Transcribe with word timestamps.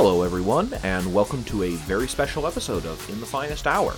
Hello, 0.00 0.22
everyone, 0.22 0.72
and 0.84 1.12
welcome 1.12 1.42
to 1.42 1.64
a 1.64 1.70
very 1.70 2.06
special 2.06 2.46
episode 2.46 2.86
of 2.86 3.10
In 3.10 3.18
the 3.18 3.26
Finest 3.26 3.66
Hour. 3.66 3.96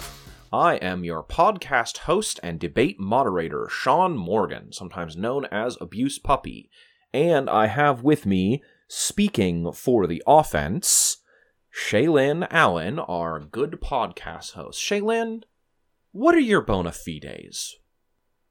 I 0.50 0.77
am 0.77 1.05
your 1.05 1.23
podcast 1.23 1.99
host 1.99 2.41
and 2.43 2.59
debate 2.59 2.99
moderator, 2.99 3.68
Sean 3.68 4.17
Morgan, 4.17 4.73
sometimes 4.73 5.14
known 5.14 5.45
as 5.53 5.76
Abuse 5.79 6.18
Puppy, 6.18 6.71
and 7.13 7.50
I 7.50 7.67
have 7.67 8.03
with 8.03 8.25
me, 8.25 8.63
speaking 8.89 9.73
for 9.73 10.07
the 10.07 10.23
offense, 10.26 11.18
Shaylin 11.71 12.46
Allen, 12.51 12.98
our 12.98 13.39
good 13.39 13.73
podcast 13.73 14.53
host. 14.53 14.81
Shaylin, 14.81 15.43
what 16.12 16.35
are 16.35 16.40
your 16.40 16.62
bona 16.62 16.93
fides? 16.93 17.76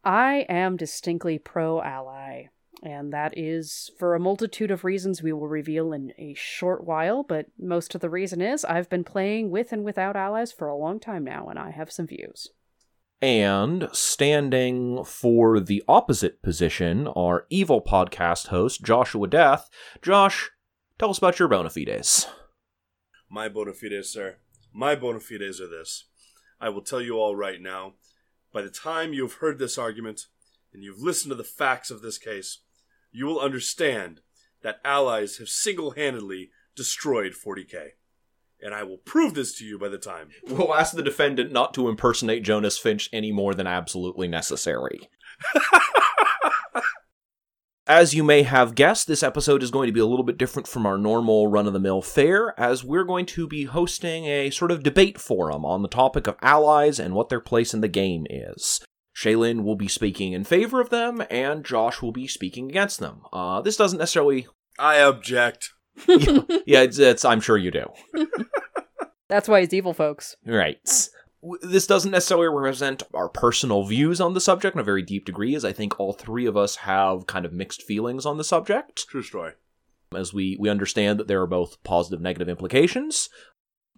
I 0.03 0.45
am 0.50 0.77
distinctly 0.77 1.39
pro 1.39 1.81
ally, 1.81 2.50
and 2.81 3.11
that 3.13 3.38
is 3.38 3.91
for 3.97 4.15
a 4.15 4.19
multitude 4.19 4.71
of 4.71 4.83
reasons 4.83 5.21
we 5.21 5.33
will 5.33 5.47
reveal 5.47 5.91
in 5.91 6.13
a 6.17 6.33
short 6.33 6.85
while, 6.85 7.23
but 7.23 7.47
most 7.57 7.95
of 7.95 8.02
the 8.02 8.09
reason 8.09 8.41
is 8.41 8.63
I've 8.63 8.89
been 8.89 9.03
playing 9.03 9.52
with 9.52 9.71
and 9.71 9.83
without 9.83 10.15
allies 10.15 10.52
for 10.52 10.67
a 10.67 10.77
long 10.77 10.99
time 10.99 11.23
now, 11.23 11.47
and 11.47 11.59
I 11.59 11.71
have 11.71 11.91
some 11.91 12.07
views. 12.07 12.49
And 13.21 13.89
standing 13.91 15.03
for 15.03 15.59
the 15.59 15.83
opposite 15.89 16.41
position, 16.41 17.08
our 17.08 17.45
evil 17.49 17.81
podcast 17.81 18.47
host, 18.47 18.81
Joshua 18.81 19.27
Death. 19.27 19.69
Josh, 20.02 20.49
tell 20.97 21.09
us 21.09 21.17
about 21.17 21.38
your 21.38 21.49
bona 21.49 21.69
fides. 21.69 22.27
My 23.30 23.49
bona 23.49 23.73
fides, 23.73 24.09
sir. 24.09 24.38
My 24.73 24.95
bona 24.95 25.19
fides 25.19 25.59
are 25.59 25.67
this. 25.67 26.05
I 26.61 26.69
will 26.69 26.81
tell 26.81 27.02
you 27.02 27.16
all 27.16 27.36
right 27.36 27.61
now. 27.61 27.95
By 28.53 28.61
the 28.61 28.69
time 28.69 29.14
you 29.14 29.23
have 29.23 29.36
heard 29.36 29.59
this 29.59 29.77
argument 29.77 30.27
and 30.73 30.81
you've 30.81 31.02
listened 31.02 31.31
to 31.31 31.36
the 31.36 31.43
facts 31.43 31.91
of 31.91 32.02
this 32.02 32.17
case, 32.17 32.59
you 33.11 33.25
will 33.25 33.39
understand 33.39 34.21
that 34.61 34.79
allies 34.83 35.38
have 35.38 35.49
single 35.49 35.91
handedly 35.91 36.49
destroyed 36.75 37.33
40k. 37.33 37.91
And 38.61 38.73
I 38.73 38.83
will 38.83 38.97
prove 38.97 39.35
this 39.35 39.57
to 39.57 39.65
you 39.65 39.79
by 39.79 39.88
the 39.88 39.97
time. 39.97 40.29
We'll 40.47 40.73
ask 40.73 40.93
the 40.93 41.02
defendant 41.02 41.52
not 41.52 41.73
to 41.75 41.87
impersonate 41.87 42.43
Jonas 42.43 42.77
Finch 42.77 43.09
any 43.13 43.31
more 43.31 43.53
than 43.53 43.67
absolutely 43.67 44.27
necessary. 44.27 45.09
As 47.87 48.13
you 48.13 48.23
may 48.23 48.43
have 48.43 48.75
guessed, 48.75 49.07
this 49.07 49.23
episode 49.23 49.63
is 49.63 49.71
going 49.71 49.87
to 49.87 49.93
be 49.93 49.99
a 49.99 50.05
little 50.05 50.25
bit 50.25 50.37
different 50.37 50.67
from 50.67 50.85
our 50.85 50.95
normal 50.95 51.47
run 51.47 51.65
of 51.65 51.73
the 51.73 51.80
mill 51.80 52.03
fare, 52.03 52.53
as 52.59 52.83
we're 52.83 53.03
going 53.03 53.25
to 53.25 53.47
be 53.47 53.63
hosting 53.63 54.25
a 54.25 54.52
sort 54.52 54.69
of 54.69 54.83
debate 54.83 55.19
forum 55.19 55.65
on 55.65 55.81
the 55.81 55.87
topic 55.87 56.27
of 56.27 56.35
allies 56.43 56.99
and 56.99 57.15
what 57.15 57.30
their 57.30 57.39
place 57.39 57.73
in 57.73 57.81
the 57.81 57.87
game 57.87 58.27
is. 58.30 58.85
Shaylin 59.20 59.64
will 59.64 59.75
be 59.75 59.89
speaking 59.89 60.31
in 60.31 60.45
favor 60.45 60.80
of 60.80 60.89
them, 60.89 61.22
and 61.30 61.66
Josh 61.66 62.02
will 62.02 62.14
be 62.14 62.28
speaking 62.28 62.70
against 62.70 63.00
them. 63.00 63.22
Uh, 63.34 63.59
this 63.61 63.76
doesn't 63.76 64.00
necessarily. 64.00 64.48
I 64.78 64.95
object. 64.95 65.73
yeah, 66.08 66.81
it's, 66.81 66.98
it's, 67.00 67.26
I'm 67.26 67.42
sure 67.42 67.58
you 67.58 67.72
do. 67.72 67.86
That's 69.28 69.50
why 69.50 69.59
it's 69.59 69.73
evil, 69.73 69.94
folks. 69.94 70.38
Right. 70.45 70.78
This 71.61 71.86
doesn't 71.86 72.11
necessarily 72.11 72.48
represent 72.48 73.03
our 73.14 73.28
personal 73.28 73.84
views 73.84 74.22
on 74.22 74.34
the 74.34 74.42
subject 74.42 74.76
in 74.76 74.80
a 74.80 74.86
very 74.86 75.02
deep 75.02 75.26
degree, 75.26 75.54
as 75.54 75.66
I 75.66 75.73
think 75.73 76.00
all 76.00 76.14
three 76.14 76.45
of 76.45 76.56
us 76.56 76.78
have 76.78 77.28
kind 77.28 77.45
of 77.45 77.52
mixed 77.52 77.81
feelings 77.81 78.26
on 78.26 78.38
the 78.38 78.44
subject, 78.45 79.08
True 79.09 79.23
story. 79.23 79.54
as 80.16 80.33
we, 80.33 80.56
we 80.59 80.70
understand 80.70 81.20
that 81.20 81.27
there 81.27 81.42
are 81.42 81.48
both 81.48 81.82
positive 81.83 82.22
negative 82.22 82.48
implications. 82.48 83.30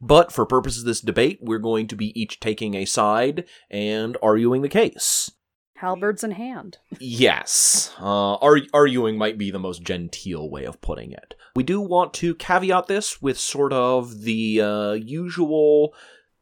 But 0.02 0.32
for 0.32 0.46
purposes 0.46 0.82
of 0.82 0.88
this 0.88 1.02
debate, 1.02 1.40
we're 1.42 1.60
going 1.60 1.88
to 1.88 1.96
be 1.96 2.20
each 2.20 2.40
taking 2.40 2.74
a 2.74 2.86
side 2.86 3.46
and 3.70 4.18
arguing 4.22 4.64
the 4.64 4.70
case. 4.70 5.32
Halberds 5.76 6.24
in 6.24 6.32
hand. 6.32 6.78
Yes, 7.00 7.92
uh, 8.00 8.36
ar- 8.36 8.68
arguing 8.72 9.18
might 9.18 9.40
be 9.40 9.50
the 9.50 9.58
most 9.60 9.82
genteel 9.82 10.50
way 10.50 10.64
of 10.66 10.80
putting 10.80 11.12
it. 11.12 11.34
We 11.56 11.64
do 11.64 11.82
want 11.82 12.14
to 12.16 12.36
caveat 12.36 12.88
this 12.88 13.22
with 13.22 13.40
sort 13.40 13.74
of 13.74 14.22
the 14.22 14.62
uh, 14.62 14.92
usual 14.94 15.96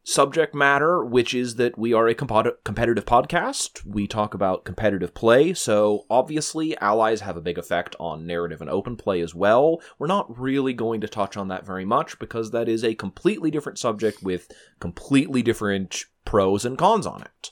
subject 0.10 0.56
matter, 0.56 1.04
which 1.06 1.34
is 1.34 1.56
that 1.56 1.78
we 1.78 1.94
are 1.94 2.08
a 2.08 2.16
compo- 2.16 2.56
competitive 2.64 3.06
podcast. 3.06 3.86
We 3.86 4.08
talk 4.08 4.34
about 4.34 4.66
competitive 4.66 5.14
play, 5.14 5.54
so 5.54 6.06
obviously 6.10 6.78
allies 6.80 7.22
have 7.22 7.38
a 7.38 7.42
big 7.42 7.58
effect 7.58 7.96
on 8.00 8.26
narrative 8.26 8.62
and 8.62 8.70
open 8.70 8.96
play 8.96 9.22
as 9.22 9.36
well. 9.36 9.82
We're 10.00 10.08
not 10.08 10.40
really 10.40 10.74
going 10.74 11.02
to 11.02 11.08
touch 11.08 11.38
on 11.38 11.48
that 11.50 11.66
very 11.66 11.86
much 11.86 12.18
because 12.18 12.52
that 12.52 12.68
is 12.68 12.84
a 12.84 12.96
completely 12.96 13.52
different 13.52 13.78
subject 13.78 14.24
with 14.24 14.52
completely 14.80 15.44
different 15.44 16.06
pros 16.26 16.66
and 16.66 16.78
cons 16.78 17.06
on 17.06 17.22
it. 17.22 17.52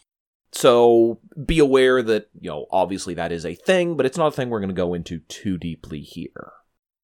So 0.51 1.19
be 1.45 1.59
aware 1.59 2.01
that, 2.01 2.29
you 2.39 2.50
know, 2.50 2.66
obviously 2.72 3.13
that 3.13 3.31
is 3.31 3.45
a 3.45 3.53
thing, 3.53 3.95
but 3.95 4.06
it's 4.06 4.18
not 4.18 4.28
a 4.28 4.31
thing 4.31 4.50
we're 4.50 4.59
going 4.59 4.69
to 4.69 4.74
go 4.74 4.94
into 4.94 5.19
too 5.19 5.57
deeply 5.57 6.01
here. 6.01 6.53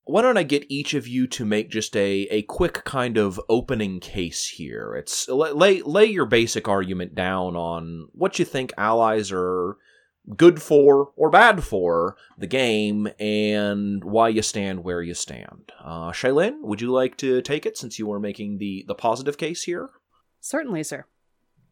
Why 0.05 0.21
don't 0.21 0.37
I 0.37 0.43
get 0.43 0.65
each 0.69 0.93
of 0.93 1.07
you 1.07 1.27
to 1.27 1.45
make 1.45 1.69
just 1.69 1.95
a, 1.95 2.27
a 2.29 2.41
quick 2.43 2.83
kind 2.83 3.17
of 3.17 3.39
opening 3.47 3.99
case 4.01 4.47
here? 4.47 4.95
It's 4.95 5.29
lay 5.29 5.81
lay 5.81 6.05
your 6.05 6.25
basic 6.25 6.67
argument 6.67 7.15
down 7.15 7.55
on 7.55 8.09
what 8.11 8.37
you 8.37 8.43
think 8.43 8.73
allies 8.77 9.31
are 9.31 9.77
good 10.35 10.61
for 10.61 11.11
or 11.15 11.29
bad 11.29 11.63
for 11.63 12.15
the 12.37 12.47
game 12.47 13.09
and 13.19 14.03
why 14.03 14.29
you 14.29 14.41
stand 14.41 14.83
where 14.83 15.01
you 15.01 15.13
stand. 15.13 15.71
Uh, 15.81 16.11
Shaylin, 16.11 16.61
would 16.61 16.81
you 16.81 16.91
like 16.91 17.17
to 17.17 17.41
take 17.41 17.65
it 17.65 17.77
since 17.77 17.99
you 17.99 18.11
are 18.11 18.19
making 18.19 18.57
the, 18.57 18.85
the 18.87 18.95
positive 18.95 19.37
case 19.37 19.63
here? 19.63 19.89
Certainly, 20.39 20.83
sir. 20.83 21.05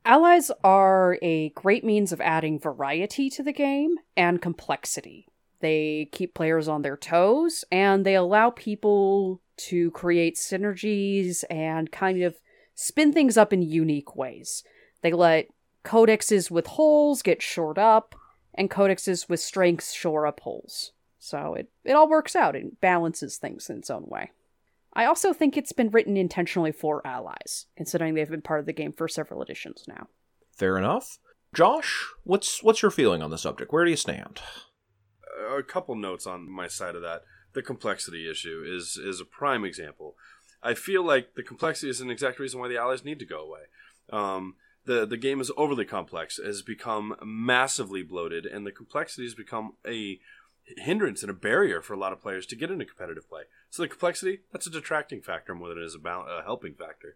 Allies 0.03 0.51
are 0.63 1.17
a 1.21 1.49
great 1.49 1.83
means 1.83 2.11
of 2.11 2.19
adding 2.21 2.59
variety 2.59 3.29
to 3.29 3.43
the 3.43 3.53
game 3.53 3.97
and 4.17 4.41
complexity. 4.41 5.27
They 5.61 6.09
keep 6.11 6.33
players 6.33 6.67
on 6.67 6.81
their 6.81 6.97
toes 6.97 7.63
and 7.71 8.05
they 8.05 8.15
allow 8.15 8.49
people 8.49 9.41
to 9.57 9.91
create 9.91 10.35
synergies 10.35 11.43
and 11.49 11.91
kind 11.91 12.21
of 12.23 12.35
spin 12.75 13.13
things 13.13 13.37
up 13.37 13.53
in 13.53 13.61
unique 13.61 14.15
ways. 14.15 14.63
They 15.01 15.13
let 15.13 15.47
codexes 15.83 16.51
with 16.51 16.67
holes 16.67 17.21
get 17.21 17.41
shored 17.41 17.77
up 17.77 18.15
and 18.53 18.69
codexes 18.69 19.29
with 19.29 19.39
strengths 19.39 19.93
shore 19.93 20.27
up 20.27 20.41
holes. 20.41 20.91
So 21.19 21.53
it, 21.53 21.69
it 21.85 21.93
all 21.93 22.09
works 22.09 22.35
out 22.35 22.55
and 22.55 22.79
balances 22.81 23.37
things 23.37 23.69
in 23.69 23.77
its 23.77 23.89
own 23.89 24.05
way. 24.07 24.31
I 24.93 25.05
also 25.05 25.31
think 25.31 25.55
it's 25.55 25.71
been 25.71 25.89
written 25.89 26.17
intentionally 26.17 26.71
for 26.71 27.05
allies, 27.05 27.67
considering 27.77 28.13
they've 28.13 28.29
been 28.29 28.41
part 28.41 28.59
of 28.59 28.65
the 28.65 28.73
game 28.73 28.91
for 28.91 29.07
several 29.07 29.41
editions 29.41 29.85
now. 29.87 30.07
Fair 30.57 30.77
enough. 30.77 31.17
Josh, 31.53 32.07
what's 32.23 32.63
what's 32.63 32.81
your 32.81 32.91
feeling 32.91 33.21
on 33.21 33.29
the 33.29 33.37
subject? 33.37 33.71
Where 33.71 33.85
do 33.85 33.91
you 33.91 33.97
stand? 33.97 34.41
A 35.41 35.63
couple 35.63 35.95
notes 35.95 36.25
on 36.25 36.49
my 36.49 36.67
side 36.67 36.95
of 36.95 37.01
that. 37.01 37.23
The 37.53 37.61
complexity 37.61 38.29
issue 38.29 38.63
is 38.65 38.97
is 38.97 39.19
a 39.19 39.25
prime 39.25 39.65
example. 39.65 40.15
I 40.63 40.73
feel 40.73 41.03
like 41.03 41.33
the 41.35 41.43
complexity 41.43 41.89
is 41.89 42.01
an 42.01 42.11
exact 42.11 42.39
reason 42.39 42.59
why 42.59 42.67
the 42.67 42.77
allies 42.77 43.03
need 43.03 43.19
to 43.19 43.25
go 43.25 43.39
away. 43.41 43.61
Um, 44.11 44.55
the 44.85 45.05
the 45.05 45.17
game 45.17 45.41
is 45.41 45.51
overly 45.57 45.85
complex, 45.85 46.37
has 46.37 46.61
become 46.61 47.15
massively 47.23 48.03
bloated, 48.03 48.45
and 48.45 48.65
the 48.65 48.71
complexity 48.71 49.23
has 49.23 49.35
become 49.35 49.73
a 49.85 50.19
hindrance 50.77 51.21
and 51.21 51.29
a 51.29 51.33
barrier 51.33 51.81
for 51.81 51.93
a 51.93 51.99
lot 51.99 52.13
of 52.13 52.21
players 52.21 52.45
to 52.45 52.55
get 52.55 52.71
into 52.71 52.85
competitive 52.85 53.27
play. 53.27 53.43
So 53.69 53.81
the 53.81 53.89
complexity 53.89 54.41
that's 54.51 54.67
a 54.67 54.71
detracting 54.71 55.21
factor 55.21 55.53
more 55.53 55.69
than 55.69 55.79
it 55.79 55.85
is 55.85 55.95
a, 55.95 55.99
bal- 55.99 56.27
a 56.27 56.43
helping 56.43 56.73
factor. 56.73 57.15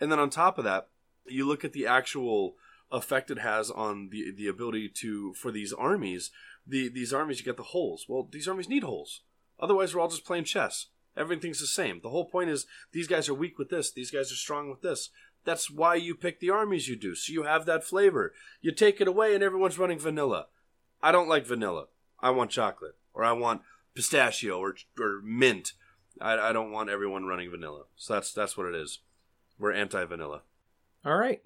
And 0.00 0.10
then 0.10 0.18
on 0.18 0.30
top 0.30 0.58
of 0.58 0.64
that, 0.64 0.88
you 1.26 1.46
look 1.46 1.64
at 1.64 1.72
the 1.72 1.86
actual 1.86 2.54
effect 2.90 3.30
it 3.30 3.38
has 3.38 3.70
on 3.70 4.10
the 4.10 4.32
the 4.36 4.48
ability 4.48 4.88
to 4.88 5.32
for 5.34 5.50
these 5.50 5.72
armies 5.72 6.30
the 6.66 6.88
these 6.88 7.12
armies 7.12 7.38
you 7.38 7.44
get 7.44 7.56
the 7.56 7.62
holes. 7.62 8.06
Well, 8.08 8.28
these 8.30 8.48
armies 8.48 8.68
need 8.68 8.82
holes. 8.82 9.22
Otherwise, 9.60 9.94
we're 9.94 10.00
all 10.00 10.08
just 10.08 10.24
playing 10.24 10.44
chess. 10.44 10.86
Everything's 11.16 11.60
the 11.60 11.66
same. 11.66 12.00
The 12.02 12.10
whole 12.10 12.24
point 12.24 12.50
is 12.50 12.66
these 12.92 13.06
guys 13.06 13.28
are 13.28 13.34
weak 13.34 13.58
with 13.58 13.68
this. 13.68 13.92
These 13.92 14.10
guys 14.10 14.32
are 14.32 14.36
strong 14.36 14.70
with 14.70 14.80
this. 14.80 15.10
That's 15.44 15.70
why 15.70 15.96
you 15.96 16.14
pick 16.14 16.40
the 16.40 16.50
armies 16.50 16.88
you 16.88 16.96
do. 16.96 17.14
So 17.14 17.32
you 17.32 17.42
have 17.42 17.66
that 17.66 17.84
flavor. 17.84 18.32
You 18.60 18.72
take 18.72 19.00
it 19.00 19.08
away, 19.08 19.34
and 19.34 19.42
everyone's 19.42 19.78
running 19.78 19.98
vanilla. 19.98 20.46
I 21.02 21.12
don't 21.12 21.28
like 21.28 21.46
vanilla. 21.46 21.86
I 22.20 22.30
want 22.30 22.50
chocolate, 22.50 22.96
or 23.12 23.24
I 23.24 23.32
want 23.32 23.62
pistachio, 23.94 24.58
or 24.58 24.76
or 24.98 25.20
mint. 25.22 25.72
I, 26.20 26.38
I 26.38 26.52
don't 26.52 26.70
want 26.70 26.90
everyone 26.90 27.26
running 27.26 27.50
vanilla. 27.50 27.84
So 27.96 28.14
that's 28.14 28.32
that's 28.32 28.56
what 28.56 28.66
it 28.66 28.74
is. 28.74 29.00
We're 29.58 29.72
anti-vanilla. 29.72 30.42
All 31.04 31.16
right. 31.16 31.40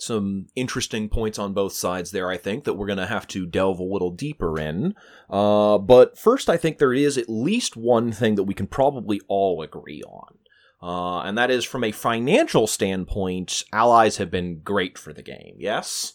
Some 0.00 0.46
interesting 0.56 1.10
points 1.10 1.38
on 1.38 1.52
both 1.52 1.74
sides 1.74 2.10
there, 2.10 2.30
I 2.30 2.38
think, 2.38 2.64
that 2.64 2.74
we're 2.74 2.86
going 2.86 2.98
to 2.98 3.06
have 3.06 3.26
to 3.28 3.44
delve 3.44 3.78
a 3.78 3.84
little 3.84 4.10
deeper 4.10 4.58
in. 4.58 4.94
Uh, 5.28 5.76
but 5.76 6.16
first, 6.16 6.48
I 6.48 6.56
think 6.56 6.78
there 6.78 6.94
is 6.94 7.18
at 7.18 7.28
least 7.28 7.76
one 7.76 8.10
thing 8.10 8.34
that 8.36 8.44
we 8.44 8.54
can 8.54 8.66
probably 8.66 9.20
all 9.28 9.60
agree 9.60 10.02
on. 10.02 10.38
Uh, 10.82 11.20
and 11.20 11.36
that 11.36 11.50
is 11.50 11.66
from 11.66 11.84
a 11.84 11.92
financial 11.92 12.66
standpoint, 12.66 13.64
allies 13.72 14.16
have 14.16 14.30
been 14.30 14.60
great 14.60 14.96
for 14.96 15.12
the 15.12 15.22
game, 15.22 15.56
yes? 15.58 16.14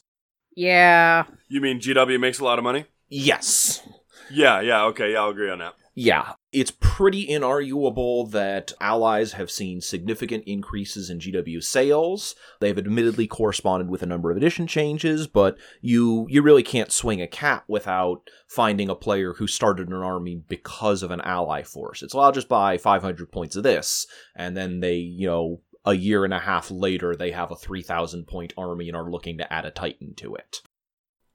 Yeah. 0.56 1.26
You 1.48 1.62
mean 1.62 1.80
GW 1.80 2.20
makes 2.20 2.40
a 2.40 2.44
lot 2.44 2.58
of 2.58 2.64
money? 2.64 2.86
Yes. 3.08 3.88
Yeah, 4.32 4.62
yeah, 4.62 4.86
okay, 4.86 5.14
yeah, 5.14 5.20
I'll 5.20 5.30
agree 5.30 5.52
on 5.52 5.60
that. 5.60 5.76
Yeah, 5.98 6.34
it's 6.52 6.72
pretty 6.72 7.26
inarguable 7.26 8.30
that 8.32 8.74
allies 8.82 9.32
have 9.32 9.50
seen 9.50 9.80
significant 9.80 10.44
increases 10.46 11.10
in 11.10 11.20
GW 11.20 11.64
sales. 11.64 12.36
They've 12.60 12.78
admittedly 12.78 13.28
corresponded 13.28 13.90
with 13.90 14.04
a 14.04 14.06
number 14.06 14.30
of 14.30 14.36
edition 14.36 14.68
changes, 14.68 15.26
but 15.26 15.58
you 15.80 16.28
you 16.30 16.42
really 16.42 16.64
can't 16.64 16.92
swing 16.92 17.22
a 17.22 17.28
cat 17.28 17.64
without 17.70 18.30
finding 18.50 18.90
a 18.90 18.96
player 18.96 19.36
who 19.36 19.48
started 19.48 19.88
an 19.88 19.94
army 19.94 20.36
because 20.36 21.02
of 21.02 21.12
an 21.12 21.22
ally 21.22 21.64
force. 21.64 22.04
It's 22.04 22.14
well, 22.14 22.26
I'll 22.26 22.34
just 22.34 22.50
buy 22.50 22.78
500 22.78 23.32
points 23.32 23.56
of 23.56 23.64
this, 23.64 24.06
and 24.36 24.58
then 24.58 24.82
they, 24.82 24.96
you 24.96 25.28
know, 25.28 25.62
a 25.86 25.94
year 25.94 26.26
and 26.26 26.34
a 26.34 26.40
half 26.40 26.70
later, 26.70 27.16
they 27.16 27.32
have 27.32 27.52
a 27.52 27.56
3,000 27.56 28.28
point 28.28 28.54
army 28.58 28.90
and 28.90 28.98
are 28.98 29.10
looking 29.10 29.38
to 29.38 29.54
add 29.54 29.64
a 29.64 29.72
Titan 29.72 30.14
to 30.16 30.36
it. 30.36 30.58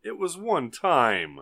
It 0.03 0.19
was 0.19 0.37
one 0.37 0.71
time 0.71 1.41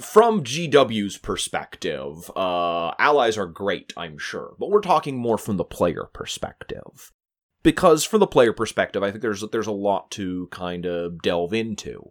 from 0.00 0.44
GW's 0.44 1.18
perspective, 1.18 2.30
uh, 2.36 2.92
allies 2.98 3.36
are 3.38 3.46
great, 3.46 3.92
I'm 3.96 4.18
sure, 4.18 4.54
but 4.58 4.70
we're 4.70 4.80
talking 4.80 5.16
more 5.16 5.38
from 5.38 5.56
the 5.56 5.64
player 5.64 6.08
perspective. 6.12 7.12
Because 7.62 8.04
from 8.04 8.20
the 8.20 8.26
player 8.26 8.52
perspective, 8.52 9.02
I 9.02 9.10
think 9.10 9.20
there's 9.20 9.44
there's 9.50 9.66
a 9.66 9.72
lot 9.72 10.10
to 10.12 10.48
kind 10.52 10.86
of 10.86 11.20
delve 11.22 11.52
into. 11.52 12.10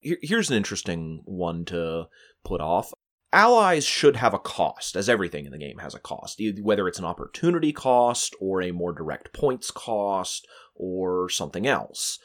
Here's 0.00 0.50
an 0.50 0.56
interesting 0.56 1.22
one 1.24 1.64
to 1.66 2.08
put 2.44 2.60
off. 2.60 2.92
Allies 3.32 3.84
should 3.84 4.16
have 4.16 4.34
a 4.34 4.38
cost, 4.38 4.96
as 4.96 5.08
everything 5.08 5.46
in 5.46 5.52
the 5.52 5.58
game 5.58 5.78
has 5.78 5.94
a 5.94 6.00
cost, 6.00 6.42
whether 6.60 6.88
it's 6.88 6.98
an 6.98 7.04
opportunity 7.04 7.72
cost 7.72 8.34
or 8.40 8.60
a 8.60 8.72
more 8.72 8.92
direct 8.92 9.32
points 9.32 9.70
cost 9.70 10.48
or 10.74 11.28
something 11.28 11.66
else 11.66 12.18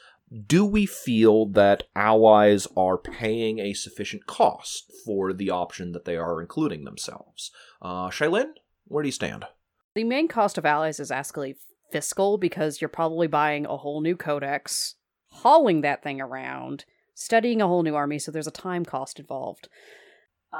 do 0.46 0.64
we 0.64 0.86
feel 0.86 1.46
that 1.46 1.84
allies 1.94 2.66
are 2.76 2.98
paying 2.98 3.58
a 3.58 3.74
sufficient 3.74 4.26
cost 4.26 4.90
for 5.04 5.32
the 5.32 5.50
option 5.50 5.92
that 5.92 6.04
they 6.04 6.16
are 6.16 6.40
including 6.40 6.84
themselves? 6.84 7.50
Uh, 7.80 8.08
Shaylin, 8.08 8.50
where 8.86 9.02
do 9.02 9.08
you 9.08 9.12
stand? 9.12 9.44
The 9.94 10.04
main 10.04 10.28
cost 10.28 10.58
of 10.58 10.66
allies 10.66 11.00
is 11.00 11.10
actually 11.10 11.56
fiscal 11.90 12.38
because 12.38 12.80
you're 12.80 12.88
probably 12.88 13.28
buying 13.28 13.66
a 13.66 13.76
whole 13.76 14.00
new 14.00 14.16
codex, 14.16 14.96
hauling 15.28 15.82
that 15.82 16.02
thing 16.02 16.20
around, 16.20 16.84
studying 17.14 17.62
a 17.62 17.68
whole 17.68 17.82
new 17.82 17.94
army, 17.94 18.18
so 18.18 18.30
there's 18.30 18.46
a 18.46 18.52
time 18.52 18.84
cost 18.84 19.20
involved. 19.20 19.68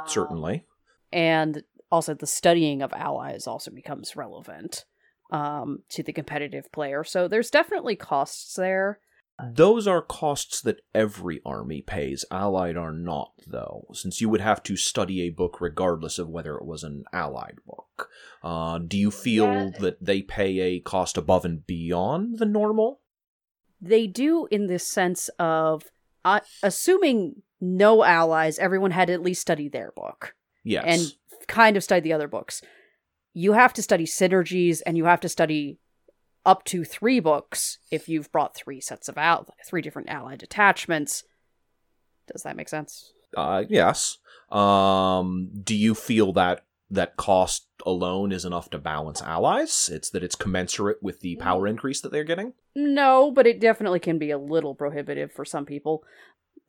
Certainly. 0.07 0.65
And 1.13 1.65
also, 1.91 2.15
the 2.15 2.27
studying 2.27 2.83
of 2.83 2.93
allies 2.93 3.47
also 3.47 3.71
becomes 3.71 4.17
relevant 4.17 4.85
um, 5.31 5.83
to 5.91 6.03
the 6.03 6.13
competitive 6.13 6.71
player. 6.73 7.05
So 7.05 7.29
there's 7.29 7.51
definitely 7.51 7.97
costs 7.97 8.55
there. 8.55 9.01
Those 9.45 9.87
are 9.87 10.01
costs 10.01 10.63
that 10.63 10.81
every 10.95 11.43
army 11.45 11.83
pays. 11.83 12.25
Allied 12.31 12.77
are 12.77 12.93
not, 12.93 13.33
though, 13.47 13.87
since 13.93 14.21
you 14.21 14.31
would 14.31 14.41
have 14.41 14.63
to 14.63 14.77
study 14.77 15.23
a 15.23 15.31
book 15.31 15.61
regardless 15.61 16.19
of 16.19 16.29
whether 16.29 16.57
it 16.57 16.65
was 16.65 16.83
an 16.83 17.05
allied 17.13 17.59
book. 17.67 18.09
Uh, 18.43 18.79
do 18.79 18.97
you 18.97 19.11
feel 19.11 19.45
yeah. 19.45 19.71
that 19.81 20.05
they 20.05 20.23
pay 20.23 20.61
a 20.61 20.81
cost 20.81 21.19
above 21.19 21.45
and 21.45 21.67
beyond 21.67 22.39
the 22.39 22.47
normal? 22.47 23.01
They 23.79 24.07
do, 24.07 24.49
in 24.51 24.69
the 24.69 24.79
sense 24.79 25.29
of 25.39 25.85
uh, 26.25 26.41
assuming 26.63 27.43
no 27.61 28.05
allies, 28.05 28.59
everyone 28.59 28.91
had 28.91 29.09
to 29.09 29.15
at 29.15 29.23
least 29.23 29.43
study 29.43 29.69
their 29.69 29.93
book. 29.95 30.35
Yes. 30.65 30.85
And 30.87 31.47
kind 31.47 31.77
of 31.77 31.85
study 31.85 32.01
the 32.01 32.13
other 32.13 32.29
books. 32.29 32.63
You 33.35 33.53
have 33.53 33.75
to 33.75 33.83
study 33.83 34.07
synergies 34.07 34.81
and 34.87 34.97
you 34.97 35.05
have 35.05 35.21
to 35.21 35.29
study 35.29 35.79
up 36.47 36.65
to 36.65 36.85
three 36.85 37.21
books 37.21 37.79
if 37.91 38.09
you've 38.09 38.33
brought 38.33 38.55
three 38.55 38.81
sets 38.81 39.09
of 39.09 39.19
out 39.19 39.51
three 39.67 39.83
different 39.83 40.09
allied 40.09 40.43
attachments. 40.43 41.25
Does 42.33 42.43
that 42.45 42.57
make 42.57 42.69
sense? 42.69 43.13
Uh, 43.37 43.65
yes. 43.69 44.19
Um, 44.51 45.51
do 45.63 45.75
you 45.77 45.95
feel 45.95 46.33
that 46.35 46.65
that 46.89 47.17
cost 47.17 47.67
alone 47.85 48.31
is 48.31 48.45
enough 48.45 48.71
to 48.71 48.79
balance 48.79 49.21
allies? 49.21 49.91
It's 49.93 50.09
that 50.11 50.23
it's 50.23 50.37
commensurate 50.37 51.03
with 51.03 51.21
the 51.21 51.37
power 51.37 51.67
increase 51.67 52.01
that 52.01 52.13
they're 52.13 52.25
getting? 52.25 52.55
No, 52.75 53.31
but 53.31 53.47
it 53.47 53.61
definitely 53.61 54.01
can 54.01 54.19
be 54.19 54.31
a 54.31 54.39
little 54.39 54.75
prohibitive 54.75 55.33
for 55.33 55.45
some 55.45 55.67
people. 55.67 56.05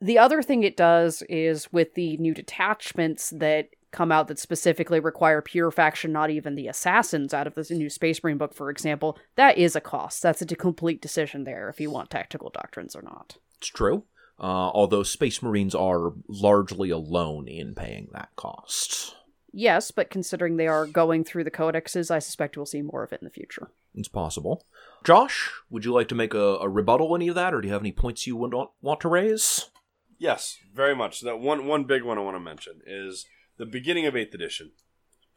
The 0.00 0.18
other 0.18 0.42
thing 0.42 0.64
it 0.64 0.76
does 0.76 1.22
is 1.28 1.72
with 1.72 1.94
the 1.94 2.16
new 2.18 2.34
detachments 2.34 3.30
that 3.30 3.70
come 3.90 4.12
out 4.12 4.28
that 4.28 4.38
specifically 4.38 5.00
require 5.00 5.40
pure 5.40 5.70
faction, 5.70 6.12
not 6.12 6.30
even 6.30 6.54
the 6.54 6.68
assassins 6.68 7.32
out 7.32 7.46
of 7.46 7.54
this 7.54 7.70
new 7.70 7.88
Space 7.88 8.22
Marine 8.22 8.38
book, 8.38 8.54
for 8.54 8.70
example, 8.70 9.18
that 9.36 9.56
is 9.56 9.74
a 9.74 9.80
cost. 9.80 10.22
That's 10.22 10.42
a 10.42 10.46
complete 10.46 11.00
decision 11.00 11.44
there 11.44 11.68
if 11.68 11.80
you 11.80 11.90
want 11.90 12.10
tactical 12.10 12.50
doctrines 12.50 12.94
or 12.94 13.02
not. 13.02 13.38
It's 13.58 13.68
true. 13.68 14.04
Uh, 14.40 14.70
although 14.72 15.02
Space 15.02 15.42
Marines 15.42 15.74
are 15.74 16.12
largely 16.28 16.90
alone 16.90 17.48
in 17.48 17.74
paying 17.74 18.08
that 18.12 18.28
cost. 18.36 19.16
Yes, 19.52 19.90
but 19.90 20.10
considering 20.10 20.56
they 20.56 20.68
are 20.68 20.86
going 20.86 21.24
through 21.24 21.44
the 21.44 21.50
codexes, 21.50 22.10
I 22.10 22.18
suspect 22.18 22.56
we'll 22.56 22.66
see 22.66 22.82
more 22.82 23.02
of 23.02 23.12
it 23.12 23.20
in 23.20 23.24
the 23.24 23.30
future. 23.30 23.70
It's 23.94 24.06
possible. 24.06 24.64
Josh, 25.02 25.50
would 25.70 25.84
you 25.84 25.92
like 25.92 26.08
to 26.08 26.14
make 26.14 26.34
a, 26.34 26.58
a 26.58 26.68
rebuttal 26.68 27.16
any 27.16 27.28
of 27.28 27.34
that, 27.34 27.54
or 27.54 27.60
do 27.60 27.66
you 27.66 27.72
have 27.72 27.82
any 27.82 27.90
points 27.90 28.26
you 28.26 28.36
would 28.36 28.52
want, 28.52 28.70
want 28.80 29.00
to 29.00 29.08
raise? 29.08 29.70
Yes, 30.18 30.58
very 30.74 30.94
much. 30.94 31.20
That 31.22 31.40
one 31.40 31.66
one 31.66 31.84
big 31.84 32.02
one 32.02 32.18
I 32.18 32.22
want 32.22 32.36
to 32.36 32.40
mention 32.40 32.80
is 32.86 33.24
the 33.58 33.66
beginning 33.66 34.06
of 34.06 34.14
8th 34.14 34.34
edition. 34.34 34.72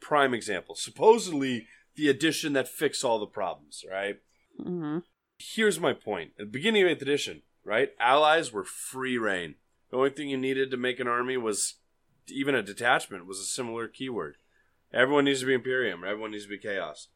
Prime 0.00 0.32
example. 0.32 0.74
Supposedly 0.74 1.66
the 1.94 2.08
edition 2.08 2.54
that 2.54 2.68
fixed 2.68 3.04
all 3.04 3.18
the 3.18 3.26
problems, 3.26 3.84
right? 3.90 4.16
Mm-hmm. 4.60 4.98
Here's 5.38 5.78
my 5.78 5.92
point. 5.92 6.32
At 6.38 6.46
the 6.46 6.52
beginning 6.52 6.84
of 6.84 6.88
8th 6.96 7.02
edition, 7.02 7.42
right? 7.64 7.90
Allies 8.00 8.52
were 8.52 8.64
free 8.64 9.18
reign. 9.18 9.56
The 9.90 9.96
only 9.98 10.10
thing 10.10 10.30
you 10.30 10.38
needed 10.38 10.70
to 10.70 10.76
make 10.76 11.00
an 11.00 11.08
army 11.08 11.36
was 11.36 11.74
even 12.28 12.54
a 12.54 12.62
detachment 12.62 13.26
was 13.26 13.38
a 13.38 13.44
similar 13.44 13.88
keyword. 13.88 14.36
Everyone 14.92 15.24
needs 15.24 15.40
to 15.40 15.46
be 15.46 15.54
Imperium. 15.54 16.04
Everyone 16.04 16.30
needs 16.30 16.44
to 16.44 16.50
be 16.50 16.58
Chaos. 16.58 17.08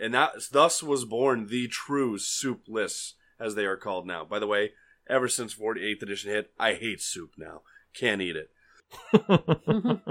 And 0.00 0.14
that 0.14 0.32
thus 0.52 0.82
was 0.82 1.04
born 1.04 1.48
the 1.48 1.68
true 1.68 2.18
soup 2.18 2.62
lists, 2.68 3.14
as 3.40 3.54
they 3.54 3.66
are 3.66 3.76
called 3.76 4.06
now. 4.06 4.24
By 4.24 4.38
the 4.38 4.46
way, 4.46 4.72
ever 5.08 5.28
since 5.28 5.54
48th 5.54 6.02
edition 6.02 6.30
hit, 6.30 6.52
I 6.58 6.74
hate 6.74 7.02
soup 7.02 7.32
now. 7.36 7.62
Can't 7.94 8.22
eat 8.22 8.36
it. 8.36 8.50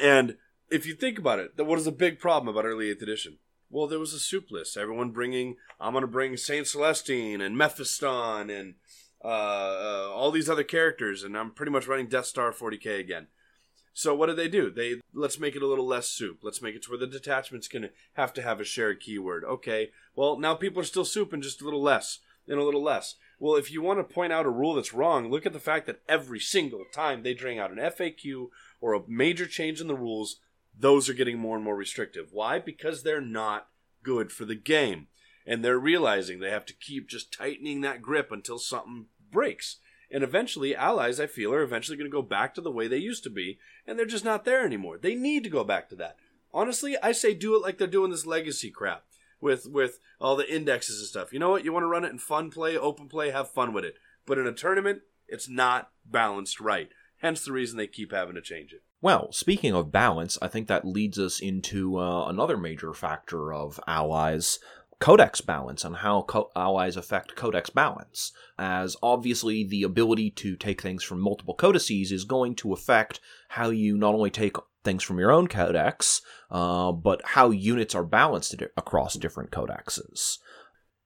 and 0.00 0.36
if 0.70 0.86
you 0.86 0.94
think 0.94 1.18
about 1.18 1.38
it, 1.38 1.52
what 1.56 1.78
is 1.78 1.84
the 1.84 1.92
big 1.92 2.18
problem 2.18 2.54
about 2.54 2.66
early 2.66 2.94
8th 2.94 3.02
edition? 3.02 3.38
Well, 3.70 3.86
there 3.86 3.98
was 3.98 4.14
a 4.14 4.18
soup 4.18 4.50
list. 4.50 4.76
Everyone 4.76 5.10
bringing, 5.10 5.56
I'm 5.78 5.92
going 5.92 6.02
to 6.02 6.08
bring 6.08 6.36
Saint 6.36 6.66
Celestine 6.66 7.40
and 7.40 7.56
Mephiston 7.56 8.50
and 8.50 8.74
uh, 9.22 9.28
uh, 9.28 10.10
all 10.14 10.30
these 10.30 10.48
other 10.48 10.64
characters, 10.64 11.22
and 11.22 11.36
I'm 11.36 11.50
pretty 11.50 11.72
much 11.72 11.86
running 11.86 12.06
Death 12.06 12.26
Star 12.26 12.52
40k 12.52 12.98
again. 12.98 13.26
So 13.92 14.14
what 14.14 14.26
did 14.26 14.36
they 14.36 14.48
do? 14.48 14.70
They 14.70 15.00
let's 15.12 15.40
make 15.40 15.56
it 15.56 15.62
a 15.62 15.66
little 15.66 15.86
less 15.86 16.06
soup. 16.08 16.38
Let's 16.44 16.62
make 16.62 16.76
it 16.76 16.84
to 16.84 16.90
where 16.90 17.00
the 17.00 17.06
detachment's 17.08 17.66
gonna 17.66 17.90
have 18.12 18.32
to 18.34 18.42
have 18.42 18.60
a 18.60 18.64
shared 18.64 19.00
keyword. 19.00 19.42
Okay. 19.42 19.90
Well, 20.14 20.38
now 20.38 20.54
people 20.54 20.80
are 20.80 20.84
still 20.84 21.04
souping 21.04 21.42
just 21.42 21.60
a 21.60 21.64
little 21.64 21.82
less 21.82 22.20
and 22.46 22.60
a 22.60 22.62
little 22.62 22.82
less. 22.82 23.16
Well, 23.40 23.54
if 23.54 23.70
you 23.70 23.82
want 23.82 24.00
to 24.00 24.14
point 24.14 24.32
out 24.32 24.46
a 24.46 24.50
rule 24.50 24.74
that's 24.74 24.92
wrong, 24.92 25.30
look 25.30 25.46
at 25.46 25.52
the 25.52 25.60
fact 25.60 25.86
that 25.86 26.00
every 26.08 26.40
single 26.40 26.84
time 26.92 27.22
they 27.22 27.34
bring 27.34 27.58
out 27.58 27.70
an 27.70 27.78
FAQ 27.78 28.48
or 28.80 28.94
a 28.94 29.02
major 29.06 29.46
change 29.46 29.80
in 29.80 29.86
the 29.86 29.94
rules, 29.94 30.40
those 30.76 31.08
are 31.08 31.14
getting 31.14 31.38
more 31.38 31.54
and 31.54 31.64
more 31.64 31.76
restrictive. 31.76 32.28
Why? 32.32 32.58
Because 32.58 33.02
they're 33.02 33.20
not 33.20 33.68
good 34.02 34.32
for 34.32 34.44
the 34.44 34.56
game. 34.56 35.06
And 35.46 35.64
they're 35.64 35.78
realizing 35.78 36.40
they 36.40 36.50
have 36.50 36.66
to 36.66 36.74
keep 36.74 37.08
just 37.08 37.32
tightening 37.32 37.80
that 37.80 38.02
grip 38.02 38.32
until 38.32 38.58
something 38.58 39.06
breaks. 39.30 39.76
And 40.10 40.24
eventually, 40.24 40.74
allies, 40.74 41.20
I 41.20 41.26
feel, 41.26 41.52
are 41.52 41.62
eventually 41.62 41.96
going 41.96 42.10
to 42.10 42.14
go 42.14 42.22
back 42.22 42.54
to 42.54 42.60
the 42.60 42.70
way 42.70 42.88
they 42.88 42.98
used 42.98 43.22
to 43.24 43.30
be, 43.30 43.58
and 43.86 43.98
they're 43.98 44.06
just 44.06 44.24
not 44.24 44.44
there 44.44 44.64
anymore. 44.64 44.98
They 44.98 45.14
need 45.14 45.44
to 45.44 45.50
go 45.50 45.64
back 45.64 45.88
to 45.90 45.96
that. 45.96 46.16
Honestly, 46.52 46.96
I 47.02 47.12
say 47.12 47.34
do 47.34 47.54
it 47.54 47.62
like 47.62 47.78
they're 47.78 47.86
doing 47.86 48.10
this 48.10 48.26
legacy 48.26 48.70
crap 48.70 49.04
with 49.40 49.66
with 49.66 49.98
all 50.20 50.36
the 50.36 50.52
indexes 50.52 50.98
and 50.98 51.08
stuff. 51.08 51.32
You 51.32 51.38
know 51.38 51.50
what? 51.50 51.64
You 51.64 51.72
want 51.72 51.84
to 51.84 51.88
run 51.88 52.04
it 52.04 52.12
in 52.12 52.18
fun 52.18 52.50
play, 52.50 52.76
open 52.76 53.08
play, 53.08 53.30
have 53.30 53.50
fun 53.50 53.72
with 53.72 53.84
it. 53.84 53.94
But 54.26 54.38
in 54.38 54.46
a 54.46 54.52
tournament, 54.52 55.02
it's 55.26 55.48
not 55.48 55.90
balanced 56.04 56.60
right. 56.60 56.88
Hence 57.18 57.44
the 57.44 57.52
reason 57.52 57.76
they 57.76 57.86
keep 57.86 58.12
having 58.12 58.36
to 58.36 58.42
change 58.42 58.72
it. 58.72 58.82
Well, 59.00 59.32
speaking 59.32 59.74
of 59.74 59.92
balance, 59.92 60.38
I 60.42 60.48
think 60.48 60.68
that 60.68 60.84
leads 60.84 61.18
us 61.18 61.40
into 61.40 61.98
uh, 61.98 62.28
another 62.28 62.56
major 62.56 62.92
factor 62.92 63.52
of 63.52 63.80
allies 63.86 64.58
codex 65.00 65.40
balance 65.40 65.84
and 65.84 65.96
how 65.96 66.22
co- 66.22 66.50
allies 66.56 66.96
affect 66.96 67.36
codex 67.36 67.70
balance. 67.70 68.32
As 68.58 68.96
obviously, 69.02 69.64
the 69.64 69.84
ability 69.84 70.30
to 70.32 70.56
take 70.56 70.82
things 70.82 71.04
from 71.04 71.20
multiple 71.20 71.54
codices 71.54 72.10
is 72.10 72.24
going 72.24 72.56
to 72.56 72.72
affect 72.72 73.20
how 73.50 73.70
you 73.70 73.96
not 73.96 74.14
only 74.14 74.30
take 74.30 74.56
things 74.88 75.02
from 75.02 75.18
your 75.18 75.30
own 75.30 75.48
codex, 75.48 76.22
uh, 76.50 76.90
but 76.92 77.20
how 77.22 77.50
units 77.50 77.94
are 77.94 78.04
balanced 78.04 78.54
across 78.74 79.14
different 79.14 79.50
codexes. 79.50 80.38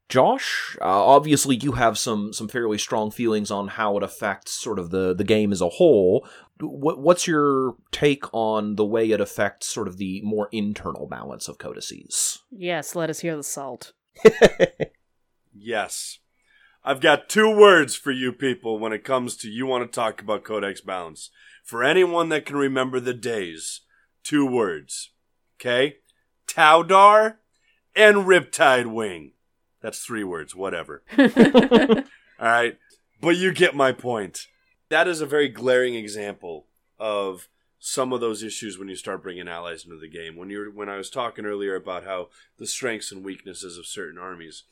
Josh, 0.09 0.77
uh, 0.81 0.85
obviously 0.85 1.57
you 1.57 1.73
have 1.73 1.99
some 1.99 2.33
some 2.33 2.47
fairly 2.47 2.79
strong 2.79 3.11
feelings 3.11 3.51
on 3.51 3.69
how 3.69 3.97
it 3.97 4.03
affects 4.05 4.53
sort 4.53 4.79
of 4.79 4.91
the 4.91 5.15
the 5.15 5.25
game 5.25 5.51
as 5.53 5.61
a 5.61 5.69
whole. 5.69 6.29
What, 6.61 7.01
what's 7.01 7.27
your 7.27 7.77
take 7.91 8.25
on 8.33 8.77
the 8.77 8.85
way 8.85 9.11
it 9.11 9.21
affects 9.21 9.67
sort 9.67 9.89
of 9.89 9.97
the 9.97 10.21
more 10.23 10.49
internal 10.53 11.09
balance 11.09 11.49
of 11.49 11.59
codices? 11.59 12.39
Yes, 12.53 12.95
let 12.95 13.11
us 13.11 13.21
hear 13.21 13.37
the 13.37 13.43
salt. 13.43 13.95
yes. 15.55 16.19
I've 16.85 17.01
got 17.01 17.29
two 17.29 17.49
words 17.49 17.97
for 17.97 18.11
you 18.13 18.33
people 18.33 18.79
when 18.79 18.93
it 18.93 19.05
comes 19.05 19.37
to 19.39 19.49
you 19.49 19.67
want 19.67 19.91
to 19.91 19.95
talk 19.95 20.21
about 20.21 20.45
codex 20.45 20.81
balance. 20.81 21.31
For 21.63 21.83
anyone 21.83 22.29
that 22.31 22.47
can 22.47 22.57
remember 22.57 23.01
the 23.01 23.15
days 23.15 23.81
two 24.23 24.47
words. 24.47 25.11
Okay? 25.61 25.97
Taudar 26.47 27.37
and 27.95 28.19
Riptide 28.19 28.93
Wing. 28.93 29.33
That's 29.81 30.05
three 30.05 30.25
words, 30.25 30.55
whatever. 30.55 31.03
All 31.19 32.05
right. 32.41 32.79
But 33.21 33.37
you 33.37 33.53
get 33.53 33.75
my 33.75 33.93
point. 33.93 34.47
That 34.89 35.09
is 35.09 35.21
a 35.21 35.27
very 35.27 35.49
glaring 35.49 35.95
example 35.95 36.67
of 36.99 37.49
some 37.79 38.13
of 38.13 38.21
those 38.21 38.43
issues 38.43 38.79
when 38.79 38.89
you 38.89 38.95
start 38.95 39.23
bringing 39.23 39.49
allies 39.49 39.85
into 39.85 39.97
the 39.97 40.09
game. 40.09 40.37
When 40.37 40.51
you're 40.51 40.71
when 40.71 40.89
I 40.89 40.97
was 40.97 41.11
talking 41.11 41.45
earlier 41.45 41.75
about 41.75 42.05
how 42.05 42.29
the 42.59 42.67
strengths 42.67 43.11
and 43.11 43.25
weaknesses 43.25 43.77
of 43.77 43.87
certain 43.87 44.19
armies, 44.19 44.65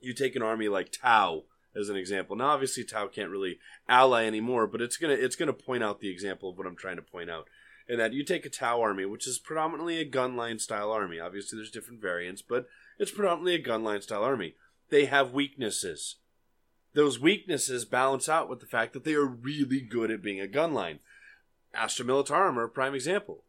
you 0.00 0.12
take 0.12 0.36
an 0.36 0.42
army 0.42 0.68
like 0.68 0.92
Tau 0.92 1.44
as 1.74 1.88
an 1.88 1.96
example. 1.96 2.36
Now, 2.36 2.48
obviously, 2.48 2.84
Tau 2.84 3.06
can't 3.06 3.30
really 3.30 3.58
ally 3.88 4.24
anymore, 4.24 4.66
but 4.66 4.80
it's 4.80 4.96
gonna 4.96 5.14
it's 5.14 5.36
gonna 5.36 5.52
point 5.52 5.82
out 5.82 6.00
the 6.00 6.10
example 6.10 6.50
of 6.50 6.58
what 6.58 6.66
I'm 6.66 6.76
trying 6.76 6.96
to 6.96 7.02
point 7.02 7.30
out. 7.30 7.48
And 7.88 7.98
that 7.98 8.12
you 8.12 8.22
take 8.22 8.44
a 8.44 8.50
Tau 8.50 8.80
army, 8.82 9.06
which 9.06 9.26
is 9.26 9.38
predominantly 9.38 9.98
a 9.98 10.08
gunline 10.08 10.60
style 10.60 10.92
army. 10.92 11.18
Obviously, 11.18 11.56
there's 11.56 11.70
different 11.70 12.02
variants, 12.02 12.42
but 12.42 12.66
it's 12.98 13.10
predominantly 13.10 13.54
a 13.54 13.62
gunline 13.62 14.02
style 14.02 14.24
army. 14.24 14.56
They 14.90 15.06
have 15.06 15.32
weaknesses. 15.32 16.16
Those 16.94 17.20
weaknesses 17.20 17.84
balance 17.84 18.28
out 18.28 18.48
with 18.48 18.60
the 18.60 18.66
fact 18.66 18.92
that 18.92 19.04
they 19.04 19.14
are 19.14 19.24
really 19.24 19.80
good 19.80 20.10
at 20.10 20.22
being 20.22 20.40
a 20.40 20.46
gunline. 20.46 20.98
Astra 21.72 22.04
Militarum 22.04 22.56
are 22.56 22.64
a 22.64 22.68
prime 22.68 22.94
example. 22.94 23.44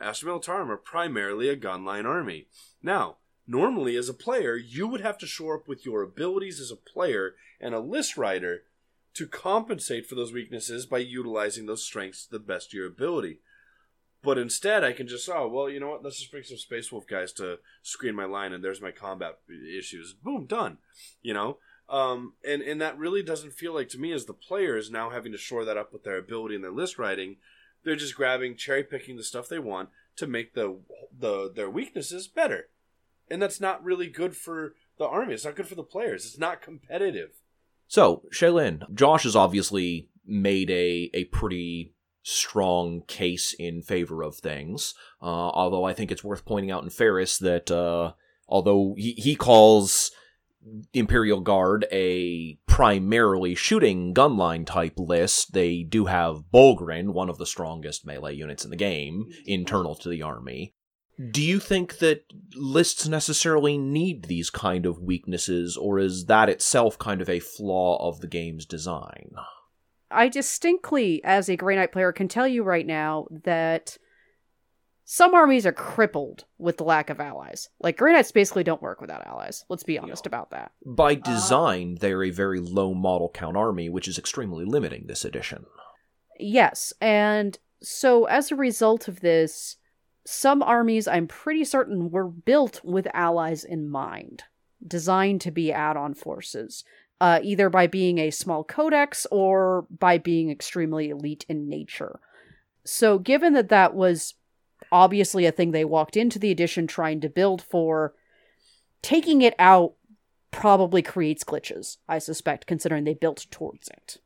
Astra 0.00 0.30
Militarum 0.30 0.68
are 0.68 0.76
primarily 0.76 1.48
a 1.48 1.56
gunline 1.56 2.06
army. 2.06 2.48
Now, 2.82 3.16
normally 3.50 3.96
as 3.96 4.08
a 4.08 4.14
player, 4.14 4.56
you 4.56 4.86
would 4.86 5.00
have 5.00 5.18
to 5.18 5.26
shore 5.26 5.56
up 5.56 5.66
with 5.66 5.84
your 5.84 6.02
abilities 6.02 6.60
as 6.60 6.70
a 6.70 6.76
player 6.76 7.34
and 7.60 7.74
a 7.74 7.80
list 7.80 8.16
writer 8.16 8.62
to 9.14 9.26
compensate 9.26 10.06
for 10.06 10.14
those 10.14 10.32
weaknesses 10.32 10.86
by 10.86 10.98
utilizing 10.98 11.66
those 11.66 11.84
strengths 11.84 12.24
to 12.24 12.30
the 12.30 12.38
best 12.38 12.68
of 12.68 12.74
your 12.74 12.86
ability. 12.86 13.38
But 14.22 14.38
instead, 14.38 14.84
I 14.84 14.92
can 14.92 15.08
just, 15.08 15.28
oh, 15.28 15.48
well, 15.48 15.68
you 15.68 15.80
know 15.80 15.88
what? 15.88 16.04
Let's 16.04 16.18
just 16.18 16.30
bring 16.30 16.44
some 16.44 16.58
Space 16.58 16.92
Wolf 16.92 17.06
guys 17.06 17.32
to 17.34 17.58
screen 17.82 18.14
my 18.14 18.26
line, 18.26 18.52
and 18.52 18.62
there's 18.62 18.80
my 18.80 18.92
combat 18.92 19.38
issues. 19.48 20.12
Boom, 20.12 20.46
done. 20.46 20.78
You 21.22 21.34
know? 21.34 21.58
Um, 21.88 22.34
and, 22.46 22.62
and 22.62 22.80
that 22.80 22.98
really 22.98 23.22
doesn't 23.22 23.54
feel 23.54 23.74
like, 23.74 23.88
to 23.88 23.98
me, 23.98 24.12
as 24.12 24.26
the 24.26 24.34
players 24.34 24.90
now 24.90 25.10
having 25.10 25.32
to 25.32 25.38
shore 25.38 25.64
that 25.64 25.76
up 25.76 25.92
with 25.92 26.04
their 26.04 26.18
ability 26.18 26.54
and 26.54 26.62
their 26.62 26.70
list 26.70 26.98
writing, 26.98 27.36
they're 27.82 27.96
just 27.96 28.14
grabbing, 28.14 28.56
cherry 28.56 28.84
picking 28.84 29.16
the 29.16 29.24
stuff 29.24 29.48
they 29.48 29.58
want 29.58 29.88
to 30.16 30.26
make 30.26 30.54
the, 30.54 30.78
the 31.18 31.50
their 31.52 31.70
weaknesses 31.70 32.28
better. 32.28 32.68
And 33.30 33.40
that's 33.40 33.60
not 33.60 33.84
really 33.84 34.08
good 34.08 34.36
for 34.36 34.74
the 34.98 35.06
army. 35.06 35.34
It's 35.34 35.44
not 35.44 35.56
good 35.56 35.68
for 35.68 35.74
the 35.74 35.82
players. 35.82 36.26
It's 36.26 36.38
not 36.38 36.62
competitive. 36.62 37.30
So, 37.86 38.22
Shaylin, 38.32 38.92
Josh 38.94 39.24
has 39.24 39.36
obviously 39.36 40.08
made 40.26 40.70
a, 40.70 41.10
a 41.14 41.24
pretty 41.26 41.94
strong 42.22 43.02
case 43.06 43.54
in 43.58 43.82
favor 43.82 44.22
of 44.22 44.36
things. 44.36 44.94
Uh, 45.22 45.24
although 45.24 45.84
I 45.84 45.92
think 45.92 46.10
it's 46.10 46.24
worth 46.24 46.44
pointing 46.44 46.70
out 46.70 46.84
in 46.84 46.90
Ferris 46.90 47.38
that 47.38 47.70
uh, 47.70 48.12
although 48.48 48.94
he, 48.96 49.12
he 49.12 49.34
calls 49.34 50.10
Imperial 50.92 51.40
Guard 51.40 51.86
a 51.90 52.58
primarily 52.66 53.54
shooting 53.54 54.12
gunline 54.12 54.66
type 54.66 54.98
list, 54.98 55.52
they 55.52 55.82
do 55.82 56.06
have 56.06 56.44
Bullgryn, 56.52 57.12
one 57.12 57.30
of 57.30 57.38
the 57.38 57.46
strongest 57.46 58.04
melee 58.04 58.34
units 58.34 58.64
in 58.64 58.70
the 58.70 58.76
game, 58.76 59.26
internal 59.46 59.94
to 59.96 60.08
the 60.08 60.22
army. 60.22 60.74
Do 61.28 61.42
you 61.42 61.60
think 61.60 61.98
that 61.98 62.24
lists 62.54 63.06
necessarily 63.06 63.76
need 63.76 64.24
these 64.24 64.48
kind 64.48 64.86
of 64.86 65.02
weaknesses, 65.02 65.76
or 65.76 65.98
is 65.98 66.26
that 66.26 66.48
itself 66.48 66.98
kind 66.98 67.20
of 67.20 67.28
a 67.28 67.40
flaw 67.40 68.08
of 68.08 68.20
the 68.20 68.26
game's 68.26 68.64
design? 68.64 69.32
I 70.10 70.28
distinctly, 70.28 71.22
as 71.22 71.48
a 71.48 71.56
Grey 71.56 71.76
Knight 71.76 71.92
player, 71.92 72.12
can 72.12 72.28
tell 72.28 72.48
you 72.48 72.62
right 72.62 72.86
now 72.86 73.26
that 73.44 73.98
some 75.04 75.34
armies 75.34 75.66
are 75.66 75.72
crippled 75.72 76.44
with 76.56 76.76
the 76.76 76.84
lack 76.84 77.10
of 77.10 77.20
allies. 77.20 77.68
Like 77.80 77.96
Grey 77.96 78.12
Knights 78.12 78.32
basically 78.32 78.64
don't 78.64 78.80
work 78.80 79.00
without 79.00 79.26
allies. 79.26 79.64
Let's 79.68 79.82
be 79.82 79.98
honest 79.98 80.24
about 80.24 80.50
that. 80.50 80.72
By 80.86 81.12
uh, 81.12 81.16
design, 81.16 81.96
they're 82.00 82.22
a 82.22 82.30
very 82.30 82.60
low 82.60 82.94
model 82.94 83.28
count 83.28 83.56
army, 83.56 83.88
which 83.88 84.08
is 84.08 84.18
extremely 84.18 84.64
limiting 84.64 85.06
this 85.06 85.24
edition. 85.24 85.66
Yes, 86.38 86.92
and 87.00 87.58
so 87.82 88.24
as 88.26 88.50
a 88.50 88.56
result 88.56 89.08
of 89.08 89.20
this, 89.20 89.76
some 90.30 90.62
armies 90.62 91.08
I'm 91.08 91.26
pretty 91.26 91.64
certain 91.64 92.10
were 92.10 92.28
built 92.28 92.80
with 92.84 93.08
allies 93.12 93.64
in 93.64 93.88
mind, 93.88 94.44
designed 94.86 95.40
to 95.42 95.50
be 95.50 95.72
add 95.72 95.96
on 95.96 96.14
forces 96.14 96.84
uh, 97.20 97.40
either 97.42 97.68
by 97.68 97.86
being 97.86 98.18
a 98.18 98.30
small 98.30 98.64
codex 98.64 99.26
or 99.30 99.86
by 99.90 100.18
being 100.18 100.50
extremely 100.50 101.10
elite 101.10 101.44
in 101.48 101.68
nature. 101.68 102.20
So, 102.84 103.18
given 103.18 103.52
that 103.52 103.68
that 103.68 103.94
was 103.94 104.34
obviously 104.90 105.44
a 105.44 105.52
thing 105.52 105.70
they 105.70 105.84
walked 105.84 106.16
into 106.16 106.38
the 106.38 106.50
edition 106.50 106.86
trying 106.86 107.20
to 107.20 107.28
build 107.28 107.60
for, 107.60 108.14
taking 109.02 109.42
it 109.42 109.54
out 109.58 109.94
probably 110.50 111.02
creates 111.02 111.44
glitches, 111.44 111.98
I 112.08 112.18
suspect, 112.18 112.66
considering 112.66 113.04
they 113.04 113.14
built 113.14 113.46
towards 113.50 113.88
it. 113.88 114.16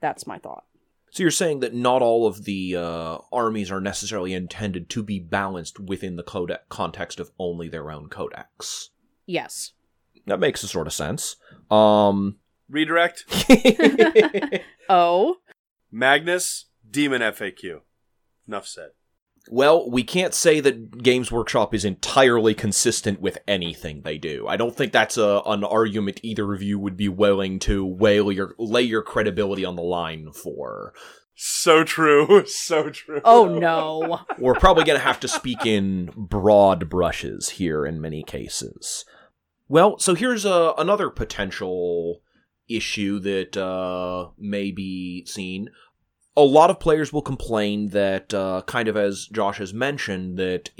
That's 0.00 0.26
my 0.26 0.38
thought. 0.38 0.64
So 1.14 1.22
you're 1.22 1.30
saying 1.30 1.60
that 1.60 1.72
not 1.72 2.02
all 2.02 2.26
of 2.26 2.42
the 2.42 2.74
uh, 2.74 3.18
armies 3.32 3.70
are 3.70 3.80
necessarily 3.80 4.34
intended 4.34 4.90
to 4.90 5.02
be 5.04 5.20
balanced 5.20 5.78
within 5.78 6.16
the 6.16 6.24
codex 6.24 6.64
context 6.68 7.20
of 7.20 7.30
only 7.38 7.68
their 7.68 7.88
own 7.88 8.08
codex. 8.08 8.90
Yes. 9.24 9.74
That 10.26 10.40
makes 10.40 10.64
a 10.64 10.68
sort 10.68 10.88
of 10.88 10.92
sense. 10.92 11.36
Um, 11.70 12.38
Redirect. 12.68 13.26
oh. 14.88 15.36
Magnus, 15.92 16.64
Demon 16.90 17.22
FAQ. 17.22 17.82
Enough 18.48 18.66
said. 18.66 18.90
Well, 19.50 19.90
we 19.90 20.04
can't 20.04 20.32
say 20.32 20.60
that 20.60 21.02
Games 21.02 21.30
Workshop 21.30 21.74
is 21.74 21.84
entirely 21.84 22.54
consistent 22.54 23.20
with 23.20 23.38
anything 23.46 24.00
they 24.00 24.16
do. 24.16 24.46
I 24.48 24.56
don't 24.56 24.74
think 24.74 24.92
that's 24.92 25.18
a, 25.18 25.42
an 25.44 25.64
argument 25.64 26.20
either 26.22 26.54
of 26.54 26.62
you 26.62 26.78
would 26.78 26.96
be 26.96 27.10
willing 27.10 27.58
to 27.60 27.84
wail 27.84 28.32
your, 28.32 28.54
lay 28.58 28.82
your 28.82 29.02
credibility 29.02 29.64
on 29.64 29.76
the 29.76 29.82
line 29.82 30.32
for. 30.32 30.94
So 31.34 31.84
true. 31.84 32.44
So 32.46 32.90
true. 32.90 33.20
Oh 33.24 33.46
no. 33.46 34.20
We're 34.38 34.54
probably 34.54 34.84
going 34.84 34.98
to 34.98 35.04
have 35.04 35.20
to 35.20 35.28
speak 35.28 35.66
in 35.66 36.10
broad 36.16 36.88
brushes 36.88 37.50
here 37.50 37.84
in 37.84 38.00
many 38.00 38.22
cases. 38.22 39.04
Well, 39.68 39.98
so 39.98 40.14
here's 40.14 40.44
a, 40.44 40.74
another 40.78 41.10
potential 41.10 42.22
issue 42.68 43.18
that 43.20 43.56
uh, 43.56 44.30
may 44.38 44.70
be 44.70 45.24
seen. 45.26 45.70
A 46.36 46.42
lot 46.42 46.70
of 46.70 46.80
players 46.80 47.12
will 47.12 47.22
complain 47.22 47.90
that, 47.90 48.34
uh, 48.34 48.62
kind 48.66 48.88
of 48.88 48.96
as 48.96 49.26
Josh 49.26 49.58
has 49.58 49.72
mentioned, 49.72 50.36
that 50.38 50.70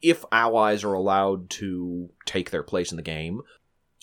if 0.00 0.24
allies 0.30 0.84
are 0.84 0.92
allowed 0.92 1.50
to 1.50 2.10
take 2.24 2.50
their 2.50 2.62
place 2.62 2.90
in 2.92 2.96
the 2.96 3.02
game, 3.02 3.42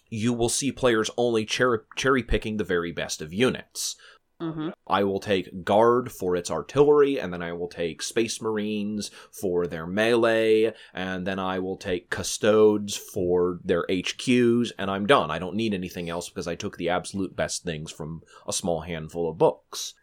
you 0.09 0.33
will 0.33 0.49
see 0.49 0.71
players 0.71 1.09
only 1.17 1.45
cherry, 1.45 1.79
cherry 1.95 2.23
picking 2.23 2.57
the 2.57 2.63
very 2.63 2.91
best 2.91 3.21
of 3.21 3.33
units. 3.33 3.95
Mm-hmm. 4.41 4.69
I 4.85 5.03
will 5.03 5.19
take 5.19 5.63
Guard 5.63 6.11
for 6.11 6.35
its 6.35 6.51
artillery, 6.51 7.19
and 7.19 7.33
then 7.33 7.41
I 7.41 7.53
will 7.53 7.67
take 7.67 8.03
Space 8.03 8.39
Marines 8.39 9.09
for 9.31 9.65
their 9.65 9.87
melee, 9.87 10.73
and 10.93 11.25
then 11.25 11.39
I 11.39 11.57
will 11.59 11.77
take 11.77 12.11
Custodes 12.11 12.95
for 12.95 13.59
their 13.63 13.85
HQs, 13.89 14.71
and 14.77 14.91
I'm 14.91 15.07
done. 15.07 15.31
I 15.31 15.39
don't 15.39 15.55
need 15.55 15.73
anything 15.73 16.07
else 16.07 16.29
because 16.29 16.47
I 16.47 16.55
took 16.55 16.77
the 16.77 16.89
absolute 16.89 17.35
best 17.35 17.63
things 17.63 17.91
from 17.91 18.21
a 18.47 18.53
small 18.53 18.81
handful 18.81 19.27
of 19.29 19.39
books. 19.39 19.95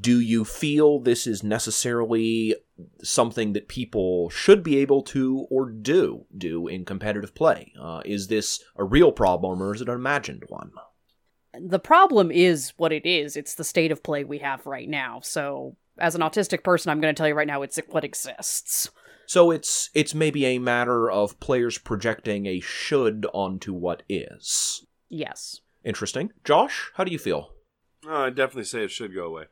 Do 0.00 0.20
you 0.20 0.44
feel 0.44 0.98
this 0.98 1.26
is 1.26 1.42
necessarily 1.42 2.54
something 3.02 3.54
that 3.54 3.68
people 3.68 4.28
should 4.30 4.62
be 4.62 4.76
able 4.78 5.02
to 5.02 5.46
or 5.50 5.70
do 5.70 6.26
do 6.36 6.68
in 6.68 6.84
competitive 6.84 7.34
play? 7.34 7.72
Uh, 7.80 8.02
is 8.04 8.28
this 8.28 8.62
a 8.76 8.84
real 8.84 9.12
problem 9.12 9.62
or 9.62 9.74
is 9.74 9.80
it 9.80 9.88
an 9.88 9.94
imagined 9.94 10.44
one? 10.48 10.72
the 11.58 11.78
problem 11.78 12.30
is 12.30 12.72
what 12.76 12.92
it 12.92 13.06
is. 13.06 13.36
It's 13.36 13.54
the 13.54 13.64
state 13.64 13.92
of 13.92 14.02
play 14.02 14.24
we 14.24 14.38
have 14.38 14.66
right 14.66 14.88
now. 14.88 15.20
So, 15.22 15.76
as 15.98 16.14
an 16.14 16.20
autistic 16.20 16.62
person, 16.62 16.90
I'm 16.90 17.00
going 17.00 17.14
to 17.14 17.18
tell 17.18 17.28
you 17.28 17.34
right 17.34 17.46
now, 17.46 17.62
it's 17.62 17.78
what 17.88 18.04
exists. 18.04 18.90
So 19.26 19.52
it's 19.52 19.90
it's 19.94 20.14
maybe 20.14 20.44
a 20.46 20.58
matter 20.58 21.08
of 21.08 21.38
players 21.38 21.78
projecting 21.78 22.46
a 22.46 22.58
should 22.60 23.26
onto 23.32 23.72
what 23.72 24.02
is. 24.08 24.84
Yes. 25.08 25.60
Interesting. 25.84 26.32
Josh, 26.42 26.90
how 26.94 27.04
do 27.04 27.12
you 27.12 27.18
feel? 27.18 27.52
Oh, 28.08 28.24
I 28.24 28.30
definitely 28.30 28.64
say 28.64 28.82
it 28.84 28.90
should 28.90 29.14
go 29.14 29.26
away. 29.26 29.44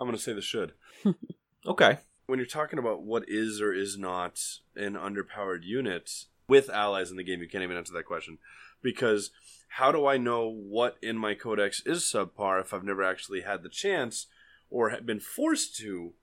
I'm 0.00 0.06
going 0.06 0.16
to 0.16 0.22
say 0.22 0.32
the 0.32 0.40
should. 0.40 0.72
okay. 1.66 1.98
When 2.24 2.38
you're 2.38 2.46
talking 2.46 2.78
about 2.78 3.02
what 3.02 3.24
is 3.28 3.60
or 3.60 3.74
is 3.74 3.98
not 3.98 4.40
an 4.74 4.94
underpowered 4.94 5.62
unit 5.62 6.24
with 6.48 6.70
allies 6.70 7.10
in 7.10 7.18
the 7.18 7.22
game, 7.22 7.42
you 7.42 7.48
can't 7.48 7.62
even 7.62 7.76
answer 7.76 7.92
that 7.92 8.06
question 8.06 8.38
because 8.82 9.30
how 9.74 9.92
do 9.92 10.06
I 10.06 10.16
know 10.16 10.48
what 10.48 10.96
in 11.02 11.18
my 11.18 11.34
codex 11.34 11.82
is 11.84 12.02
subpar 12.02 12.62
if 12.62 12.72
I've 12.72 12.82
never 12.82 13.02
actually 13.02 13.42
had 13.42 13.62
the 13.62 13.68
chance 13.68 14.26
or 14.70 14.98
been 15.02 15.20
forced 15.20 15.76
to 15.78 16.14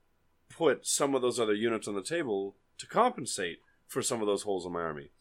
put 0.49 0.87
some 0.87 1.13
of 1.13 1.21
those 1.21 1.39
other 1.39 1.53
units 1.53 1.87
on 1.87 1.93
the 1.93 2.01
table 2.01 2.55
to 2.79 2.87
compensate 2.87 3.59
for 3.85 4.01
some 4.01 4.21
of 4.21 4.27
those 4.27 4.41
holes 4.41 4.65
in 4.65 4.71
my 4.71 4.81
army? 4.81 5.11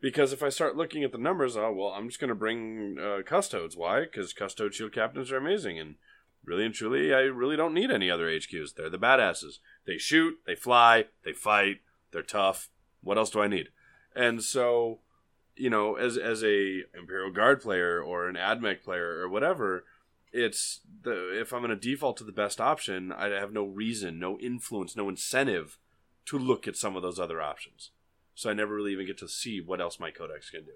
Because 0.00 0.32
if 0.32 0.42
I 0.42 0.48
start 0.48 0.76
looking 0.76 1.04
at 1.04 1.12
the 1.12 1.18
numbers, 1.18 1.56
oh, 1.56 1.72
well, 1.72 1.90
I'm 1.90 2.08
just 2.08 2.18
going 2.18 2.30
to 2.30 2.34
bring 2.34 2.98
uh, 2.98 3.22
Custodes. 3.24 3.76
Why? 3.76 4.00
Because 4.00 4.32
Custode 4.32 4.74
Shield 4.74 4.92
Captains 4.92 5.30
are 5.30 5.36
amazing. 5.36 5.78
And 5.78 5.94
really 6.44 6.64
and 6.64 6.74
truly, 6.74 7.14
I 7.14 7.20
really 7.20 7.56
don't 7.56 7.74
need 7.74 7.90
any 7.90 8.10
other 8.10 8.26
HQs. 8.26 8.74
They're 8.74 8.90
the 8.90 8.98
badasses. 8.98 9.58
They 9.86 9.98
shoot, 9.98 10.38
they 10.46 10.54
fly, 10.54 11.06
they 11.24 11.32
fight, 11.32 11.80
They're 12.10 12.22
tough. 12.22 12.68
What 13.02 13.18
else 13.18 13.30
do 13.30 13.40
I 13.40 13.48
need? 13.48 13.68
And 14.14 14.42
so, 14.42 15.00
you 15.56 15.70
know, 15.70 15.96
as 15.96 16.16
as 16.16 16.42
a 16.42 16.82
Imperial 16.96 17.30
Guard 17.30 17.62
player 17.62 18.02
or 18.02 18.28
an 18.28 18.36
AdMech 18.36 18.82
player 18.82 19.20
or 19.20 19.28
whatever, 19.28 19.84
it's 20.32 20.80
the 21.02 21.38
if 21.38 21.52
I'm 21.52 21.60
going 21.60 21.70
to 21.70 21.76
default 21.76 22.16
to 22.18 22.24
the 22.24 22.32
best 22.32 22.60
option, 22.60 23.12
I 23.12 23.28
have 23.28 23.52
no 23.52 23.64
reason, 23.64 24.18
no 24.18 24.38
influence, 24.38 24.96
no 24.96 25.08
incentive 25.08 25.78
to 26.26 26.38
look 26.38 26.68
at 26.68 26.76
some 26.76 26.96
of 26.96 27.02
those 27.02 27.18
other 27.18 27.40
options. 27.40 27.90
So 28.34 28.50
I 28.50 28.54
never 28.54 28.74
really 28.74 28.92
even 28.92 29.06
get 29.06 29.18
to 29.18 29.28
see 29.28 29.60
what 29.60 29.80
else 29.80 30.00
my 30.00 30.10
codex 30.10 30.50
can 30.50 30.64
do. 30.64 30.72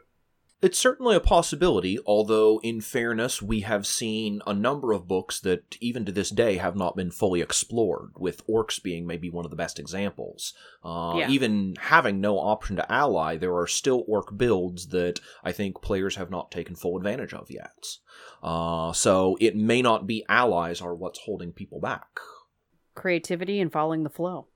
It's 0.63 0.79
certainly 0.79 1.15
a 1.15 1.21
possibility, 1.21 1.99
although, 2.07 2.61
in 2.63 2.81
fairness, 2.81 3.43
we 3.43 3.61
have 3.61 3.87
seen 3.87 4.41
a 4.47 4.55
number 4.55 4.93
of 4.93 5.07
books 5.07 5.39
that, 5.41 5.77
even 5.81 6.07
to 6.07 6.13
this 6.13 6.31
day, 6.31 6.57
have 6.57 6.75
not 6.75 6.97
been 6.97 7.11
fully 7.11 7.43
explored, 7.43 8.13
with 8.17 8.47
Orks 8.47 8.83
being 8.83 9.07
maybe 9.07 9.29
one 9.29 9.45
of 9.45 9.51
the 9.51 9.57
best 9.57 9.79
examples. 9.79 10.55
Uh, 10.83 11.17
Yeah. 11.19 11.29
Even 11.29 11.75
having 11.79 12.23
no 12.23 12.39
option 12.39 12.77
to 12.77 12.91
ally, 12.91 13.37
there 13.37 13.55
are 13.55 13.67
still 13.67 14.05
Ork 14.09 14.39
builds 14.39 14.89
that 14.89 15.21
I 15.45 15.53
think 15.53 15.83
players 15.83 16.17
have 16.17 16.31
not 16.31 16.51
taken 16.51 16.75
full 16.75 16.97
advantage 16.97 17.35
of 17.35 17.51
yet. 17.51 17.85
Uh, 18.43 18.95
so 18.95 19.37
it 19.41 19.57
may 19.57 19.83
not 19.83 20.07
be 20.07 20.25
allies 20.27 20.81
are 20.81 20.95
what's 20.95 21.19
holding 21.21 21.53
people 21.53 21.81
back. 21.81 22.09
Creativity 22.95 23.61
and 23.61 23.71
following 23.71 24.05
the 24.05 24.11
flow. 24.11 24.49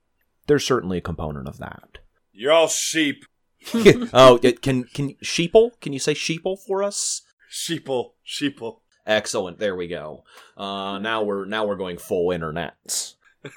There's 0.46 0.64
certainly 0.64 0.96
a 0.98 1.02
component 1.02 1.46
of 1.46 1.58
that. 1.58 1.98
You're 2.32 2.52
all 2.52 2.68
sheep. 2.68 3.26
oh, 4.12 4.38
it, 4.42 4.62
can 4.62 4.84
can 4.84 5.14
sheeple? 5.16 5.80
Can 5.80 5.92
you 5.92 5.98
say 5.98 6.14
sheeple 6.14 6.58
for 6.58 6.82
us? 6.82 7.22
Sheeple. 7.50 8.12
Sheeple. 8.26 8.80
Excellent. 9.06 9.58
There 9.58 9.76
we 9.76 9.88
go. 9.88 10.24
Uh, 10.56 10.98
now 10.98 11.22
we're 11.22 11.44
now 11.44 11.66
we're 11.66 11.76
going 11.76 11.98
full 11.98 12.30
internet. 12.30 12.74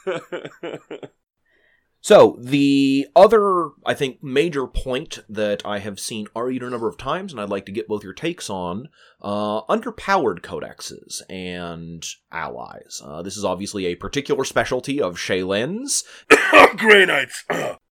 So 2.04 2.38
the 2.38 3.08
other, 3.16 3.70
I 3.86 3.94
think, 3.94 4.22
major 4.22 4.68
point 4.68 5.20
that 5.30 5.66
I 5.66 5.80
have 5.80 6.02
seen 6.02 6.28
argued 6.36 6.62
a 6.62 6.70
number 6.70 6.90
of 6.90 6.98
times, 6.98 7.32
and 7.32 7.40
I'd 7.40 7.48
like 7.48 7.66
to 7.68 7.72
get 7.72 7.88
both 7.88 8.04
your 8.04 8.12
takes 8.12 8.50
on, 8.50 8.90
uh, 9.22 9.62
underpowered 9.68 10.42
codexes 10.42 11.22
and 11.30 12.06
allies. 12.30 13.02
Uh, 13.02 13.22
this 13.22 13.38
is 13.38 13.46
obviously 13.46 13.86
a 13.86 13.96
particular 13.96 14.44
specialty 14.44 15.02
of 15.02 15.16
Shaylin's. 15.16 16.04
Grey 16.76 17.06
Knights. 17.06 17.46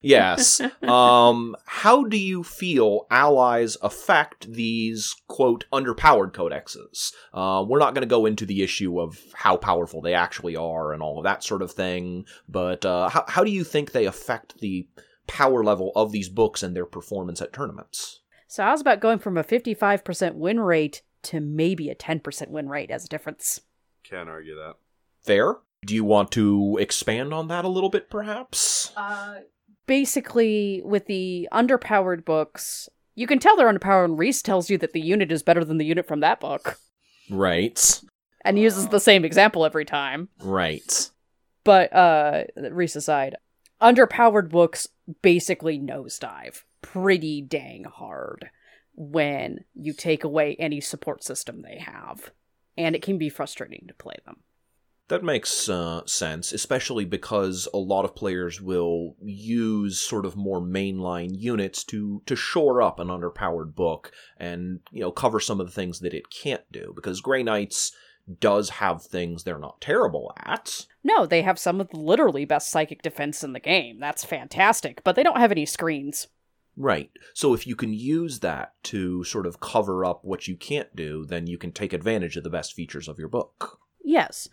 Yes. 0.00 0.60
um, 0.82 1.56
how 1.66 2.04
do 2.04 2.16
you 2.16 2.42
feel 2.42 3.06
allies 3.10 3.76
affect 3.82 4.52
these, 4.52 5.14
quote, 5.28 5.64
underpowered 5.72 6.32
codexes? 6.32 7.12
Uh, 7.32 7.64
we're 7.66 7.78
not 7.78 7.94
going 7.94 8.02
to 8.02 8.06
go 8.06 8.26
into 8.26 8.46
the 8.46 8.62
issue 8.62 9.00
of 9.00 9.18
how 9.34 9.56
powerful 9.56 10.00
they 10.00 10.14
actually 10.14 10.56
are 10.56 10.92
and 10.92 11.02
all 11.02 11.18
of 11.18 11.24
that 11.24 11.44
sort 11.44 11.62
of 11.62 11.72
thing, 11.72 12.24
but 12.48 12.84
uh, 12.84 13.08
how, 13.08 13.24
how 13.28 13.44
do 13.44 13.50
you 13.50 13.64
think 13.64 13.92
they 13.92 14.06
affect 14.06 14.60
the 14.60 14.88
power 15.26 15.62
level 15.62 15.92
of 15.94 16.12
these 16.12 16.28
books 16.28 16.62
and 16.62 16.74
their 16.74 16.86
performance 16.86 17.40
at 17.40 17.52
tournaments? 17.52 18.20
So 18.48 18.64
I 18.64 18.72
was 18.72 18.80
about 18.80 19.00
going 19.00 19.20
from 19.20 19.36
a 19.36 19.44
55% 19.44 20.34
win 20.34 20.58
rate 20.58 21.02
to 21.22 21.40
maybe 21.40 21.88
a 21.88 21.94
10% 21.94 22.48
win 22.48 22.68
rate 22.68 22.90
as 22.90 23.04
a 23.04 23.08
difference. 23.08 23.60
Can't 24.02 24.28
argue 24.28 24.56
that. 24.56 24.74
Fair? 25.22 25.58
Do 25.86 25.94
you 25.94 26.04
want 26.04 26.32
to 26.32 26.76
expand 26.80 27.32
on 27.32 27.48
that 27.48 27.64
a 27.64 27.68
little 27.68 27.90
bit, 27.90 28.10
perhaps? 28.10 28.92
Uh, 28.96 29.36
basically, 29.90 30.80
with 30.84 31.06
the 31.06 31.48
underpowered 31.52 32.24
books, 32.24 32.88
you 33.16 33.26
can 33.26 33.40
tell 33.40 33.56
they're 33.56 33.66
underpowered 33.72 34.10
when 34.10 34.16
Reese 34.16 34.40
tells 34.40 34.70
you 34.70 34.78
that 34.78 34.92
the 34.92 35.00
unit 35.00 35.32
is 35.32 35.42
better 35.42 35.64
than 35.64 35.78
the 35.78 35.84
unit 35.84 36.06
from 36.06 36.20
that 36.20 36.38
book, 36.38 36.78
Right. 37.28 38.00
and 38.44 38.56
uses 38.56 38.86
the 38.86 39.00
same 39.00 39.24
example 39.24 39.64
every 39.66 39.84
time. 39.84 40.28
Right. 40.40 41.10
But 41.64 41.92
uh, 41.92 42.44
Reese 42.56 42.94
aside, 42.94 43.34
underpowered 43.82 44.48
books 44.48 44.86
basically 45.22 45.80
nosedive 45.80 46.62
pretty 46.82 47.42
dang 47.42 47.82
hard 47.82 48.48
when 48.94 49.64
you 49.74 49.92
take 49.92 50.22
away 50.22 50.54
any 50.60 50.80
support 50.80 51.24
system 51.24 51.62
they 51.62 51.78
have, 51.78 52.30
and 52.76 52.94
it 52.94 53.02
can 53.02 53.18
be 53.18 53.28
frustrating 53.28 53.86
to 53.88 53.94
play 53.94 54.18
them. 54.24 54.44
That 55.10 55.24
makes 55.24 55.68
uh, 55.68 56.06
sense, 56.06 56.52
especially 56.52 57.04
because 57.04 57.66
a 57.74 57.78
lot 57.78 58.04
of 58.04 58.14
players 58.14 58.60
will 58.60 59.16
use 59.20 59.98
sort 59.98 60.24
of 60.24 60.36
more 60.36 60.60
mainline 60.60 61.36
units 61.36 61.82
to 61.86 62.22
to 62.26 62.36
shore 62.36 62.80
up 62.80 63.00
an 63.00 63.08
underpowered 63.08 63.74
book 63.74 64.12
and 64.36 64.78
you 64.92 65.00
know 65.00 65.10
cover 65.10 65.40
some 65.40 65.58
of 65.58 65.66
the 65.66 65.72
things 65.72 65.98
that 65.98 66.14
it 66.14 66.30
can't 66.30 66.62
do. 66.70 66.92
Because 66.94 67.20
Grey 67.20 67.42
Knights 67.42 67.90
does 68.38 68.70
have 68.70 69.02
things 69.02 69.42
they're 69.42 69.58
not 69.58 69.80
terrible 69.80 70.32
at. 70.36 70.86
No, 71.02 71.26
they 71.26 71.42
have 71.42 71.58
some 71.58 71.80
of 71.80 71.88
the 71.88 71.98
literally 71.98 72.44
best 72.44 72.70
psychic 72.70 73.02
defense 73.02 73.42
in 73.42 73.52
the 73.52 73.58
game. 73.58 73.98
That's 73.98 74.22
fantastic, 74.22 75.02
but 75.02 75.16
they 75.16 75.24
don't 75.24 75.40
have 75.40 75.50
any 75.50 75.66
screens. 75.66 76.28
Right. 76.76 77.10
So 77.34 77.52
if 77.52 77.66
you 77.66 77.74
can 77.74 77.92
use 77.92 78.38
that 78.40 78.74
to 78.84 79.24
sort 79.24 79.48
of 79.48 79.58
cover 79.58 80.04
up 80.04 80.24
what 80.24 80.46
you 80.46 80.54
can't 80.54 80.94
do, 80.94 81.26
then 81.26 81.48
you 81.48 81.58
can 81.58 81.72
take 81.72 81.92
advantage 81.92 82.36
of 82.36 82.44
the 82.44 82.48
best 82.48 82.74
features 82.74 83.08
of 83.08 83.18
your 83.18 83.26
book. 83.26 83.80
Yes. 84.04 84.48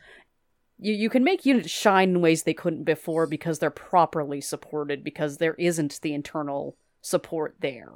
You 0.79 0.93
you 0.93 1.09
can 1.09 1.23
make 1.23 1.45
units 1.45 1.69
shine 1.69 2.09
in 2.09 2.21
ways 2.21 2.43
they 2.43 2.53
couldn't 2.53 2.83
before 2.83 3.25
because 3.27 3.59
they're 3.59 3.69
properly 3.69 4.41
supported 4.41 5.03
because 5.03 5.37
there 5.37 5.55
isn't 5.55 5.99
the 6.01 6.13
internal 6.13 6.77
support 7.01 7.55
there, 7.61 7.93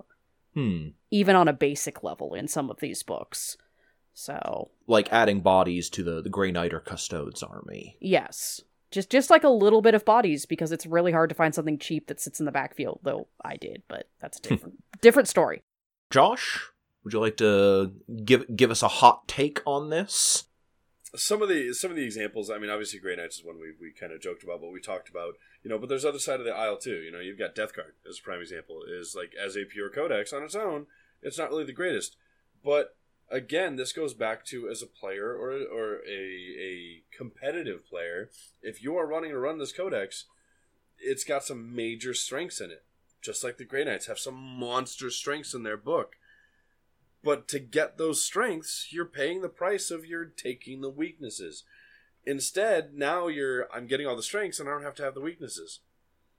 Hmm. 0.54 0.90
even 1.12 1.36
on 1.36 1.48
a 1.48 1.54
basic 1.54 2.04
level 2.04 2.34
in 2.34 2.48
some 2.48 2.70
of 2.70 2.80
these 2.80 3.04
books. 3.04 3.58
So, 4.14 4.72
Like 4.88 5.12
adding 5.14 5.40
bodies 5.42 5.90
to 5.92 6.04
the, 6.04 6.22
the 6.22 6.30
Grey 6.30 6.52
Knight 6.52 6.74
or 6.74 6.80
Custodes 6.80 7.42
army. 7.44 7.98
yes. 8.02 8.62
Just 8.92 9.10
just 9.10 9.30
like 9.30 9.46
a 9.46 9.50
little 9.50 9.82
bit 9.82 9.94
of 9.96 10.04
bodies 10.04 10.46
because 10.46 10.74
it's 10.74 10.86
really 10.86 11.14
hard 11.14 11.30
to 11.30 11.36
find 11.36 11.56
something 11.56 11.78
cheap 11.78 12.08
that 12.08 12.20
sits 12.20 12.42
in 12.42 12.46
the 12.46 12.52
backfield, 12.52 13.00
though 13.04 13.28
I 13.42 13.56
did, 13.56 13.84
but 13.88 14.10
that's 14.20 14.38
a 14.40 14.42
different 14.42 14.84
different 15.02 15.30
story. 15.30 15.62
Josh, 16.10 16.68
would 17.06 17.14
you 17.14 17.22
like 17.22 17.38
to 17.38 17.94
give 18.26 18.54
give 18.54 18.70
us 18.70 18.84
a 18.84 18.90
hot 18.90 19.30
take 19.30 19.62
on 19.66 19.92
this? 19.92 20.44
Some 21.16 21.42
of 21.42 21.50
the 21.50 21.74
some 21.74 21.92
of 21.92 21.98
the 21.98 22.06
examples. 22.06 22.50
I 22.50 22.58
mean, 22.58 22.70
obviously, 22.70 23.00
Grey 23.00 23.16
Knights 23.16 23.38
is 23.38 23.44
one 23.44 23.60
we, 23.60 23.74
we 23.80 23.92
kind 23.92 24.14
of 24.14 24.22
joked 24.22 24.44
about, 24.44 24.62
but 24.62 24.72
we 24.72 24.80
talked 24.80 25.10
about. 25.10 25.36
You 25.64 25.70
know, 25.70 25.78
but 25.78 25.90
there's 25.90 26.06
other 26.06 26.20
side 26.20 26.40
of 26.40 26.46
the 26.46 26.56
aisle 26.56 26.78
too. 26.78 26.96
You 26.96 27.12
know, 27.12 27.20
you've 27.20 27.40
got 27.40 27.56
Death 27.56 27.76
Guard 27.76 27.94
as 28.10 28.20
a 28.20 28.22
prime 28.22 28.42
example. 28.42 28.82
Is 28.88 29.16
like 29.16 29.34
as 29.42 29.56
a 29.56 29.66
pure 29.66 29.90
codex 29.90 30.32
on 30.32 30.44
its 30.44 30.56
own, 30.56 30.88
it's 31.22 31.38
not 31.38 31.50
really 31.50 31.66
the 31.66 31.74
greatest. 31.74 32.16
But 32.64 32.96
again, 33.30 33.76
this 33.76 33.94
goes 33.94 34.14
back 34.14 34.46
to 34.46 34.70
as 34.70 34.82
a 34.82 34.88
player 34.88 35.36
or 35.36 35.52
or 35.52 36.00
a 36.08 36.22
a 36.60 37.04
competitive 37.16 37.86
player. 37.86 38.30
If 38.62 38.82
you 38.82 38.96
are 38.98 39.08
running 39.08 39.32
to 39.32 39.40
run 39.40 39.60
this 39.60 39.74
codex, 39.74 40.26
it's 40.98 41.26
got 41.26 41.44
some 41.44 41.76
major 41.76 42.14
strengths 42.14 42.62
in 42.62 42.72
it. 42.72 42.86
Just 43.22 43.44
like 43.44 43.58
the 43.58 43.66
Grey 43.66 43.84
Knights 43.84 44.08
have 44.08 44.18
some 44.18 44.36
monster 44.36 45.10
strengths 45.10 45.54
in 45.54 45.64
their 45.64 45.78
book. 45.78 46.16
But 47.24 47.48
to 47.50 47.60
get 47.60 47.98
those 47.98 48.24
strengths, 48.24 48.88
you're 48.92 49.06
paying 49.06 49.42
the 49.42 49.50
price 49.50 49.92
of 49.92 50.06
your 50.06 50.26
taking 50.26 50.82
the 50.82 50.90
weaknesses. 50.90 51.64
Instead, 52.26 52.94
now 52.94 53.28
you're 53.28 53.68
I'm 53.74 53.88
getting 53.88 54.08
all 54.08 54.16
the 54.16 54.24
strengths 54.24 54.60
and 54.60 54.68
I 54.68 54.72
don't 54.72 54.84
have 54.84 54.96
to 54.96 55.04
have 55.04 55.14
the 55.14 55.22
weaknesses. 55.22 55.80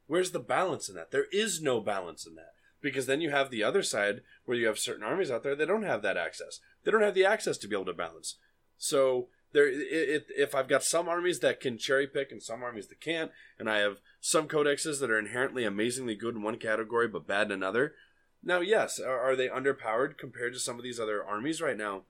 Where's 0.07 0.33
the 0.33 0.41
balance 0.41 0.89
in 0.89 0.95
that? 0.97 1.11
There 1.11 1.27
is 1.33 1.63
no 1.63 1.81
balance 1.81 2.27
in 2.27 2.35
that. 2.35 2.55
Because 2.81 3.07
then 3.07 3.21
you 3.21 3.31
have 3.31 3.51
the 3.51 3.63
other 3.63 3.83
side 3.83 4.23
where 4.45 4.59
you 4.59 4.67
have 4.67 4.79
certain 4.79 5.05
armies 5.05 5.31
out 5.31 5.45
there 5.45 5.55
that 5.55 5.67
don't 5.67 5.85
have 5.85 6.03
that 6.03 6.17
access. 6.17 6.59
They 6.83 6.91
don't 6.91 7.03
have 7.03 7.15
the 7.15 7.25
access 7.25 7.57
to 7.59 7.69
be 7.69 7.77
able 7.77 7.85
to 7.85 7.93
balance. 7.93 8.37
So 8.77 9.29
there, 9.53 9.69
it, 9.69 10.27
if 10.37 10.55
I've 10.55 10.69
got 10.69 10.83
some 10.83 11.09
armies 11.09 11.39
that 11.41 11.61
can 11.61 11.79
cherry 11.79 12.09
pick 12.09 12.33
and 12.33 12.43
some 12.43 12.63
armies 12.63 12.89
that 12.89 13.01
can't, 13.01 13.31
and 13.59 13.71
I 13.71 13.79
have 13.79 14.01
some 14.21 14.49
codexes 14.49 14.99
that 15.01 15.11
are 15.11 15.19
inherently 15.19 15.65
amazingly 15.65 16.17
good 16.17 16.35
in 16.35 16.43
one 16.43 16.57
category 16.57 17.07
but 17.07 17.27
bad 17.27 17.47
in 17.47 17.53
another, 17.53 17.95
now, 18.43 18.61
yes, 18.61 18.99
are, 18.99 19.37
they 19.37 19.49
underpowered 19.49 20.19
compared 20.19 20.53
to 20.55 20.59
some 20.59 20.77
of 20.77 20.83
these 20.83 20.99
other 20.99 21.25
armies 21.25 21.61
right 21.61 21.77
now? 21.77 22.03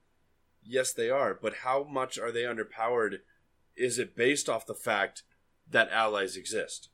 Yes, 0.65 0.93
they 0.93 1.11
are. 1.11 1.39
But 1.41 1.57
how 1.63 1.85
much 1.85 2.19
are 2.19 2.33
they 2.33 2.43
underpowered? 2.43 3.19
Is 3.77 3.99
it 3.99 4.17
based 4.17 4.49
off 4.49 4.67
the 4.67 4.75
fact 4.75 5.23
that 5.71 5.91
allies 5.91 6.37
exist? 6.37 6.89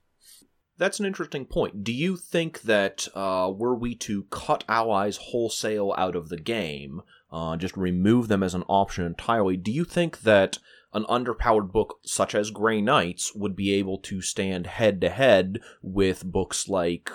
That's 0.76 1.00
an 1.00 1.06
interesting 1.06 1.44
point. 1.44 1.82
Do 1.82 1.92
you 1.92 2.16
think 2.16 2.62
that 2.62 3.08
uh, 3.14 3.52
were 3.54 3.74
we 3.74 3.94
to 3.96 4.24
cut 4.24 4.64
allies 4.68 5.16
wholesale 5.16 5.94
out 5.98 6.14
of 6.14 6.28
the 6.28 6.36
game, 6.36 7.02
uh, 7.32 7.56
just 7.56 7.76
remove 7.76 8.28
them 8.28 8.42
as 8.42 8.54
an 8.54 8.64
option 8.68 9.04
entirely, 9.04 9.56
do 9.56 9.72
you 9.72 9.84
think 9.84 10.22
that 10.22 10.58
an 10.94 11.04
underpowered 11.04 11.70
book 11.70 11.98
such 12.04 12.34
as 12.34 12.50
Grey 12.50 12.80
Knights 12.80 13.34
would 13.34 13.54
be 13.54 13.72
able 13.72 13.98
to 13.98 14.22
stand 14.22 14.66
head 14.66 15.00
to 15.02 15.10
head 15.10 15.60
with 15.82 16.24
books 16.24 16.68
like 16.68 17.10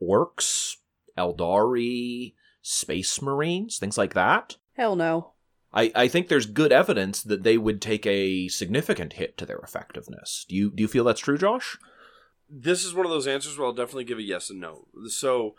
Orks, 0.00 0.76
Eldari, 1.16 2.34
Space 2.62 3.20
Marines, 3.20 3.78
things 3.78 3.98
like 3.98 4.14
that? 4.14 4.56
Hell 4.76 4.96
no. 4.96 5.32
I, 5.74 5.90
I 5.94 6.08
think 6.08 6.28
there's 6.28 6.46
good 6.46 6.72
evidence 6.72 7.22
that 7.22 7.42
they 7.42 7.56
would 7.56 7.80
take 7.80 8.06
a 8.06 8.48
significant 8.48 9.14
hit 9.14 9.38
to 9.38 9.46
their 9.46 9.58
effectiveness. 9.58 10.44
Do 10.48 10.54
you 10.54 10.70
do 10.70 10.82
you 10.82 10.88
feel 10.88 11.04
that's 11.04 11.20
true, 11.20 11.38
Josh? 11.38 11.78
This 12.48 12.84
is 12.84 12.94
one 12.94 13.06
of 13.06 13.10
those 13.10 13.26
answers 13.26 13.56
where 13.56 13.66
I'll 13.66 13.72
definitely 13.72 14.04
give 14.04 14.18
a 14.18 14.22
yes 14.22 14.50
and 14.50 14.60
no. 14.60 14.86
So, 15.08 15.54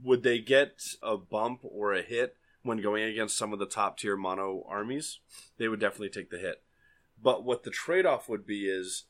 would 0.00 0.22
they 0.22 0.38
get 0.38 0.82
a 1.02 1.16
bump 1.16 1.60
or 1.64 1.92
a 1.92 2.02
hit 2.02 2.36
when 2.62 2.80
going 2.80 3.02
against 3.02 3.36
some 3.36 3.52
of 3.52 3.58
the 3.58 3.66
top 3.66 3.98
tier 3.98 4.16
mono 4.16 4.64
armies? 4.68 5.18
They 5.58 5.66
would 5.66 5.80
definitely 5.80 6.10
take 6.10 6.30
the 6.30 6.38
hit. 6.38 6.62
But 7.20 7.44
what 7.44 7.64
the 7.64 7.70
trade 7.70 8.06
off 8.06 8.28
would 8.28 8.46
be 8.46 8.68
is 8.68 9.04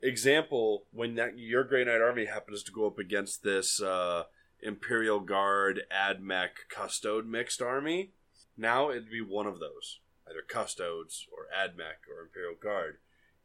example, 0.00 0.84
when 0.92 1.14
that 1.16 1.38
your 1.38 1.64
Grey 1.64 1.84
Knight 1.84 2.00
army 2.00 2.26
happens 2.26 2.62
to 2.64 2.72
go 2.72 2.86
up 2.86 2.98
against 2.98 3.42
this 3.42 3.82
uh, 3.82 4.24
Imperial 4.62 5.20
Guard, 5.20 5.82
AdMech, 5.92 6.68
Custode 6.68 7.26
mixed 7.26 7.62
army, 7.62 8.10
now 8.56 8.90
it'd 8.90 9.10
be 9.10 9.20
one 9.20 9.46
of 9.46 9.60
those, 9.60 10.00
either 10.28 10.42
Custodes 10.42 11.26
or 11.32 11.46
AdMech 11.54 12.08
or 12.10 12.22
Imperial 12.22 12.54
Guard. 12.54 12.98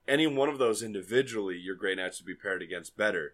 Any 0.08 0.26
one 0.28 0.50
of 0.50 0.58
those 0.58 0.82
individually, 0.82 1.58
your 1.58 1.76
Grey 1.76 1.95
Knights 1.95 2.19
would 2.19 2.28
be 2.28 2.36
paired 2.36 2.62
against 2.62 2.97
better 2.97 3.34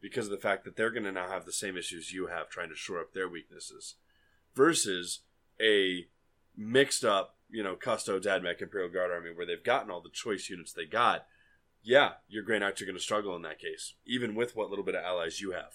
because 0.00 0.26
of 0.26 0.30
the 0.30 0.38
fact 0.38 0.64
that 0.64 0.76
they're 0.76 0.90
going 0.90 1.04
to 1.04 1.12
now 1.12 1.28
have 1.28 1.44
the 1.44 1.52
same 1.52 1.76
issues 1.76 2.12
you 2.12 2.28
have 2.28 2.48
trying 2.48 2.68
to 2.68 2.74
shore 2.74 3.00
up 3.00 3.12
their 3.12 3.28
weaknesses 3.28 3.96
versus 4.54 5.20
a 5.60 6.06
mixed 6.56 7.04
up, 7.04 7.36
you 7.50 7.62
know, 7.62 7.76
Custodes, 7.76 8.26
AdMech, 8.26 8.62
Imperial 8.62 8.90
Guard 8.90 9.10
army 9.10 9.30
where 9.34 9.46
they've 9.46 9.62
gotten 9.62 9.90
all 9.90 10.00
the 10.00 10.08
choice 10.08 10.48
units 10.48 10.72
they 10.72 10.86
got. 10.86 11.26
Yeah, 11.82 12.12
your 12.28 12.42
Grey 12.42 12.58
Knights 12.58 12.80
are 12.82 12.86
going 12.86 12.96
to 12.96 13.02
struggle 13.02 13.36
in 13.36 13.42
that 13.42 13.58
case, 13.58 13.94
even 14.04 14.34
with 14.34 14.56
what 14.56 14.70
little 14.70 14.84
bit 14.84 14.94
of 14.94 15.04
allies 15.04 15.40
you 15.40 15.52
have. 15.52 15.74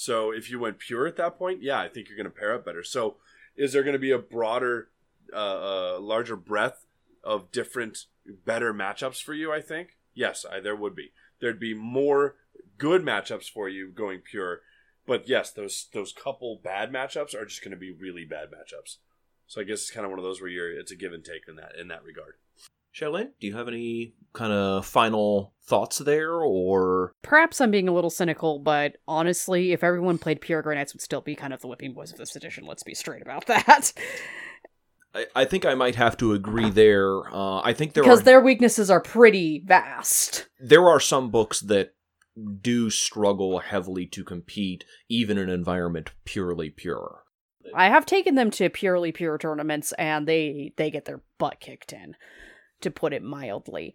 So 0.00 0.30
if 0.30 0.48
you 0.48 0.60
went 0.60 0.78
pure 0.78 1.08
at 1.08 1.16
that 1.16 1.36
point, 1.36 1.60
yeah, 1.60 1.80
I 1.80 1.88
think 1.88 2.08
you're 2.08 2.16
going 2.16 2.32
to 2.32 2.40
pair 2.40 2.54
up 2.54 2.64
better. 2.64 2.84
So 2.84 3.16
is 3.56 3.72
there 3.72 3.82
going 3.82 3.94
to 3.94 3.98
be 3.98 4.12
a 4.12 4.18
broader, 4.18 4.90
uh, 5.34 5.96
uh, 5.96 5.98
larger 6.00 6.36
breadth 6.36 6.86
of 7.24 7.50
different, 7.50 8.04
better 8.24 8.72
matchups 8.72 9.20
for 9.20 9.34
you? 9.34 9.52
I 9.52 9.60
think 9.60 9.96
yes, 10.14 10.46
I, 10.48 10.60
there 10.60 10.76
would 10.76 10.94
be. 10.94 11.10
There'd 11.40 11.58
be 11.58 11.74
more 11.74 12.36
good 12.78 13.02
matchups 13.02 13.50
for 13.50 13.68
you 13.68 13.90
going 13.90 14.20
pure, 14.20 14.60
but 15.04 15.28
yes, 15.28 15.50
those 15.50 15.88
those 15.92 16.12
couple 16.12 16.60
bad 16.62 16.92
matchups 16.92 17.34
are 17.34 17.44
just 17.44 17.64
going 17.64 17.72
to 17.72 17.76
be 17.76 17.90
really 17.90 18.24
bad 18.24 18.50
matchups. 18.50 18.98
So 19.48 19.60
I 19.60 19.64
guess 19.64 19.80
it's 19.80 19.90
kind 19.90 20.04
of 20.04 20.10
one 20.10 20.20
of 20.20 20.24
those 20.24 20.40
where 20.40 20.48
you're 20.48 20.78
it's 20.78 20.92
a 20.92 20.96
give 20.96 21.12
and 21.12 21.24
take 21.24 21.48
in 21.48 21.56
that 21.56 21.72
in 21.76 21.88
that 21.88 22.04
regard. 22.04 22.34
Shaolin, 22.98 23.30
do 23.40 23.46
you 23.46 23.56
have 23.56 23.68
any 23.68 24.14
kind 24.32 24.52
of 24.52 24.86
final 24.86 25.54
thoughts 25.64 25.98
there, 25.98 26.40
or 26.40 27.12
Perhaps 27.22 27.60
I'm 27.60 27.70
being 27.70 27.88
a 27.88 27.92
little 27.94 28.10
cynical, 28.10 28.58
but 28.58 28.96
honestly, 29.06 29.72
if 29.72 29.84
everyone 29.84 30.18
played 30.18 30.40
Pure 30.40 30.74
Knights 30.74 30.94
would 30.94 31.02
still 31.02 31.20
be 31.20 31.34
kind 31.34 31.52
of 31.52 31.60
the 31.60 31.68
whipping 31.68 31.92
boys 31.92 32.10
of 32.10 32.18
this 32.18 32.34
edition. 32.34 32.64
Let's 32.66 32.82
be 32.82 32.94
straight 32.94 33.22
about 33.22 33.46
that. 33.46 33.92
I, 35.14 35.26
I 35.34 35.44
think 35.44 35.64
I 35.64 35.74
might 35.74 35.94
have 35.94 36.16
to 36.18 36.32
agree 36.32 36.70
there. 36.70 37.22
Uh, 37.32 37.60
I 37.62 37.72
think 37.72 37.92
there 37.92 38.02
because 38.02 38.20
are 38.20 38.24
their 38.24 38.40
weaknesses 38.40 38.90
are 38.90 39.00
pretty 39.00 39.62
vast. 39.64 40.48
there 40.60 40.88
are 40.88 41.00
some 41.00 41.30
books 41.30 41.60
that 41.60 41.94
do 42.60 42.88
struggle 42.90 43.58
heavily 43.58 44.06
to 44.06 44.22
compete, 44.24 44.84
even 45.08 45.38
in 45.38 45.48
an 45.48 45.54
environment 45.54 46.10
purely 46.24 46.70
pure. 46.70 47.22
I 47.74 47.88
have 47.88 48.06
taken 48.06 48.34
them 48.34 48.50
to 48.52 48.70
purely 48.70 49.12
pure 49.12 49.38
tournaments 49.38 49.92
and 49.92 50.26
they 50.26 50.72
they 50.76 50.90
get 50.90 51.04
their 51.04 51.20
butt 51.38 51.60
kicked 51.60 51.92
in, 51.92 52.16
to 52.80 52.90
put 52.90 53.12
it 53.12 53.22
mildly. 53.22 53.94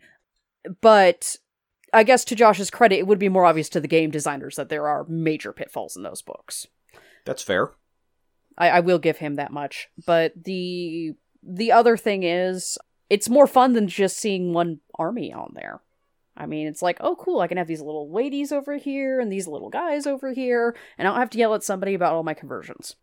But 0.81 1.35
I 1.93 2.03
guess 2.03 2.25
to 2.25 2.35
Josh's 2.35 2.71
credit, 2.71 2.97
it 2.97 3.07
would 3.07 3.19
be 3.19 3.29
more 3.29 3.45
obvious 3.45 3.69
to 3.69 3.79
the 3.79 3.87
game 3.87 4.11
designers 4.11 4.55
that 4.55 4.69
there 4.69 4.87
are 4.87 5.05
major 5.07 5.53
pitfalls 5.53 5.95
in 5.95 6.03
those 6.03 6.21
books. 6.21 6.67
That's 7.25 7.43
fair. 7.43 7.71
I, 8.57 8.69
I 8.69 8.79
will 8.81 8.99
give 8.99 9.17
him 9.17 9.35
that 9.35 9.51
much. 9.51 9.89
But 10.05 10.33
the 10.43 11.13
the 11.41 11.71
other 11.71 11.97
thing 11.97 12.23
is 12.23 12.77
it's 13.09 13.29
more 13.29 13.47
fun 13.47 13.73
than 13.73 13.87
just 13.87 14.17
seeing 14.17 14.53
one 14.53 14.79
army 14.97 15.31
on 15.31 15.53
there. 15.55 15.81
I 16.35 16.47
mean, 16.47 16.65
it's 16.65 16.81
like, 16.81 16.97
oh, 16.99 17.15
cool, 17.15 17.41
I 17.41 17.47
can 17.47 17.57
have 17.57 17.67
these 17.67 17.81
little 17.81 18.11
ladies 18.11 18.51
over 18.51 18.77
here 18.77 19.19
and 19.19 19.31
these 19.31 19.47
little 19.47 19.69
guys 19.69 20.07
over 20.07 20.33
here, 20.33 20.75
and 20.97 21.07
I 21.07 21.11
don't 21.11 21.19
have 21.19 21.29
to 21.31 21.37
yell 21.37 21.53
at 21.53 21.63
somebody 21.63 21.93
about 21.93 22.13
all 22.13 22.23
my 22.23 22.33
conversions. 22.33 22.95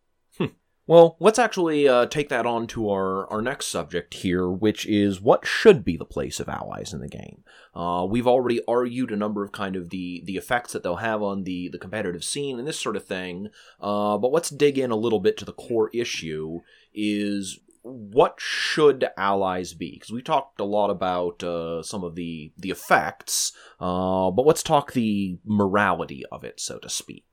Well, 0.90 1.16
let's 1.20 1.38
actually 1.38 1.87
uh, 1.87 2.07
take 2.07 2.31
that 2.31 2.46
on 2.46 2.66
to 2.66 2.90
our, 2.90 3.24
our 3.29 3.40
next 3.40 3.66
subject 3.66 4.12
here, 4.12 4.48
which 4.48 4.85
is 4.87 5.20
what 5.20 5.46
should 5.46 5.85
be 5.85 5.96
the 5.96 6.05
place 6.05 6.40
of 6.40 6.48
allies 6.48 6.92
in 6.92 6.98
the 6.98 7.07
game. 7.07 7.44
Uh, 7.72 8.05
we've 8.11 8.26
already 8.26 8.61
argued 8.66 9.12
a 9.12 9.16
number 9.16 9.44
of 9.44 9.53
kind 9.53 9.76
of 9.76 9.90
the, 9.90 10.20
the 10.24 10.37
effects 10.37 10.72
that 10.72 10.83
they'll 10.83 10.96
have 10.96 11.22
on 11.22 11.44
the, 11.44 11.68
the 11.68 11.79
competitive 11.79 12.24
scene 12.24 12.59
and 12.59 12.66
this 12.66 12.81
sort 12.81 12.96
of 12.96 13.05
thing, 13.05 13.50
uh, 13.81 14.18
but 14.18 14.33
let's 14.33 14.50
dig 14.50 14.79
in 14.79 14.90
a 14.90 14.96
little 14.96 15.20
bit 15.20 15.37
to 15.37 15.44
the 15.44 15.53
core 15.53 15.90
issue 15.94 16.59
is 16.92 17.61
what 17.83 18.35
should 18.38 19.11
allies 19.16 19.74
be? 19.74 19.92
Because 19.92 20.11
we 20.11 20.22
talked 20.22 20.59
a 20.61 20.64
lot 20.64 20.90
about 20.90 21.44
uh, 21.44 21.85
some 21.85 22.03
of 22.03 22.16
the 22.16 22.53
the 22.59 22.70
effects, 22.70 23.53
uh, 23.79 24.33
but 24.33 24.44
let's 24.44 24.64
talk 24.64 24.92
the 24.92 25.38
morality 25.44 26.24
of 26.33 26.42
it, 26.42 26.59
so 26.59 26.79
to 26.79 26.88
speak. 26.88 27.26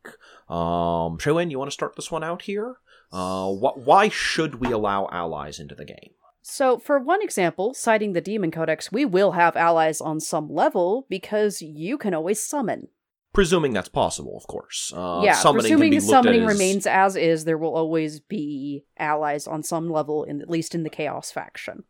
Um, 0.48 1.18
you 1.26 1.58
want 1.58 1.72
to 1.72 1.74
start 1.74 1.96
this 1.96 2.12
one 2.12 2.24
out 2.24 2.44
here? 2.44 2.78
Uh, 3.12 3.52
wh- 3.54 3.78
why 3.88 4.10
should 4.10 4.56
we 4.56 4.72
allow 4.72 5.08
allies 5.12 5.60
into 5.60 5.76
the 5.76 5.86
game? 5.86 6.12
So, 6.42 6.78
for 6.80 6.98
one 7.00 7.22
example, 7.22 7.74
citing 7.74 8.14
the 8.14 8.22
Daemon 8.22 8.52
Codex, 8.52 8.92
we 8.92 9.04
will 9.06 9.34
have 9.34 9.58
allies 9.58 10.00
on 10.00 10.20
some 10.20 10.50
level 10.50 11.06
because 11.10 11.62
you 11.62 11.98
can 11.98 12.14
always 12.14 12.42
summon. 12.42 12.88
Presuming 13.34 13.74
that's 13.74 13.90
possible, 13.90 14.36
of 14.38 14.48
course. 14.48 14.94
Uh, 14.96 15.22
yeah, 15.24 15.34
summoning 15.34 15.70
can 15.72 15.78
presuming 15.80 16.00
summoning 16.00 16.44
as- 16.44 16.48
remains 16.48 16.88
as 16.88 17.16
is, 17.16 17.44
there 17.44 17.58
will 17.58 17.76
always 17.76 18.20
be 18.20 18.86
allies 18.98 19.46
on 19.46 19.62
some 19.62 19.90
level, 19.90 20.24
in 20.24 20.42
at 20.42 20.50
least 20.50 20.74
in 20.74 20.84
the 20.84 20.90
Chaos 20.90 21.32
faction. 21.32 21.84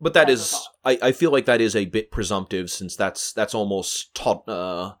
But 0.00 0.14
that 0.14 0.30
As 0.30 0.40
is, 0.40 0.68
a 0.84 0.88
I, 0.88 1.08
I 1.08 1.12
feel 1.12 1.30
like 1.30 1.44
that 1.44 1.60
is 1.60 1.76
a 1.76 1.84
bit 1.84 2.10
presumptive, 2.10 2.70
since 2.70 2.96
that's 2.96 3.32
that's 3.32 3.54
almost 3.54 4.14
taut, 4.14 4.48
uh, 4.48 4.94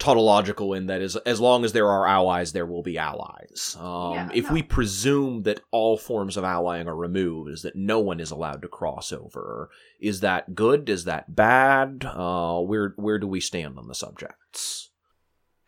tautological 0.00 0.74
in 0.74 0.86
that 0.86 1.00
is 1.00 1.14
as 1.16 1.40
long 1.40 1.64
as 1.64 1.72
there 1.72 1.88
are 1.88 2.06
allies, 2.08 2.52
there 2.52 2.66
will 2.66 2.82
be 2.82 2.98
allies. 2.98 3.76
Um, 3.78 4.14
Yeah, 4.14 4.28
if 4.34 4.48
no. 4.48 4.54
we 4.54 4.62
presume 4.62 5.42
that 5.44 5.60
all 5.70 5.96
forms 5.96 6.36
of 6.36 6.42
allying 6.42 6.88
are 6.88 6.96
removed, 6.96 7.50
is 7.50 7.62
that 7.62 7.76
no 7.76 8.00
one 8.00 8.18
is 8.18 8.32
allowed 8.32 8.62
to 8.62 8.68
cross 8.68 9.12
over? 9.12 9.70
Is 10.00 10.20
that 10.20 10.54
good? 10.56 10.88
Is 10.88 11.04
that 11.04 11.36
bad? 11.36 12.04
Uh, 12.04 12.58
where 12.60 12.94
where 12.96 13.18
do 13.20 13.28
we 13.28 13.40
stand 13.40 13.78
on 13.78 13.86
the 13.86 13.94
subjects? 13.94 14.88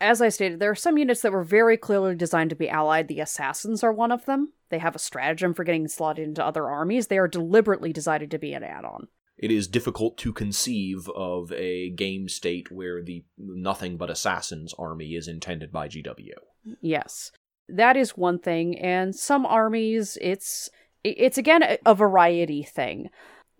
As 0.00 0.20
I 0.20 0.30
stated, 0.30 0.58
there 0.58 0.70
are 0.70 0.74
some 0.74 0.98
units 0.98 1.20
that 1.20 1.30
were 1.30 1.44
very 1.44 1.76
clearly 1.76 2.16
designed 2.16 2.50
to 2.50 2.56
be 2.56 2.68
allied. 2.68 3.06
The 3.06 3.20
Assassins 3.20 3.84
are 3.84 3.92
one 3.92 4.10
of 4.10 4.24
them. 4.24 4.52
They 4.68 4.78
have 4.78 4.96
a 4.96 4.98
stratagem 4.98 5.54
for 5.54 5.62
getting 5.62 5.86
slotted 5.86 6.26
into 6.26 6.44
other 6.44 6.68
armies. 6.68 7.06
They 7.06 7.18
are 7.18 7.28
deliberately 7.28 7.92
designed 7.92 8.28
to 8.28 8.38
be 8.38 8.52
an 8.52 8.64
add 8.64 8.84
on. 8.84 9.06
It 9.38 9.50
is 9.50 9.66
difficult 9.66 10.18
to 10.18 10.32
conceive 10.32 11.08
of 11.10 11.52
a 11.52 11.90
game 11.90 12.28
state 12.28 12.70
where 12.70 13.02
the 13.02 13.24
nothing 13.36 13.96
but 13.96 14.10
assassins 14.10 14.74
army 14.78 15.14
is 15.14 15.26
intended 15.26 15.72
by 15.72 15.88
GW. 15.88 16.34
Yes. 16.80 17.32
That 17.68 17.96
is 17.96 18.16
one 18.16 18.38
thing. 18.38 18.78
And 18.78 19.14
some 19.14 19.46
armies, 19.46 20.18
it's 20.20 20.70
it's 21.02 21.38
again 21.38 21.62
a- 21.84 21.94
variety 21.94 22.62
thing. 22.62 23.10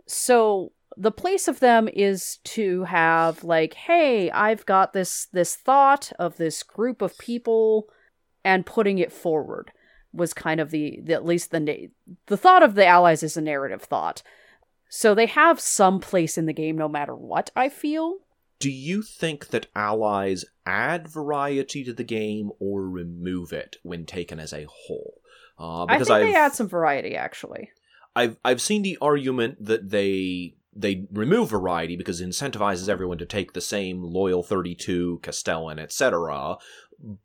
So 0.06 0.72
the 0.96 1.11
place 1.11 1.48
of 1.48 1.61
them 1.61 1.88
is 1.92 2.38
to 2.44 2.85
have 2.85 3.42
like, 3.42 3.74
hey, 3.74 4.30
I've 4.30 4.66
got 4.66 4.92
this 4.92 5.26
this 5.32 5.56
thought 5.56 6.12
of 6.18 6.37
this 6.37 6.62
group 6.62 7.02
of 7.02 7.18
people 7.18 7.88
and 8.44 8.66
putting 8.66 8.98
it 8.98 9.12
forward 9.12 9.72
was 10.12 10.35
kind 10.35 10.61
of 10.61 10.70
the, 10.70 11.00
the 11.02 11.14
at 11.14 11.24
least 11.24 11.50
the 11.50 11.61
na- 11.61 11.88
the 12.26 12.37
thought 12.37 12.62
of 12.62 12.74
the 12.74 12.87
allies 12.87 13.22
is 13.22 13.37
a 13.37 13.40
narrative 13.40 13.82
thought. 13.82 14.22
So 14.94 15.14
they 15.14 15.24
have 15.24 15.59
some 15.59 16.00
place 16.00 16.37
in 16.37 16.44
the 16.44 16.52
game 16.52 16.76
no 16.76 16.87
matter 16.87 17.16
what, 17.16 17.48
I 17.57 17.70
feel. 17.70 18.18
Do 18.59 18.70
you 18.70 19.00
think 19.00 19.48
that 19.48 19.68
allies 19.74 20.44
add 20.66 21.09
variety 21.09 21.83
to 21.85 21.94
the 21.94 22.05
game 22.05 22.50
or 22.59 22.87
remove 22.87 23.55
it 23.55 23.76
when 23.83 24.05
taken 24.05 24.38
as 24.38 24.52
a 24.52 24.66
whole? 24.68 25.22
Uh, 25.59 25.85
I 25.85 25.94
because 25.94 26.09
think 26.09 26.16
I've, 26.16 26.26
they 26.26 26.35
add 26.35 26.52
some 26.52 26.68
variety 26.68 27.16
actually. 27.16 27.70
I've 28.14 28.37
I've 28.44 28.61
seen 28.61 28.83
the 28.83 28.98
argument 29.00 29.64
that 29.64 29.88
they 29.88 30.57
they 30.76 31.07
remove 31.11 31.48
variety 31.48 31.96
because 31.96 32.20
it 32.20 32.28
incentivizes 32.28 32.90
everyone 32.90 33.16
to 33.16 33.26
take 33.26 33.55
the 33.55 33.62
same 33.62 34.02
loyal 34.02 34.42
32 34.42 35.20
Castellan 35.22 35.78
etc 35.78 36.59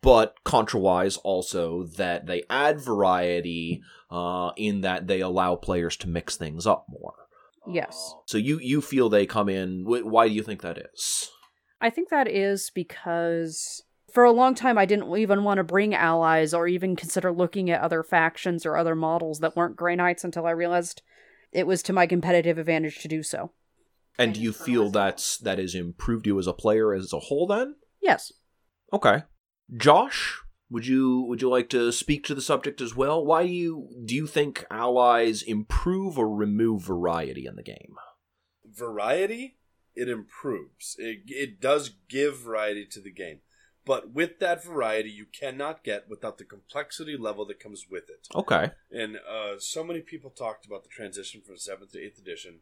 but 0.02 0.42
contrawise 0.46 1.18
also 1.18 1.84
that 1.98 2.28
they 2.28 2.44
add 2.50 2.80
variety 2.80 3.82
uh, 4.10 4.52
in 4.56 4.82
that 4.82 5.08
they 5.08 5.20
allow 5.20 5.56
players 5.56 5.98
to 5.98 6.10
mix 6.10 6.36
things 6.36 6.66
up 6.66 6.86
more 6.90 7.27
Yes. 7.70 8.16
So 8.26 8.38
you 8.38 8.60
you 8.60 8.82
feel 8.82 9.10
they 9.10 9.26
come 9.26 9.50
in 9.50 9.84
why 9.86 10.28
do 10.28 10.34
you 10.34 10.44
think 10.44 10.62
that 10.62 10.78
is 10.94 11.30
I 11.82 11.90
think 11.90 12.10
that 12.10 12.28
is 12.28 12.72
because 12.74 13.84
for 14.12 14.24
a 14.24 14.32
long 14.32 14.56
time 14.56 14.78
I 14.78 14.86
didn't 14.86 15.16
even 15.18 15.44
want 15.44 15.58
to 15.58 15.64
bring 15.64 15.94
allies 15.94 16.54
or 16.54 16.68
even 16.68 16.96
consider 16.96 17.32
looking 17.32 17.70
at 17.70 17.82
other 17.82 18.04
factions 18.04 18.66
or 18.66 18.78
other 18.78 18.96
models 18.96 19.40
that 19.40 19.56
weren't 19.56 19.76
Grey 19.76 19.96
Knights 19.96 20.24
until 20.24 20.46
I 20.46 20.52
realized 20.52 21.02
it 21.52 21.68
was 21.68 21.84
to 21.84 21.94
my 21.94 22.08
competitive 22.08 22.58
advantage 22.58 23.00
to 23.00 23.08
do 23.08 23.22
so. 23.24 23.52
and 24.18 24.34
do 24.34 24.42
you 24.42 24.54
feel 24.54 24.90
that's 24.90 25.38
that 25.38 25.60
has 25.60 25.76
improved 25.76 26.26
you 26.26 26.40
as 26.40 26.48
a 26.48 26.54
player 26.54 26.94
as 26.94 27.14
a 27.14 27.20
whole 27.20 27.48
then 27.48 27.76
Yes. 28.02 28.32
Okay. 28.94 29.24
Josh, 29.76 30.40
would 30.70 30.86
you 30.86 31.22
would 31.22 31.42
you 31.42 31.50
like 31.50 31.70
to 31.70 31.92
speak 31.92 32.26
to 32.26 32.36
the 32.36 32.42
subject 32.42 32.82
as 32.82 32.96
well? 32.96 33.24
Why 33.24 33.46
do 33.46 33.54
you 33.54 33.90
do 34.06 34.16
you 34.16 34.28
think 34.28 34.66
allies 34.70 35.42
improve 35.42 36.18
or 36.18 36.30
remove 36.30 36.84
variety 36.84 37.46
in 37.46 37.56
the 37.56 37.64
game? 37.64 37.96
variety, 38.78 39.58
it 39.96 40.10
improves. 40.10 40.96
It, 41.00 41.24
it 41.28 41.60
does 41.60 41.92
give 42.10 42.40
variety 42.40 42.86
to 42.92 43.02
the 43.02 43.12
game. 43.12 43.40
But 43.86 44.12
with 44.12 44.40
that 44.40 44.64
variety, 44.64 45.10
you 45.10 45.26
cannot 45.26 45.84
get 45.84 46.10
without 46.10 46.38
the 46.38 46.44
complexity 46.44 47.16
level 47.18 47.46
that 47.46 47.60
comes 47.60 47.86
with 47.90 48.10
it. 48.10 48.28
Okay. 48.36 48.72
And 48.92 49.18
uh, 49.18 49.60
so 49.60 49.84
many 49.84 50.02
people 50.02 50.30
talked 50.30 50.66
about 50.66 50.84
the 50.84 50.90
transition 50.90 51.42
from 51.42 51.56
7th 51.56 51.92
to 51.92 51.98
8th 51.98 52.20
edition 52.20 52.60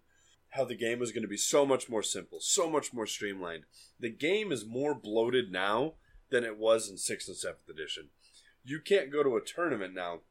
how 0.50 0.64
the 0.64 0.76
game 0.76 1.00
was 1.00 1.12
going 1.12 1.24
to 1.24 1.28
be 1.28 1.36
so 1.36 1.66
much 1.66 1.90
more 1.90 2.04
simple, 2.04 2.40
so 2.40 2.70
much 2.70 2.94
more 2.94 3.06
streamlined. 3.06 3.64
The 4.00 4.12
game 4.12 4.54
is 4.54 4.66
more 4.66 4.94
bloated 4.94 5.52
now 5.52 5.96
than 6.30 6.44
it 6.44 6.58
was 6.58 6.90
in 6.90 6.96
6th 6.96 7.28
and 7.28 7.38
7th 7.38 7.70
edition. 7.70 8.10
You 8.64 8.80
can't 8.80 9.12
go 9.12 9.24
to 9.24 9.38
a 9.38 9.42
tournament 9.42 9.94
now 9.94 10.22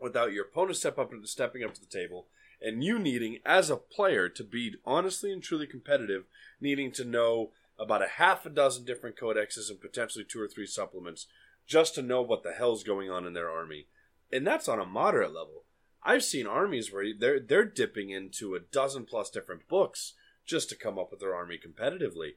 without 0.00 0.32
your 0.32 0.44
opponent 0.44 0.76
step 0.76 0.98
up 0.98 1.10
stepping 1.24 1.64
up 1.64 1.74
to 1.74 1.80
the 1.80 1.86
table 1.86 2.26
and 2.60 2.82
you 2.82 2.98
needing 2.98 3.38
as 3.44 3.70
a 3.70 3.76
player 3.76 4.28
to 4.28 4.42
be 4.42 4.74
honestly 4.84 5.32
and 5.32 5.42
truly 5.42 5.66
competitive, 5.66 6.24
needing 6.60 6.90
to 6.92 7.04
know 7.04 7.50
about 7.78 8.02
a 8.02 8.08
half 8.16 8.46
a 8.46 8.50
dozen 8.50 8.84
different 8.84 9.18
codexes 9.18 9.68
and 9.68 9.80
potentially 9.80 10.24
two 10.24 10.40
or 10.40 10.48
three 10.48 10.66
supplements 10.66 11.26
just 11.66 11.94
to 11.94 12.02
know 12.02 12.22
what 12.22 12.42
the 12.42 12.52
hell's 12.52 12.84
going 12.84 13.10
on 13.10 13.26
in 13.26 13.32
their 13.32 13.50
army. 13.50 13.86
And 14.32 14.46
that's 14.46 14.68
on 14.68 14.80
a 14.80 14.86
moderate 14.86 15.34
level. 15.34 15.64
I've 16.02 16.24
seen 16.24 16.46
armies 16.46 16.92
where 16.92 17.06
they're 17.18 17.40
they're 17.40 17.64
dipping 17.64 18.10
into 18.10 18.54
a 18.54 18.60
dozen 18.60 19.04
plus 19.04 19.30
different 19.30 19.68
books 19.68 20.14
just 20.46 20.68
to 20.68 20.76
come 20.76 20.98
up 20.98 21.10
with 21.10 21.20
their 21.20 21.34
army 21.34 21.58
competitively. 21.58 22.32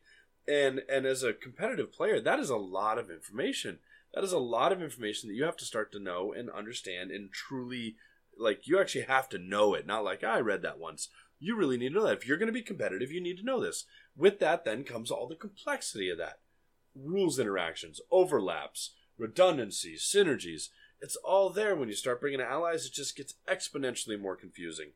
And 0.48 0.82
and 0.90 1.06
as 1.06 1.24
a 1.24 1.34
competitive 1.34 1.92
player, 1.92 2.22
that 2.22 2.40
is 2.40 2.50
a 2.50 2.58
lot 2.58 2.98
of 2.98 3.10
information. 3.10 3.80
That 4.14 4.24
is 4.24 4.32
a 4.32 4.40
lot 4.40 4.72
of 4.72 4.82
information 4.82 5.30
that 5.30 5.36
you 5.36 5.44
have 5.44 5.58
to 5.58 5.66
start 5.66 5.92
to 5.92 6.00
know 6.00 6.32
and 6.32 6.50
understand 6.50 7.12
and 7.12 7.32
truly 7.32 7.96
like 8.40 8.68
you 8.68 8.80
actually 8.80 9.06
have 9.06 9.28
to 9.30 9.38
know 9.38 9.74
it, 9.74 9.86
not 9.86 10.04
like 10.04 10.24
ah, 10.24 10.36
I 10.36 10.40
read 10.40 10.62
that 10.62 10.80
once. 10.80 11.10
You 11.40 11.56
really 11.56 11.78
need 11.78 11.90
to 11.90 11.96
know 11.96 12.08
that. 12.08 12.18
If 12.18 12.28
you're 12.28 12.38
going 12.38 12.48
to 12.48 12.54
be 12.54 12.62
competitive, 12.62 13.12
you 13.12 13.22
need 13.22 13.38
to 13.38 13.46
know 13.46 13.62
this. 13.62 13.86
With 14.16 14.40
that 14.40 14.66
then 14.66 14.84
comes 14.84 15.12
all 15.12 15.28
the 15.28 15.36
complexity 15.36 16.10
of 16.10 16.18
that. 16.18 16.40
Rules 16.96 17.38
interactions, 17.38 18.02
overlaps, 18.10 18.94
redundancies, 19.18 20.02
synergies. 20.02 20.70
It's 21.00 21.16
all 21.18 21.50
there 21.50 21.76
when 21.76 21.90
you 21.90 21.96
start 21.96 22.22
bringing 22.22 22.42
allies, 22.42 22.86
it 22.86 22.94
just 22.94 23.16
gets 23.16 23.36
exponentially 23.48 24.20
more 24.20 24.36
confusing. 24.36 24.92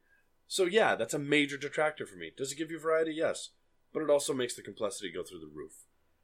So, 0.47 0.65
yeah, 0.65 0.95
that's 0.95 1.13
a 1.13 1.19
major 1.19 1.57
detractor 1.57 2.05
for 2.05 2.15
me. 2.15 2.31
Does 2.35 2.51
it 2.51 2.57
give 2.57 2.71
you 2.71 2.79
variety? 2.79 3.13
Yes. 3.13 3.49
But 3.93 4.03
it 4.03 4.09
also 4.09 4.33
makes 4.33 4.53
the 4.53 4.61
complexity 4.61 5.11
go 5.11 5.23
through 5.23 5.39
the 5.39 5.51
roof. 5.53 5.73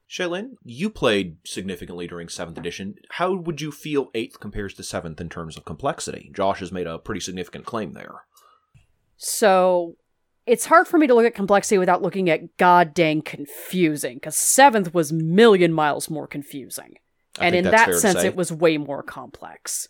Shaylin, 0.09 0.51
you 0.63 0.89
played 0.89 1.37
significantly 1.45 2.07
during 2.07 2.27
7th 2.27 2.57
edition. 2.57 2.95
How 3.11 3.33
would 3.33 3.59
you 3.59 3.71
feel 3.71 4.11
8th 4.13 4.39
compares 4.39 4.73
to 4.75 4.81
7th 4.81 5.19
in 5.19 5.27
terms 5.27 5.57
of 5.57 5.65
complexity? 5.65 6.31
Josh 6.33 6.59
has 6.61 6.71
made 6.71 6.87
a 6.87 6.97
pretty 6.97 7.19
significant 7.19 7.65
claim 7.65 7.91
there. 7.91 8.23
So 9.17 9.97
it's 10.45 10.67
hard 10.67 10.87
for 10.87 10.97
me 10.97 11.07
to 11.07 11.13
look 11.13 11.25
at 11.25 11.35
complexity 11.35 11.77
without 11.77 12.01
looking 12.01 12.29
at 12.29 12.55
god 12.57 12.93
dang 12.93 13.21
confusing, 13.21 14.15
because 14.15 14.35
7th 14.35 14.93
was 14.93 15.11
million 15.11 15.73
miles 15.73 16.09
more 16.09 16.27
confusing. 16.27 16.95
I 17.37 17.47
and 17.47 17.55
in 17.55 17.65
that 17.65 17.93
sense, 17.95 18.23
it 18.23 18.35
was 18.35 18.51
way 18.51 18.77
more 18.77 19.03
complex. 19.03 19.89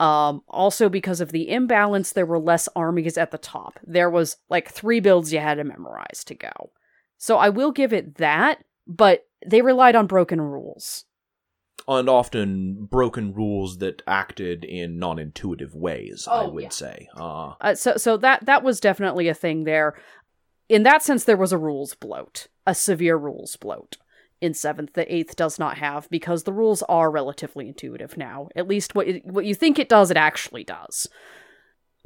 Um, 0.00 0.42
also, 0.48 0.88
because 0.88 1.20
of 1.20 1.30
the 1.30 1.48
imbalance, 1.48 2.12
there 2.12 2.26
were 2.26 2.40
less 2.40 2.68
armies 2.74 3.16
at 3.16 3.30
the 3.30 3.38
top. 3.38 3.78
There 3.86 4.10
was 4.10 4.38
like 4.50 4.68
three 4.68 4.98
builds 4.98 5.32
you 5.32 5.38
had 5.38 5.54
to 5.54 5.64
memorize 5.64 6.24
to 6.26 6.34
go. 6.34 6.72
So 7.22 7.38
I 7.38 7.50
will 7.50 7.70
give 7.70 7.92
it 7.92 8.16
that, 8.16 8.64
but 8.84 9.26
they 9.46 9.62
relied 9.62 9.94
on 9.94 10.08
broken 10.08 10.40
rules. 10.40 11.04
and 11.86 12.08
often 12.08 12.86
broken 12.86 13.32
rules 13.32 13.78
that 13.78 14.02
acted 14.08 14.64
in 14.64 14.98
non-intuitive 14.98 15.72
ways. 15.72 16.26
I 16.28 16.42
Oh, 16.42 16.48
would 16.50 16.64
yeah. 16.64 16.68
say. 16.70 17.08
Uh, 17.16 17.54
Uh, 17.60 17.74
so, 17.76 17.96
so 17.96 18.16
that 18.16 18.44
that 18.46 18.64
was 18.64 18.80
definitely 18.80 19.28
a 19.28 19.34
thing 19.34 19.62
there. 19.62 19.94
In 20.68 20.82
that 20.82 21.04
sense, 21.04 21.22
there 21.24 21.36
was 21.36 21.52
a 21.52 21.58
rules 21.58 21.94
bloat, 21.94 22.48
a 22.66 22.74
severe 22.74 23.16
rules 23.16 23.54
bloat. 23.56 23.98
In 24.40 24.52
seventh, 24.54 24.94
the 24.94 25.12
eighth 25.14 25.36
does 25.36 25.60
not 25.60 25.78
have 25.78 26.10
because 26.10 26.42
the 26.42 26.52
rules 26.52 26.82
are 26.88 27.08
relatively 27.08 27.68
intuitive 27.68 28.16
now. 28.16 28.48
At 28.56 28.66
least 28.66 28.96
what 28.96 29.06
it, 29.06 29.24
what 29.24 29.44
you 29.44 29.54
think 29.54 29.78
it 29.78 29.88
does, 29.88 30.10
it 30.10 30.16
actually 30.16 30.64
does, 30.64 31.08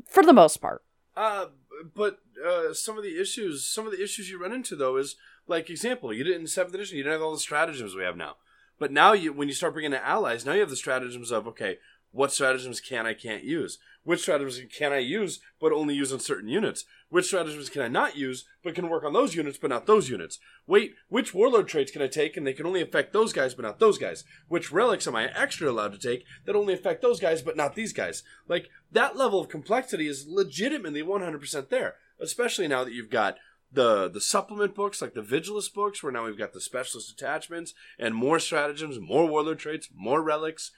for 0.06 0.22
the 0.22 0.34
most 0.34 0.58
part. 0.58 0.82
Uh, 1.16 1.46
but 1.94 2.18
uh, 2.44 2.72
some 2.72 2.96
of 2.96 3.04
the 3.04 3.20
issues, 3.20 3.64
some 3.64 3.86
of 3.86 3.92
the 3.92 4.02
issues 4.02 4.30
you 4.30 4.40
run 4.40 4.52
into 4.52 4.76
though 4.76 4.96
is 4.96 5.16
like 5.46 5.70
example, 5.70 6.12
you 6.12 6.24
did 6.24 6.36
in 6.36 6.46
seventh 6.46 6.74
edition, 6.74 6.96
you 6.96 7.04
didn't 7.04 7.14
have 7.14 7.22
all 7.22 7.32
the 7.32 7.38
stratagems 7.38 7.94
we 7.94 8.02
have 8.02 8.16
now. 8.16 8.36
But 8.78 8.92
now 8.92 9.12
you, 9.12 9.32
when 9.32 9.48
you 9.48 9.54
start 9.54 9.72
bringing 9.72 9.92
in 9.92 10.00
allies, 10.00 10.44
now 10.44 10.52
you 10.52 10.60
have 10.60 10.70
the 10.70 10.76
stratagems 10.76 11.30
of 11.30 11.46
okay, 11.48 11.78
what 12.16 12.32
stratagems 12.32 12.80
can 12.80 13.06
I 13.06 13.12
can't 13.12 13.44
use? 13.44 13.78
Which 14.02 14.20
stratagems 14.20 14.60
can 14.74 14.92
I 14.92 14.98
use 14.98 15.40
but 15.60 15.72
only 15.72 15.94
use 15.94 16.12
on 16.12 16.20
certain 16.20 16.48
units? 16.48 16.84
Which 17.10 17.26
stratagems 17.26 17.68
can 17.68 17.82
I 17.82 17.88
not 17.88 18.16
use 18.16 18.46
but 18.64 18.74
can 18.74 18.88
work 18.88 19.04
on 19.04 19.12
those 19.12 19.34
units 19.34 19.58
but 19.58 19.68
not 19.68 19.86
those 19.86 20.08
units? 20.08 20.38
Wait, 20.66 20.94
which 21.08 21.34
warlord 21.34 21.68
traits 21.68 21.92
can 21.92 22.00
I 22.00 22.06
take 22.06 22.36
and 22.36 22.46
they 22.46 22.54
can 22.54 22.66
only 22.66 22.80
affect 22.80 23.12
those 23.12 23.32
guys 23.32 23.54
but 23.54 23.64
not 23.64 23.78
those 23.78 23.98
guys? 23.98 24.24
Which 24.48 24.72
relics 24.72 25.06
am 25.06 25.14
I 25.14 25.24
extra 25.26 25.70
allowed 25.70 25.92
to 25.92 25.98
take 25.98 26.24
that 26.46 26.56
only 26.56 26.72
affect 26.72 27.02
those 27.02 27.20
guys 27.20 27.42
but 27.42 27.56
not 27.56 27.74
these 27.74 27.92
guys? 27.92 28.22
Like 28.48 28.70
that 28.92 29.16
level 29.16 29.38
of 29.38 29.50
complexity 29.50 30.08
is 30.08 30.26
legitimately 30.26 31.02
100% 31.02 31.68
there, 31.68 31.96
especially 32.18 32.66
now 32.66 32.82
that 32.84 32.94
you've 32.94 33.10
got 33.10 33.36
the 33.72 34.08
the 34.08 34.20
supplement 34.20 34.74
books 34.74 35.02
like 35.02 35.14
the 35.14 35.22
Vigilus 35.22 35.72
books 35.72 36.02
where 36.02 36.12
now 36.12 36.24
we've 36.24 36.38
got 36.38 36.52
the 36.52 36.60
specialist 36.60 37.10
attachments 37.10 37.74
and 37.98 38.14
more 38.14 38.38
stratagems, 38.38 38.98
more 38.98 39.26
warlord 39.26 39.58
traits, 39.58 39.88
more 39.94 40.22
relics, 40.22 40.70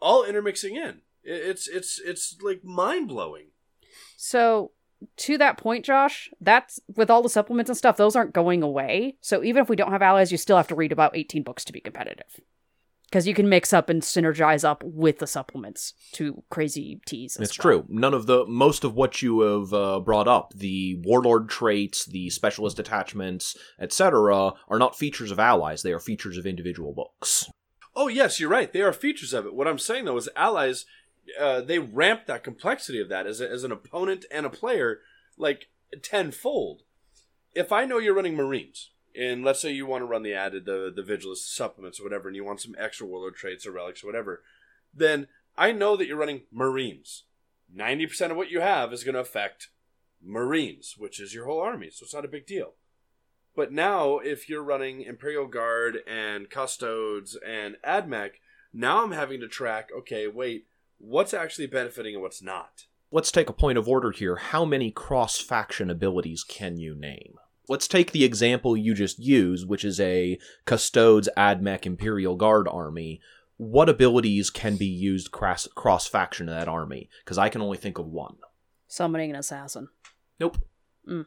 all 0.00 0.24
intermixing 0.24 0.76
in. 0.76 1.02
It's 1.22 1.68
it's 1.68 2.00
it's 2.02 2.36
like 2.42 2.64
mind 2.64 3.08
blowing. 3.08 3.48
So, 4.16 4.72
to 5.18 5.38
that 5.38 5.58
point, 5.58 5.84
Josh, 5.84 6.30
that's 6.40 6.80
with 6.94 7.10
all 7.10 7.22
the 7.22 7.28
supplements 7.28 7.68
and 7.68 7.76
stuff, 7.76 7.96
those 7.96 8.16
aren't 8.16 8.34
going 8.34 8.62
away. 8.62 9.16
So, 9.20 9.42
even 9.42 9.62
if 9.62 9.68
we 9.68 9.76
don't 9.76 9.92
have 9.92 10.02
allies, 10.02 10.32
you 10.32 10.38
still 10.38 10.56
have 10.56 10.68
to 10.68 10.74
read 10.74 10.92
about 10.92 11.16
18 11.16 11.42
books 11.42 11.64
to 11.66 11.72
be 11.72 11.80
competitive. 11.80 12.40
Because 13.04 13.26
you 13.26 13.34
can 13.34 13.48
mix 13.48 13.72
up 13.72 13.88
and 13.88 14.02
synergize 14.02 14.62
up 14.62 14.84
with 14.84 15.18
the 15.18 15.26
supplements 15.26 15.94
to 16.12 16.44
crazy 16.48 17.00
teas. 17.06 17.36
it's 17.40 17.58
well. 17.58 17.62
true. 17.62 17.86
None 17.88 18.14
of 18.14 18.26
the 18.26 18.46
most 18.46 18.84
of 18.84 18.94
what 18.94 19.20
you 19.20 19.40
have 19.40 19.72
uh, 19.74 19.98
brought 19.98 20.28
up, 20.28 20.52
the 20.54 20.96
warlord 21.02 21.48
traits, 21.48 22.04
the 22.06 22.30
specialist 22.30 22.78
attachments, 22.78 23.56
etc., 23.80 24.52
are 24.68 24.78
not 24.78 24.96
features 24.96 25.32
of 25.32 25.40
allies. 25.40 25.82
They 25.82 25.92
are 25.92 25.98
features 25.98 26.36
of 26.38 26.46
individual 26.46 26.94
books. 26.94 27.50
Oh 27.94 28.08
yes, 28.08 28.38
you're 28.38 28.48
right. 28.48 28.72
They 28.72 28.82
are 28.82 28.92
features 28.92 29.32
of 29.32 29.46
it. 29.46 29.54
What 29.54 29.68
I'm 29.68 29.78
saying 29.78 30.04
though 30.04 30.16
is 30.16 30.28
allies, 30.36 30.86
uh, 31.38 31.60
they 31.60 31.78
ramp 31.78 32.26
that 32.26 32.44
complexity 32.44 33.00
of 33.00 33.08
that 33.08 33.26
as, 33.26 33.40
a, 33.40 33.48
as 33.48 33.64
an 33.64 33.72
opponent 33.72 34.24
and 34.30 34.46
a 34.46 34.50
player 34.50 35.00
like 35.36 35.68
tenfold. 36.02 36.82
If 37.54 37.72
I 37.72 37.84
know 37.84 37.98
you're 37.98 38.14
running 38.14 38.36
Marines, 38.36 38.90
and 39.18 39.44
let's 39.44 39.60
say 39.60 39.72
you 39.72 39.86
want 39.86 40.02
to 40.02 40.06
run 40.06 40.22
the 40.22 40.34
added 40.34 40.66
the 40.66 40.92
the 40.94 41.02
Vigilus 41.02 41.38
supplements 41.38 41.98
or 41.98 42.04
whatever, 42.04 42.28
and 42.28 42.36
you 42.36 42.44
want 42.44 42.60
some 42.60 42.76
extra 42.78 43.06
warlord 43.06 43.34
traits 43.34 43.66
or 43.66 43.72
relics 43.72 44.04
or 44.04 44.06
whatever, 44.06 44.42
then 44.94 45.26
I 45.56 45.72
know 45.72 45.96
that 45.96 46.06
you're 46.06 46.16
running 46.16 46.42
Marines. 46.52 47.24
Ninety 47.72 48.06
percent 48.06 48.30
of 48.30 48.38
what 48.38 48.50
you 48.50 48.60
have 48.60 48.92
is 48.92 49.04
going 49.04 49.14
to 49.14 49.20
affect 49.20 49.68
Marines, 50.22 50.94
which 50.96 51.20
is 51.20 51.34
your 51.34 51.46
whole 51.46 51.60
army, 51.60 51.90
so 51.90 52.04
it's 52.04 52.14
not 52.14 52.24
a 52.24 52.28
big 52.28 52.46
deal. 52.46 52.74
But 53.56 53.72
now, 53.72 54.18
if 54.18 54.48
you're 54.48 54.62
running 54.62 55.02
Imperial 55.02 55.46
Guard 55.46 55.98
and 56.06 56.48
Custodes 56.48 57.36
and 57.46 57.76
AdMech, 57.86 58.32
now 58.72 59.02
I'm 59.02 59.12
having 59.12 59.40
to 59.40 59.48
track, 59.48 59.90
okay, 59.96 60.26
wait, 60.28 60.66
what's 60.98 61.34
actually 61.34 61.66
benefiting 61.66 62.14
and 62.14 62.22
what's 62.22 62.42
not? 62.42 62.86
Let's 63.10 63.32
take 63.32 63.48
a 63.48 63.54
point 63.54 63.76
of 63.76 63.88
order 63.88 64.12
here. 64.12 64.36
How 64.36 64.64
many 64.64 64.92
cross 64.92 65.40
faction 65.40 65.90
abilities 65.90 66.44
can 66.44 66.78
you 66.78 66.94
name? 66.94 67.34
Let's 67.68 67.88
take 67.88 68.12
the 68.12 68.24
example 68.24 68.76
you 68.76 68.94
just 68.94 69.18
used, 69.18 69.68
which 69.68 69.84
is 69.84 69.98
a 70.00 70.38
Custodes 70.64 71.28
AdMech 71.36 71.86
Imperial 71.86 72.36
Guard 72.36 72.68
army. 72.68 73.20
What 73.56 73.88
abilities 73.88 74.48
can 74.48 74.76
be 74.76 74.86
used 74.86 75.32
cross 75.32 75.68
cross 75.74 76.06
faction 76.06 76.48
in 76.48 76.54
that 76.54 76.68
army? 76.68 77.08
Because 77.24 77.38
I 77.38 77.48
can 77.48 77.62
only 77.62 77.78
think 77.78 77.98
of 77.98 78.06
one. 78.06 78.36
Summoning 78.88 79.30
an 79.30 79.36
assassin. 79.36 79.88
Nope. 80.38 80.58
Mm. 81.08 81.26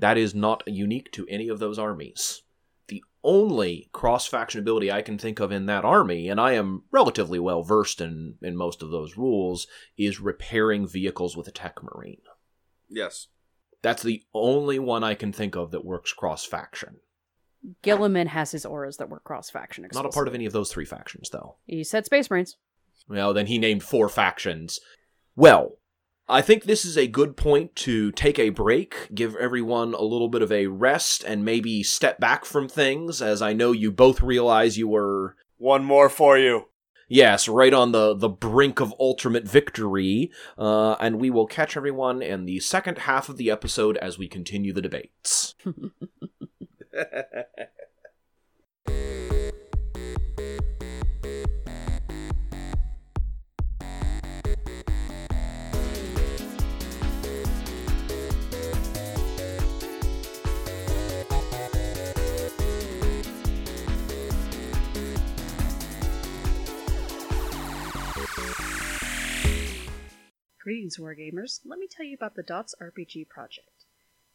That 0.00 0.16
is 0.16 0.34
not 0.34 0.62
unique 0.66 1.12
to 1.12 1.26
any 1.28 1.48
of 1.48 1.58
those 1.58 1.78
armies. 1.78 2.42
The 2.88 3.04
only 3.22 3.90
cross 3.92 4.26
faction 4.26 4.58
ability 4.58 4.90
I 4.90 5.02
can 5.02 5.18
think 5.18 5.40
of 5.40 5.52
in 5.52 5.66
that 5.66 5.84
army, 5.84 6.28
and 6.28 6.40
I 6.40 6.52
am 6.52 6.84
relatively 6.90 7.38
well 7.38 7.62
versed 7.62 8.00
in, 8.00 8.36
in 8.40 8.56
most 8.56 8.82
of 8.82 8.90
those 8.90 9.18
rules, 9.18 9.66
is 9.98 10.18
repairing 10.18 10.86
vehicles 10.88 11.36
with 11.36 11.46
a 11.48 11.52
tech 11.52 11.82
marine. 11.82 12.22
Yes. 12.88 13.28
That's 13.82 14.02
the 14.02 14.22
only 14.34 14.78
one 14.78 15.04
I 15.04 15.14
can 15.14 15.32
think 15.32 15.54
of 15.54 15.70
that 15.70 15.84
works 15.84 16.12
cross 16.12 16.46
faction. 16.46 16.96
Guilliman 17.82 18.28
has 18.28 18.52
his 18.52 18.64
auras 18.64 18.96
that 18.96 19.10
work 19.10 19.24
cross 19.24 19.50
faction. 19.50 19.86
Not 19.92 20.06
a 20.06 20.08
part 20.08 20.28
of 20.28 20.34
any 20.34 20.46
of 20.46 20.54
those 20.54 20.72
three 20.72 20.86
factions, 20.86 21.28
though. 21.28 21.56
He 21.66 21.84
said 21.84 22.06
Space 22.06 22.30
Marines. 22.30 22.56
Well, 23.06 23.34
then 23.34 23.46
he 23.46 23.58
named 23.58 23.82
four 23.82 24.08
factions. 24.08 24.80
Well, 25.36 25.76
I 26.30 26.42
think 26.42 26.64
this 26.64 26.84
is 26.84 26.96
a 26.96 27.06
good 27.08 27.36
point 27.36 27.74
to 27.76 28.12
take 28.12 28.38
a 28.38 28.50
break, 28.50 29.08
give 29.14 29.34
everyone 29.36 29.94
a 29.94 30.02
little 30.02 30.28
bit 30.28 30.42
of 30.42 30.52
a 30.52 30.68
rest, 30.68 31.24
and 31.24 31.44
maybe 31.44 31.82
step 31.82 32.20
back 32.20 32.44
from 32.44 32.68
things, 32.68 33.20
as 33.20 33.42
I 33.42 33.52
know 33.52 33.72
you 33.72 33.90
both 33.90 34.20
realize 34.22 34.78
you 34.78 34.86
were, 34.88 35.36
One 35.58 35.84
more 35.84 36.08
for 36.08 36.38
you. 36.38 36.66
yes, 37.08 37.48
right 37.48 37.74
on 37.74 37.92
the, 37.92 38.14
the 38.14 38.28
brink 38.28 38.80
of 38.80 38.94
ultimate 39.00 39.44
victory, 39.44 40.30
uh, 40.56 40.92
and 41.00 41.18
we 41.20 41.30
will 41.30 41.46
catch 41.46 41.76
everyone 41.76 42.22
in 42.22 42.44
the 42.46 42.60
second 42.60 42.98
half 42.98 43.28
of 43.28 43.36
the 43.36 43.50
episode 43.50 43.96
as 43.96 44.16
we 44.16 44.28
continue 44.28 44.72
the 44.72 44.82
debates. 44.82 45.54
Greetings, 70.70 70.98
Wargamers. 70.98 71.62
Let 71.64 71.80
me 71.80 71.88
tell 71.88 72.06
you 72.06 72.14
about 72.14 72.36
the 72.36 72.44
Dots 72.44 72.76
RPG 72.80 73.28
project. 73.28 73.86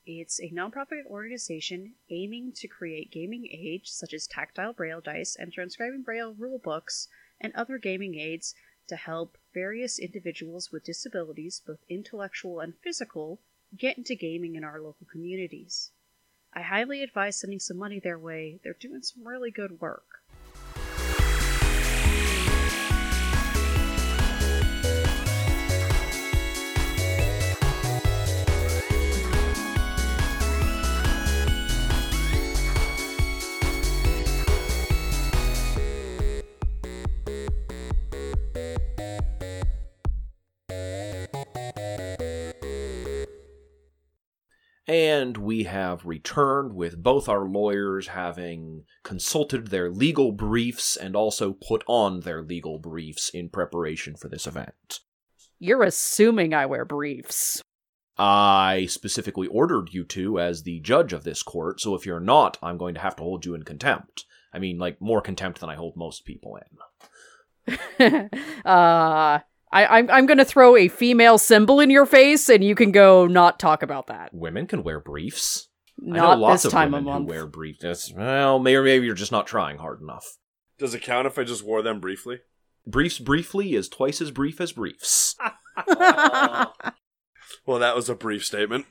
It's 0.05 0.37
a 0.41 0.49
nonprofit 0.49 1.05
organization 1.05 1.93
aiming 2.09 2.51
to 2.57 2.67
create 2.67 3.09
gaming 3.09 3.47
aids 3.49 3.91
such 3.91 4.13
as 4.13 4.27
tactile 4.27 4.73
braille 4.73 4.99
dice 4.99 5.37
and 5.37 5.53
transcribing 5.53 6.01
braille 6.01 6.35
rule 6.37 6.59
books 6.59 7.07
and 7.39 7.55
other 7.55 7.77
gaming 7.77 8.19
aids 8.19 8.53
to 8.89 8.97
help 8.97 9.37
various 9.53 9.97
individuals 9.97 10.73
with 10.73 10.83
disabilities, 10.83 11.61
both 11.65 11.79
intellectual 11.87 12.59
and 12.59 12.73
physical, 12.83 13.39
get 13.77 13.97
into 13.97 14.13
gaming 14.13 14.55
in 14.55 14.65
our 14.65 14.81
local 14.81 15.07
communities. 15.09 15.91
I 16.53 16.63
highly 16.63 17.01
advise 17.01 17.39
sending 17.39 17.61
some 17.61 17.77
money 17.77 18.01
their 18.01 18.19
way. 18.19 18.59
They're 18.61 18.73
doing 18.73 19.03
some 19.03 19.25
really 19.25 19.51
good 19.51 19.79
work. 19.79 20.24
And 44.95 45.35
we 45.35 45.63
have 45.63 46.05
returned 46.05 46.71
with 46.71 47.03
both 47.03 47.27
our 47.27 47.43
lawyers 47.43 48.07
having 48.07 48.85
consulted 49.03 49.67
their 49.67 49.91
legal 49.91 50.31
briefs 50.31 50.95
and 50.95 51.17
also 51.17 51.51
put 51.51 51.83
on 51.85 52.21
their 52.21 52.41
legal 52.41 52.79
briefs 52.79 53.27
in 53.27 53.49
preparation 53.49 54.15
for 54.15 54.29
this 54.29 54.47
event. 54.47 55.01
You're 55.59 55.83
assuming 55.83 56.53
I 56.53 56.65
wear 56.65 56.85
briefs. 56.85 57.61
I 58.17 58.85
specifically 58.89 59.47
ordered 59.47 59.89
you 59.91 60.05
to 60.05 60.39
as 60.39 60.63
the 60.63 60.79
judge 60.79 61.11
of 61.11 61.25
this 61.25 61.43
court, 61.43 61.81
so 61.81 61.93
if 61.93 62.05
you're 62.05 62.21
not, 62.21 62.57
I'm 62.63 62.77
going 62.77 62.95
to 62.95 63.01
have 63.01 63.17
to 63.17 63.23
hold 63.23 63.45
you 63.45 63.53
in 63.53 63.63
contempt. 63.63 64.23
I 64.53 64.59
mean, 64.59 64.77
like, 64.77 65.01
more 65.01 65.19
contempt 65.19 65.59
than 65.59 65.69
I 65.69 65.75
hold 65.75 65.97
most 65.97 66.23
people 66.23 66.57
in. 67.67 68.29
uh 68.65 69.39
I, 69.75 69.97
I'm 69.99 70.09
I'm 70.09 70.25
gonna 70.25 70.45
throw 70.45 70.75
a 70.77 70.87
female 70.87 71.37
symbol 71.37 71.79
in 71.79 71.89
your 71.89 72.05
face, 72.05 72.49
and 72.49 72.63
you 72.63 72.75
can 72.75 72.91
go 72.91 73.27
not 73.27 73.59
talk 73.59 73.83
about 73.83 74.07
that. 74.07 74.33
Women 74.33 74.67
can 74.67 74.83
wear 74.83 74.99
briefs. 74.99 75.67
I 76.01 76.17
Not 76.17 76.35
know 76.39 76.41
lots 76.47 76.63
this 76.63 76.65
of 76.65 76.71
time 76.73 76.93
of 76.93 77.03
women 77.03 77.03
who 77.05 77.19
month. 77.19 77.29
wear 77.29 77.45
briefs. 77.47 77.79
That's- 77.81 78.13
well, 78.15 78.59
maybe 78.59 78.81
maybe 78.83 79.05
you're 79.05 79.15
just 79.15 79.31
not 79.31 79.47
trying 79.47 79.77
hard 79.77 80.01
enough. 80.01 80.25
Does 80.79 80.93
it 80.93 81.01
count 81.01 81.27
if 81.27 81.37
I 81.39 81.43
just 81.43 81.63
wore 81.65 81.81
them 81.81 81.99
briefly? 81.99 82.39
Briefs 82.87 83.19
briefly 83.19 83.73
is 83.75 83.87
twice 83.89 84.21
as 84.21 84.31
brief 84.31 84.59
as 84.61 84.71
briefs. 84.71 85.35
Well, 87.65 87.79
that 87.79 87.95
was 87.95 88.09
a 88.09 88.15
brief 88.15 88.45
statement. 88.45 88.85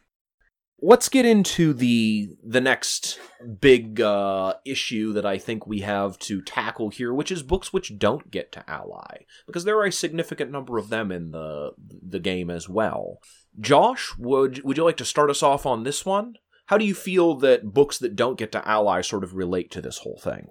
Let's 0.87 1.09
get 1.09 1.25
into 1.25 1.73
the 1.73 2.37
the 2.43 2.61
next 2.61 3.19
big 3.59 4.03
uh, 4.03 4.55
issue 4.67 5.15
that 5.15 5.25
I 5.25 5.39
think 5.39 5.67
we 5.67 5.81
have 5.81 6.19
to 6.19 6.43
tackle 6.43 6.91
here, 6.91 7.15
which 7.15 7.33
is 7.33 7.43
books 7.43 7.73
which 7.73 7.99
don't 7.99 8.31
get 8.31 8.53
to 8.53 8.71
ally, 8.71 9.25
because 9.47 9.65
there 9.65 9.79
are 9.79 9.87
a 9.87 9.93
significant 9.93 10.51
number 10.51 10.77
of 10.77 10.91
them 10.91 11.11
in 11.11 11.31
the 11.31 11.73
the 11.81 12.21
game 12.21 12.51
as 12.51 12.69
well. 12.69 13.21
Josh, 13.59 14.13
would 14.19 14.63
would 14.63 14.77
you 14.77 14.85
like 14.85 14.99
to 14.99 15.07
start 15.07 15.31
us 15.31 15.43
off 15.43 15.65
on 15.65 15.85
this 15.85 16.05
one? 16.05 16.35
How 16.67 16.77
do 16.77 16.85
you 16.85 16.95
feel 16.95 17.35
that 17.37 17.73
books 17.73 17.97
that 17.99 18.15
don't 18.15 18.39
get 18.39 18.53
to 18.53 18.69
ally 18.69 19.01
sort 19.01 19.25
of 19.25 19.35
relate 19.35 19.71
to 19.71 19.81
this 19.81 19.99
whole 19.99 20.21
thing? 20.23 20.49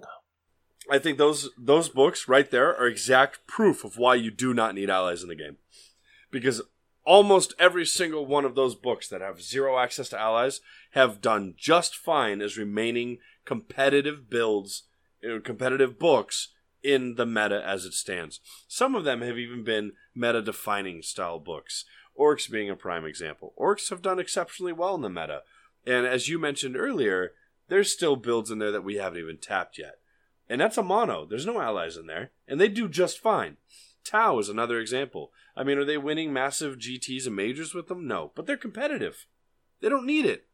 I 0.90 0.98
think 0.98 1.16
those 1.16 1.50
those 1.56 1.88
books 1.88 2.28
right 2.28 2.50
there 2.50 2.76
are 2.76 2.88
exact 2.88 3.46
proof 3.46 3.84
of 3.84 3.98
why 3.98 4.16
you 4.16 4.32
do 4.32 4.52
not 4.52 4.74
need 4.74 4.90
allies 4.90 5.22
in 5.22 5.28
the 5.28 5.36
game, 5.36 5.58
because 6.32 6.60
almost 7.04 7.54
every 7.58 7.84
single 7.84 8.26
one 8.26 8.44
of 8.44 8.54
those 8.54 8.74
books 8.74 9.08
that 9.08 9.20
have 9.20 9.42
zero 9.42 9.78
access 9.78 10.08
to 10.08 10.20
allies 10.20 10.60
have 10.92 11.20
done 11.20 11.54
just 11.56 11.96
fine 11.96 12.40
as 12.40 12.56
remaining 12.56 13.18
competitive 13.44 14.28
builds, 14.30 14.84
you 15.22 15.28
know, 15.28 15.40
competitive 15.40 15.98
books 15.98 16.48
in 16.82 17.14
the 17.14 17.26
meta 17.26 17.62
as 17.64 17.84
it 17.84 17.94
stands. 17.94 18.40
Some 18.68 18.94
of 18.94 19.04
them 19.04 19.22
have 19.22 19.38
even 19.38 19.64
been 19.64 19.92
meta 20.14 20.42
defining 20.42 21.02
style 21.02 21.38
books. 21.38 21.84
Orks 22.18 22.50
being 22.50 22.70
a 22.70 22.76
prime 22.76 23.04
example. 23.04 23.54
Orks 23.58 23.90
have 23.90 24.02
done 24.02 24.18
exceptionally 24.18 24.72
well 24.72 24.94
in 24.94 25.00
the 25.00 25.10
meta. 25.10 25.42
And 25.86 26.06
as 26.06 26.28
you 26.28 26.38
mentioned 26.38 26.76
earlier, 26.76 27.32
there's 27.68 27.90
still 27.90 28.16
builds 28.16 28.50
in 28.50 28.58
there 28.58 28.70
that 28.70 28.84
we 28.84 28.96
haven't 28.96 29.18
even 29.18 29.38
tapped 29.38 29.78
yet. 29.78 29.96
And 30.48 30.60
that's 30.60 30.78
a 30.78 30.82
mono. 30.82 31.26
There's 31.26 31.46
no 31.46 31.60
allies 31.60 31.96
in 31.96 32.06
there. 32.06 32.30
And 32.46 32.60
they 32.60 32.68
do 32.68 32.88
just 32.88 33.18
fine. 33.18 33.56
Tau 34.04 34.38
is 34.38 34.48
another 34.48 34.78
example. 34.78 35.32
I 35.56 35.64
mean, 35.64 35.78
are 35.78 35.84
they 35.84 35.98
winning 35.98 36.32
massive 36.32 36.78
GTs 36.78 37.26
and 37.26 37.36
majors 37.36 37.74
with 37.74 37.88
them? 37.88 38.06
No. 38.06 38.32
But 38.34 38.46
they're 38.46 38.56
competitive. 38.56 39.26
They 39.80 39.88
don't 39.88 40.06
need 40.06 40.26
it. 40.26 40.46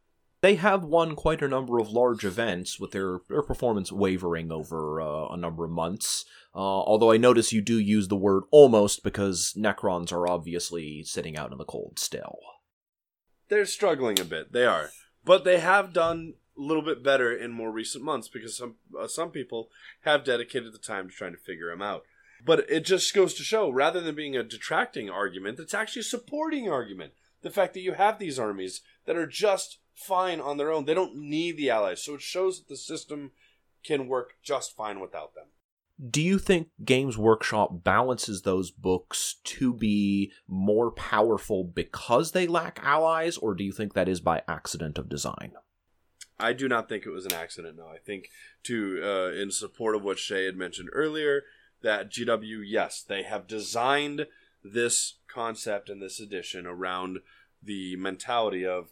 They 0.42 0.54
have 0.54 0.84
won 0.84 1.16
quite 1.16 1.42
a 1.42 1.48
number 1.48 1.78
of 1.78 1.90
large 1.90 2.24
events 2.24 2.80
with 2.80 2.92
their, 2.92 3.20
their 3.28 3.42
performance 3.42 3.92
wavering 3.92 4.50
over 4.50 5.00
uh, 5.00 5.28
a 5.28 5.36
number 5.36 5.64
of 5.64 5.70
months. 5.70 6.24
Uh, 6.54 6.58
although 6.58 7.12
I 7.12 7.18
notice 7.18 7.52
you 7.52 7.60
do 7.60 7.78
use 7.78 8.08
the 8.08 8.16
word 8.16 8.44
almost 8.50 9.04
because 9.04 9.54
Necrons 9.56 10.12
are 10.12 10.26
obviously 10.26 11.04
sitting 11.04 11.36
out 11.36 11.52
in 11.52 11.58
the 11.58 11.64
cold 11.64 11.98
still. 11.98 12.38
They're 13.48 13.66
struggling 13.66 14.18
a 14.18 14.24
bit. 14.24 14.52
They 14.52 14.64
are. 14.64 14.90
But 15.24 15.44
they 15.44 15.60
have 15.60 15.92
done 15.92 16.34
a 16.56 16.62
little 16.62 16.82
bit 16.82 17.02
better 17.02 17.32
in 17.36 17.50
more 17.50 17.70
recent 17.70 18.02
months 18.02 18.28
because 18.28 18.56
some 18.56 18.76
uh, 18.98 19.08
some 19.08 19.30
people 19.30 19.68
have 20.02 20.24
dedicated 20.24 20.72
the 20.72 20.78
time 20.78 21.08
to 21.08 21.14
trying 21.14 21.32
to 21.32 21.38
figure 21.38 21.68
them 21.68 21.82
out. 21.82 22.04
But 22.44 22.70
it 22.70 22.84
just 22.84 23.14
goes 23.14 23.34
to 23.34 23.42
show, 23.42 23.70
rather 23.70 24.00
than 24.00 24.14
being 24.14 24.36
a 24.36 24.42
detracting 24.42 25.10
argument, 25.10 25.58
it's 25.58 25.74
actually 25.74 26.00
a 26.00 26.04
supporting 26.04 26.70
argument. 26.70 27.12
The 27.42 27.50
fact 27.50 27.74
that 27.74 27.80
you 27.80 27.94
have 27.94 28.18
these 28.18 28.38
armies 28.38 28.82
that 29.06 29.16
are 29.16 29.26
just 29.26 29.78
fine 29.94 30.40
on 30.40 30.56
their 30.56 30.70
own, 30.70 30.84
they 30.84 30.94
don't 30.94 31.16
need 31.16 31.56
the 31.56 31.70
allies. 31.70 32.02
So 32.02 32.14
it 32.14 32.22
shows 32.22 32.58
that 32.58 32.68
the 32.68 32.76
system 32.76 33.32
can 33.84 34.08
work 34.08 34.34
just 34.42 34.76
fine 34.76 35.00
without 35.00 35.34
them. 35.34 35.46
Do 36.08 36.22
you 36.22 36.38
think 36.38 36.68
Games 36.82 37.18
Workshop 37.18 37.84
balances 37.84 38.42
those 38.42 38.70
books 38.70 39.36
to 39.44 39.74
be 39.74 40.32
more 40.48 40.90
powerful 40.90 41.62
because 41.62 42.32
they 42.32 42.46
lack 42.46 42.80
allies, 42.82 43.36
or 43.36 43.54
do 43.54 43.64
you 43.64 43.72
think 43.72 43.92
that 43.92 44.08
is 44.08 44.20
by 44.20 44.42
accident 44.48 44.96
of 44.96 45.10
design? 45.10 45.52
I 46.38 46.54
do 46.54 46.68
not 46.68 46.88
think 46.88 47.04
it 47.04 47.10
was 47.10 47.26
an 47.26 47.34
accident. 47.34 47.76
No, 47.76 47.86
I 47.86 47.98
think 47.98 48.30
to 48.64 49.00
uh, 49.04 49.30
in 49.38 49.50
support 49.50 49.94
of 49.94 50.02
what 50.02 50.18
Shay 50.18 50.46
had 50.46 50.56
mentioned 50.56 50.88
earlier, 50.94 51.42
that 51.82 52.10
GW, 52.10 52.62
yes, 52.64 53.02
they 53.02 53.22
have 53.22 53.46
designed 53.46 54.26
this 54.62 55.14
concept 55.28 55.88
and 55.88 56.02
this 56.02 56.20
edition 56.20 56.66
around 56.66 57.18
the 57.62 57.96
mentality 57.96 58.66
of 58.66 58.90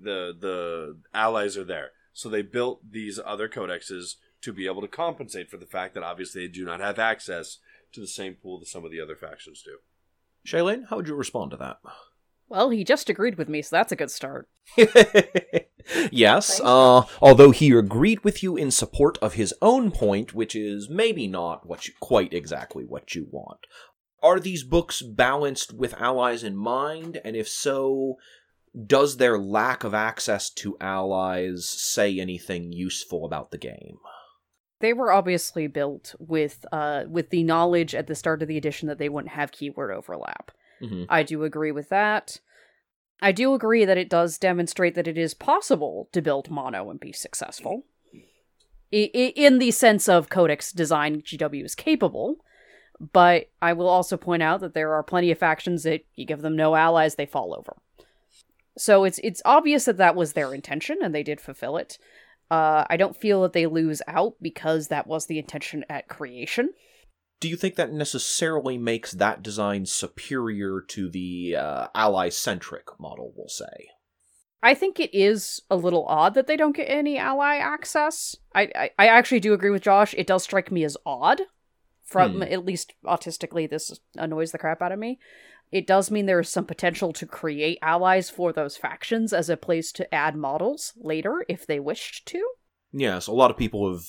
the 0.00 0.34
the 0.38 0.98
allies 1.12 1.56
are 1.56 1.64
there. 1.64 1.90
So 2.12 2.28
they 2.28 2.42
built 2.42 2.90
these 2.90 3.20
other 3.24 3.48
codexes 3.48 4.16
to 4.42 4.52
be 4.52 4.66
able 4.66 4.80
to 4.80 4.88
compensate 4.88 5.50
for 5.50 5.58
the 5.58 5.66
fact 5.66 5.94
that 5.94 6.02
obviously 6.02 6.42
they 6.42 6.52
do 6.52 6.64
not 6.64 6.80
have 6.80 6.98
access 6.98 7.58
to 7.92 8.00
the 8.00 8.06
same 8.06 8.34
pool 8.34 8.58
that 8.58 8.68
some 8.68 8.84
of 8.84 8.90
the 8.90 9.00
other 9.00 9.16
factions 9.16 9.62
do. 9.62 9.78
Shaylin, 10.46 10.88
how 10.88 10.96
would 10.96 11.08
you 11.08 11.14
respond 11.14 11.50
to 11.50 11.56
that? 11.58 11.78
Well, 12.50 12.70
he 12.70 12.82
just 12.82 13.08
agreed 13.08 13.38
with 13.38 13.48
me, 13.48 13.62
so 13.62 13.76
that's 13.76 13.92
a 13.92 13.96
good 13.96 14.10
start. 14.10 14.48
yes, 16.10 16.60
uh, 16.60 17.04
although 17.22 17.52
he 17.52 17.70
agreed 17.70 18.24
with 18.24 18.42
you 18.42 18.56
in 18.56 18.72
support 18.72 19.16
of 19.18 19.34
his 19.34 19.54
own 19.62 19.92
point, 19.92 20.34
which 20.34 20.56
is 20.56 20.90
maybe 20.90 21.28
not 21.28 21.64
what 21.64 21.86
you, 21.86 21.94
quite 22.00 22.34
exactly 22.34 22.84
what 22.84 23.14
you 23.14 23.28
want. 23.30 23.60
Are 24.20 24.40
these 24.40 24.64
books 24.64 25.00
balanced 25.00 25.72
with 25.72 25.94
allies 25.94 26.42
in 26.42 26.56
mind? 26.56 27.20
And 27.24 27.36
if 27.36 27.48
so, 27.48 28.16
does 28.84 29.18
their 29.18 29.38
lack 29.38 29.84
of 29.84 29.94
access 29.94 30.50
to 30.50 30.76
allies 30.80 31.68
say 31.68 32.18
anything 32.18 32.72
useful 32.72 33.24
about 33.24 33.52
the 33.52 33.58
game? 33.58 33.98
They 34.80 34.92
were 34.92 35.12
obviously 35.12 35.68
built 35.68 36.16
with 36.18 36.66
uh 36.72 37.04
with 37.06 37.30
the 37.30 37.44
knowledge 37.44 37.94
at 37.94 38.08
the 38.08 38.14
start 38.14 38.42
of 38.42 38.48
the 38.48 38.56
edition 38.56 38.88
that 38.88 38.98
they 38.98 39.08
wouldn't 39.08 39.34
have 39.34 39.52
keyword 39.52 39.92
overlap. 39.92 40.50
Mhm. 40.80 41.06
I 41.08 41.22
do 41.22 41.44
agree 41.44 41.72
with 41.72 41.88
that. 41.90 42.40
I 43.22 43.32
do 43.32 43.52
agree 43.54 43.84
that 43.84 43.98
it 43.98 44.08
does 44.08 44.38
demonstrate 44.38 44.94
that 44.94 45.06
it 45.08 45.18
is 45.18 45.34
possible 45.34 46.08
to 46.12 46.22
build 46.22 46.50
mono 46.50 46.88
and 46.90 46.98
be 46.98 47.12
successful. 47.12 47.84
I- 48.92 49.10
in 49.36 49.58
the 49.58 49.70
sense 49.70 50.08
of 50.08 50.28
codex 50.30 50.72
design, 50.72 51.22
GW 51.22 51.64
is 51.64 51.74
capable, 51.74 52.44
but 53.12 53.48
I 53.62 53.72
will 53.72 53.88
also 53.88 54.16
point 54.16 54.42
out 54.42 54.60
that 54.60 54.74
there 54.74 54.92
are 54.94 55.02
plenty 55.02 55.30
of 55.30 55.38
factions 55.38 55.84
that 55.84 56.04
you 56.16 56.24
give 56.24 56.42
them 56.42 56.56
no 56.56 56.74
allies, 56.74 57.14
they 57.14 57.26
fall 57.26 57.54
over. 57.54 57.76
So 58.76 59.04
it's 59.04 59.18
it's 59.22 59.42
obvious 59.44 59.84
that 59.84 59.98
that 59.98 60.16
was 60.16 60.32
their 60.32 60.54
intention, 60.54 60.98
and 61.02 61.14
they 61.14 61.22
did 61.22 61.40
fulfill 61.40 61.76
it. 61.76 61.98
Uh, 62.50 62.84
I 62.90 62.96
don't 62.96 63.16
feel 63.16 63.42
that 63.42 63.52
they 63.52 63.66
lose 63.66 64.02
out 64.08 64.34
because 64.40 64.88
that 64.88 65.06
was 65.06 65.26
the 65.26 65.38
intention 65.38 65.84
at 65.88 66.08
creation. 66.08 66.70
Do 67.40 67.48
you 67.48 67.56
think 67.56 67.74
that 67.76 67.92
necessarily 67.92 68.76
makes 68.78 69.12
that 69.12 69.42
design 69.42 69.86
superior 69.86 70.80
to 70.88 71.08
the 71.08 71.56
uh, 71.56 71.86
ally 71.94 72.28
centric 72.28 72.88
model, 73.00 73.32
we'll 73.34 73.48
say? 73.48 73.88
I 74.62 74.74
think 74.74 75.00
it 75.00 75.08
is 75.14 75.62
a 75.70 75.76
little 75.76 76.04
odd 76.06 76.34
that 76.34 76.46
they 76.46 76.56
don't 76.56 76.76
get 76.76 76.84
any 76.90 77.16
ally 77.16 77.56
access. 77.56 78.36
I 78.54 78.70
I, 78.74 78.90
I 78.98 79.06
actually 79.06 79.40
do 79.40 79.54
agree 79.54 79.70
with 79.70 79.82
Josh. 79.82 80.14
It 80.18 80.26
does 80.26 80.42
strike 80.44 80.70
me 80.70 80.84
as 80.84 80.96
odd. 81.06 81.40
From 82.04 82.36
Hmm. 82.36 82.42
at 82.42 82.64
least 82.64 82.92
autistically, 83.06 83.70
this 83.70 83.98
annoys 84.16 84.50
the 84.52 84.58
crap 84.58 84.82
out 84.82 84.92
of 84.92 84.98
me. 84.98 85.18
it 85.72 85.86
does 85.86 86.10
mean 86.10 86.26
there 86.26 86.40
is 86.40 86.48
some 86.48 86.64
potential 86.66 87.12
to 87.12 87.24
create 87.24 87.78
allies 87.80 88.28
for 88.28 88.52
those 88.52 88.76
factions 88.76 89.32
as 89.32 89.48
a 89.48 89.56
place 89.56 89.92
to 89.92 90.12
add 90.12 90.34
models 90.34 90.92
later 90.96 91.44
if 91.48 91.64
they 91.64 91.78
wished 91.78 92.26
to. 92.26 92.44
Yes, 92.92 93.28
a 93.28 93.32
lot 93.32 93.52
of 93.52 93.56
people 93.56 93.88
have 93.92 94.02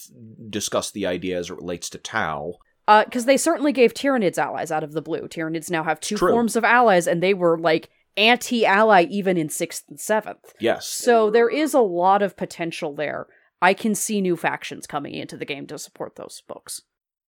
discussed 0.49 0.95
the 0.95 1.05
idea 1.05 1.37
as 1.37 1.51
it 1.51 1.55
relates 1.57 1.87
to 1.91 1.99
Tau. 1.99 2.55
Because 2.87 3.23
uh, 3.23 3.27
they 3.27 3.37
certainly 3.37 3.71
gave 3.71 3.93
Tyranids 3.93 4.37
allies 4.37 4.71
out 4.71 4.83
of 4.83 4.93
the 4.93 5.01
blue. 5.01 5.27
Tyranids 5.27 5.69
now 5.69 5.83
have 5.83 5.99
two 5.99 6.17
True. 6.17 6.31
forms 6.31 6.55
of 6.55 6.63
allies, 6.63 7.07
and 7.07 7.21
they 7.21 7.33
were 7.33 7.57
like 7.57 7.89
anti 8.17 8.65
ally 8.65 9.03
even 9.09 9.37
in 9.37 9.47
6th 9.47 9.83
and 9.89 9.97
7th. 9.97 10.53
Yes. 10.59 10.87
So 10.87 11.29
there 11.29 11.49
is 11.49 11.73
a 11.73 11.79
lot 11.79 12.21
of 12.21 12.37
potential 12.37 12.93
there. 12.93 13.27
I 13.61 13.73
can 13.73 13.95
see 13.95 14.21
new 14.21 14.35
factions 14.35 14.87
coming 14.87 15.13
into 15.13 15.37
the 15.37 15.45
game 15.45 15.67
to 15.67 15.77
support 15.77 16.15
those 16.15 16.41
books. 16.47 16.81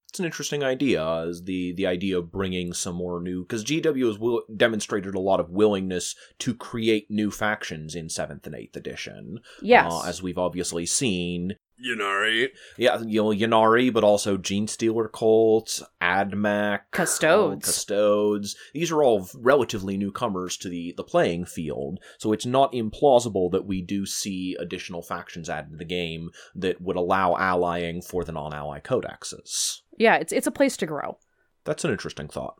It's 0.09 0.19
an 0.19 0.25
interesting 0.25 0.63
idea, 0.63 1.23
is 1.23 1.43
the 1.45 1.73
the 1.73 1.87
idea 1.87 2.19
of 2.19 2.31
bringing 2.31 2.73
some 2.73 2.93
more 2.93 3.19
new 3.19 3.41
because 3.43 3.65
GW 3.65 4.05
has 4.05 4.19
will, 4.19 4.43
demonstrated 4.55 5.15
a 5.15 5.19
lot 5.19 5.39
of 5.39 5.49
willingness 5.49 6.15
to 6.37 6.53
create 6.53 7.07
new 7.09 7.31
factions 7.31 7.95
in 7.95 8.09
seventh 8.09 8.45
and 8.45 8.55
eighth 8.55 8.75
edition. 8.75 9.39
Yes, 9.59 9.91
uh, 9.91 10.03
as 10.03 10.21
we've 10.21 10.37
obviously 10.37 10.85
seen. 10.85 11.55
Ynnari. 11.81 12.49
Yeah, 12.77 13.01
you 13.01 13.21
know, 13.21 13.29
Ynnari, 13.29 13.91
but 13.93 14.03
also 14.03 14.37
Genestealer 14.37 15.11
cults, 15.11 15.81
AdMech, 16.01 16.81
Custodes. 16.91 17.67
uh, 17.67 17.71
Custodes. 17.71 18.55
These 18.73 18.91
are 18.91 19.03
all 19.03 19.29
relatively 19.35 19.97
newcomers 19.97 20.57
to 20.57 20.69
the, 20.69 20.93
the 20.95 21.03
playing 21.03 21.45
field, 21.45 21.99
so 22.17 22.31
it's 22.31 22.45
not 22.45 22.73
implausible 22.73 23.51
that 23.51 23.65
we 23.65 23.81
do 23.81 24.05
see 24.05 24.55
additional 24.59 25.01
factions 25.01 25.49
added 25.49 25.71
to 25.71 25.77
the 25.77 25.85
game 25.85 26.29
that 26.55 26.81
would 26.81 26.95
allow 26.95 27.35
allying 27.35 28.01
for 28.01 28.23
the 28.23 28.31
non-ally 28.31 28.79
codexes. 28.79 29.81
Yeah, 29.97 30.15
it's 30.15 30.31
it's 30.33 30.47
a 30.47 30.51
place 30.51 30.77
to 30.77 30.85
grow. 30.85 31.17
That's 31.65 31.85
an 31.85 31.91
interesting 31.91 32.27
thought. 32.27 32.55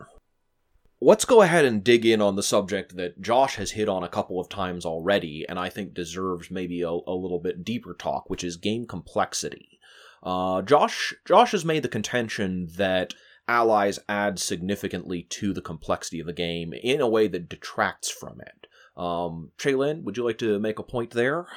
Let's 1.05 1.25
go 1.25 1.41
ahead 1.41 1.65
and 1.65 1.83
dig 1.83 2.05
in 2.05 2.21
on 2.21 2.37
the 2.37 2.41
subject 2.41 2.95
that 2.95 3.21
Josh 3.21 3.55
has 3.57 3.71
hit 3.71 3.89
on 3.89 4.03
a 4.03 4.09
couple 4.09 4.39
of 4.39 4.47
times 4.47 4.85
already, 4.85 5.45
and 5.49 5.59
I 5.59 5.67
think 5.67 5.93
deserves 5.93 6.49
maybe 6.49 6.81
a, 6.81 6.87
a 6.87 7.13
little 7.13 7.39
bit 7.39 7.65
deeper 7.65 7.93
talk, 7.93 8.29
which 8.29 8.41
is 8.41 8.55
game 8.55 8.87
complexity. 8.87 9.79
Uh, 10.23 10.61
Josh 10.61 11.13
Josh 11.25 11.51
has 11.51 11.65
made 11.65 11.83
the 11.83 11.89
contention 11.89 12.69
that 12.77 13.15
allies 13.49 13.99
add 14.07 14.39
significantly 14.39 15.23
to 15.23 15.51
the 15.51 15.61
complexity 15.61 16.21
of 16.21 16.25
the 16.25 16.31
game 16.31 16.71
in 16.71 17.01
a 17.01 17.09
way 17.09 17.27
that 17.27 17.49
detracts 17.49 18.09
from 18.09 18.39
it. 18.39 18.67
Um, 18.95 19.51
Shaylin, 19.57 20.03
would 20.03 20.15
you 20.15 20.23
like 20.23 20.37
to 20.37 20.57
make 20.57 20.79
a 20.79 20.83
point 20.83 21.11
there? 21.11 21.47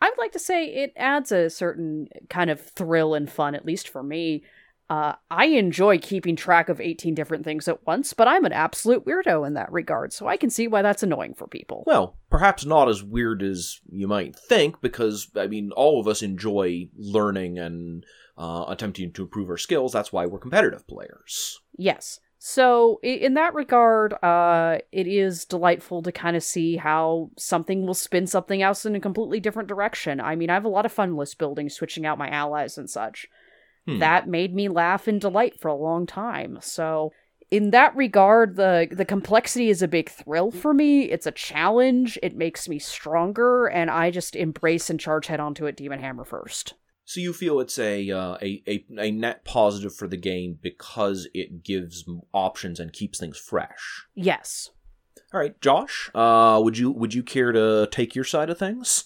I 0.00 0.08
would 0.08 0.18
like 0.18 0.32
to 0.32 0.38
say 0.38 0.66
it 0.66 0.92
adds 0.96 1.32
a 1.32 1.50
certain 1.50 2.06
kind 2.30 2.48
of 2.48 2.60
thrill 2.60 3.14
and 3.14 3.28
fun, 3.28 3.56
at 3.56 3.66
least 3.66 3.88
for 3.88 4.04
me. 4.04 4.44
Uh, 4.90 5.14
I 5.30 5.46
enjoy 5.46 5.98
keeping 5.98 6.34
track 6.34 6.70
of 6.70 6.80
18 6.80 7.14
different 7.14 7.44
things 7.44 7.68
at 7.68 7.86
once, 7.86 8.14
but 8.14 8.26
I'm 8.26 8.46
an 8.46 8.52
absolute 8.52 9.04
weirdo 9.04 9.46
in 9.46 9.52
that 9.54 9.70
regard, 9.70 10.14
so 10.14 10.26
I 10.26 10.38
can 10.38 10.48
see 10.48 10.66
why 10.66 10.80
that's 10.80 11.02
annoying 11.02 11.34
for 11.34 11.46
people. 11.46 11.84
Well, 11.86 12.16
perhaps 12.30 12.64
not 12.64 12.88
as 12.88 13.02
weird 13.02 13.42
as 13.42 13.80
you 13.90 14.08
might 14.08 14.34
think, 14.34 14.80
because, 14.80 15.30
I 15.36 15.46
mean, 15.46 15.72
all 15.72 16.00
of 16.00 16.08
us 16.08 16.22
enjoy 16.22 16.88
learning 16.96 17.58
and 17.58 18.06
uh, 18.38 18.64
attempting 18.68 19.12
to 19.12 19.22
improve 19.22 19.50
our 19.50 19.58
skills. 19.58 19.92
That's 19.92 20.12
why 20.12 20.24
we're 20.24 20.38
competitive 20.38 20.86
players. 20.86 21.60
Yes. 21.76 22.20
So, 22.38 23.00
in 23.02 23.34
that 23.34 23.54
regard, 23.54 24.14
uh, 24.22 24.78
it 24.92 25.08
is 25.08 25.44
delightful 25.44 26.02
to 26.02 26.12
kind 26.12 26.36
of 26.36 26.42
see 26.42 26.76
how 26.76 27.30
something 27.36 27.84
will 27.84 27.94
spin 27.94 28.28
something 28.28 28.62
else 28.62 28.86
in 28.86 28.94
a 28.94 29.00
completely 29.00 29.40
different 29.40 29.68
direction. 29.68 30.20
I 30.20 30.36
mean, 30.36 30.48
I 30.48 30.54
have 30.54 30.64
a 30.64 30.68
lot 30.68 30.86
of 30.86 30.92
fun 30.92 31.16
list 31.16 31.36
building, 31.36 31.68
switching 31.68 32.06
out 32.06 32.16
my 32.16 32.30
allies 32.30 32.78
and 32.78 32.88
such. 32.88 33.26
Hmm. 33.88 34.00
That 34.00 34.28
made 34.28 34.54
me 34.54 34.68
laugh 34.68 35.08
and 35.08 35.18
delight 35.18 35.58
for 35.58 35.68
a 35.68 35.74
long 35.74 36.06
time. 36.06 36.58
So, 36.60 37.10
in 37.50 37.70
that 37.70 37.96
regard, 37.96 38.56
the 38.56 38.86
the 38.90 39.06
complexity 39.06 39.70
is 39.70 39.80
a 39.80 39.88
big 39.88 40.10
thrill 40.10 40.50
for 40.50 40.74
me. 40.74 41.04
It's 41.04 41.26
a 41.26 41.32
challenge. 41.32 42.18
It 42.22 42.36
makes 42.36 42.68
me 42.68 42.78
stronger, 42.78 43.66
and 43.66 43.90
I 43.90 44.10
just 44.10 44.36
embrace 44.36 44.90
and 44.90 45.00
charge 45.00 45.28
head 45.28 45.40
onto 45.40 45.64
it, 45.64 45.76
Daemon 45.78 46.00
Hammer 46.00 46.24
first. 46.24 46.74
So 47.06 47.20
you 47.20 47.32
feel 47.32 47.60
it's 47.60 47.78
a, 47.78 48.10
uh, 48.10 48.36
a 48.42 48.62
a 48.68 48.84
a 48.98 49.10
net 49.10 49.46
positive 49.46 49.96
for 49.96 50.06
the 50.06 50.18
game 50.18 50.58
because 50.60 51.26
it 51.32 51.64
gives 51.64 52.04
options 52.34 52.78
and 52.78 52.92
keeps 52.92 53.18
things 53.18 53.38
fresh. 53.38 54.04
Yes. 54.14 54.68
All 55.32 55.40
right, 55.40 55.58
Josh. 55.62 56.10
Uh, 56.14 56.60
would 56.62 56.76
you 56.76 56.90
would 56.90 57.14
you 57.14 57.22
care 57.22 57.52
to 57.52 57.88
take 57.90 58.14
your 58.14 58.24
side 58.24 58.50
of 58.50 58.58
things? 58.58 59.04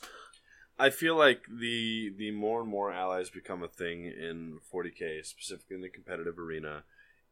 I 0.82 0.90
feel 0.90 1.16
like 1.16 1.44
the 1.48 2.12
the 2.18 2.32
more 2.32 2.60
and 2.60 2.68
more 2.68 2.92
allies 2.92 3.30
become 3.30 3.62
a 3.62 3.68
thing 3.68 4.04
in 4.04 4.58
40k, 4.74 5.24
specifically 5.24 5.76
in 5.76 5.82
the 5.82 5.88
competitive 5.88 6.40
arena, 6.40 6.82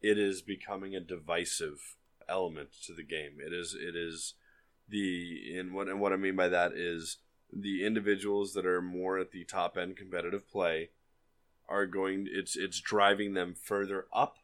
it 0.01 0.19
is 0.19 0.41
becoming 0.41 0.95
a 0.95 1.01
divisive 1.01 1.97
element 2.29 2.69
to 2.87 2.95
the 2.95 3.03
game. 3.03 3.39
It 3.45 3.53
is 3.53 3.75
it 3.75 3.97
is 3.97 4.35
the 4.89 5.57
and 5.59 5.75
what 5.75 5.89
and 5.89 6.01
what 6.01 6.13
I 6.13 6.17
mean 6.17 6.37
by 6.37 6.47
that 6.47 6.75
is 6.75 7.17
the 7.53 7.85
individuals 7.85 8.55
that 8.55 8.65
are 8.67 8.81
more 8.81 9.19
at 9.19 9.33
the 9.33 9.43
top 9.43 9.77
end 9.77 9.97
competitive 9.97 10.49
play 10.49 10.91
are 11.69 11.87
going 11.87 12.29
it's 12.31 12.55
it's 12.55 12.81
driving 12.81 13.35
them 13.35 13.57
further 13.61 14.07
up 14.13 14.37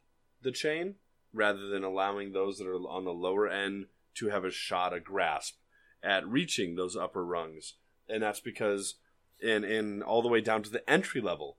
the 0.43 0.51
chain 0.51 0.97
rather 1.33 1.69
than 1.69 1.85
allowing 1.85 2.33
those 2.33 2.59
that 2.59 2.67
are 2.67 2.75
on 2.75 3.05
the 3.05 3.13
lower 3.13 3.47
end 3.47 3.87
to 4.17 4.31
have 4.31 4.45
a 4.45 4.51
shot 4.51 4.93
a 4.93 4.99
grasp 4.99 5.59
at 6.03 6.27
reaching 6.27 6.75
those 6.75 6.97
upper 6.97 7.25
rungs 7.25 7.75
and 8.09 8.23
that's 8.23 8.41
because 8.41 8.95
in 9.41 9.65
in 9.65 10.03
all 10.03 10.23
the 10.23 10.29
way 10.29 10.41
down 10.41 10.63
to 10.63 10.71
the 10.71 10.89
entry 10.91 11.21
level 11.21 11.57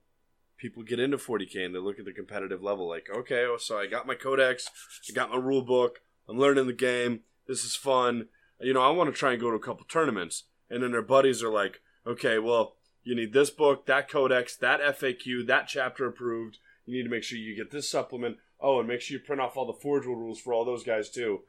people 0.56 0.82
get 0.82 0.98
into 0.98 1.16
40k 1.16 1.64
and 1.64 1.74
they 1.74 1.78
look 1.78 2.00
at 2.00 2.04
the 2.04 2.12
competitive 2.12 2.62
level 2.62 2.88
like 2.88 3.08
okay 3.14 3.46
so 3.58 3.78
i 3.78 3.86
got 3.86 4.06
my 4.06 4.14
codex 4.14 4.68
i 5.08 5.12
got 5.12 5.30
my 5.30 5.36
rule 5.36 5.62
book 5.62 6.00
i'm 6.28 6.38
learning 6.38 6.66
the 6.66 6.72
game 6.72 7.20
this 7.48 7.64
is 7.64 7.74
fun. 7.74 8.28
You 8.60 8.74
know 8.74 8.82
i 8.82 8.90
want 8.90 9.12
to 9.12 9.18
try 9.18 9.32
and 9.32 9.40
go 9.40 9.50
to 9.50 9.56
a 9.56 9.60
couple 9.60 9.86
tournaments. 9.86 10.44
And 10.70 10.82
then 10.82 10.92
their 10.92 11.02
buddies 11.02 11.42
are 11.42 11.50
like 11.50 11.80
okay 12.06 12.38
well 12.38 12.76
you 13.02 13.16
need 13.16 13.32
this 13.32 13.50
book 13.50 13.86
that 13.86 14.08
codex 14.08 14.54
that 14.56 14.80
faq 14.80 15.46
that 15.46 15.66
chapter 15.66 16.06
approved. 16.06 16.58
You 16.84 16.96
need 16.96 17.04
to 17.04 17.10
make 17.10 17.24
sure 17.24 17.38
you 17.38 17.56
get 17.56 17.70
this 17.70 17.90
supplement. 17.90 18.36
Oh 18.60 18.78
and 18.78 18.88
make 18.88 19.00
sure 19.00 19.16
you 19.16 19.24
print 19.24 19.40
off 19.40 19.56
all 19.56 19.66
the 19.66 19.72
forge 19.72 20.04
rules 20.04 20.38
for 20.38 20.52
all 20.52 20.64
those 20.64 20.84
guys 20.84 21.08
too. 21.10 21.40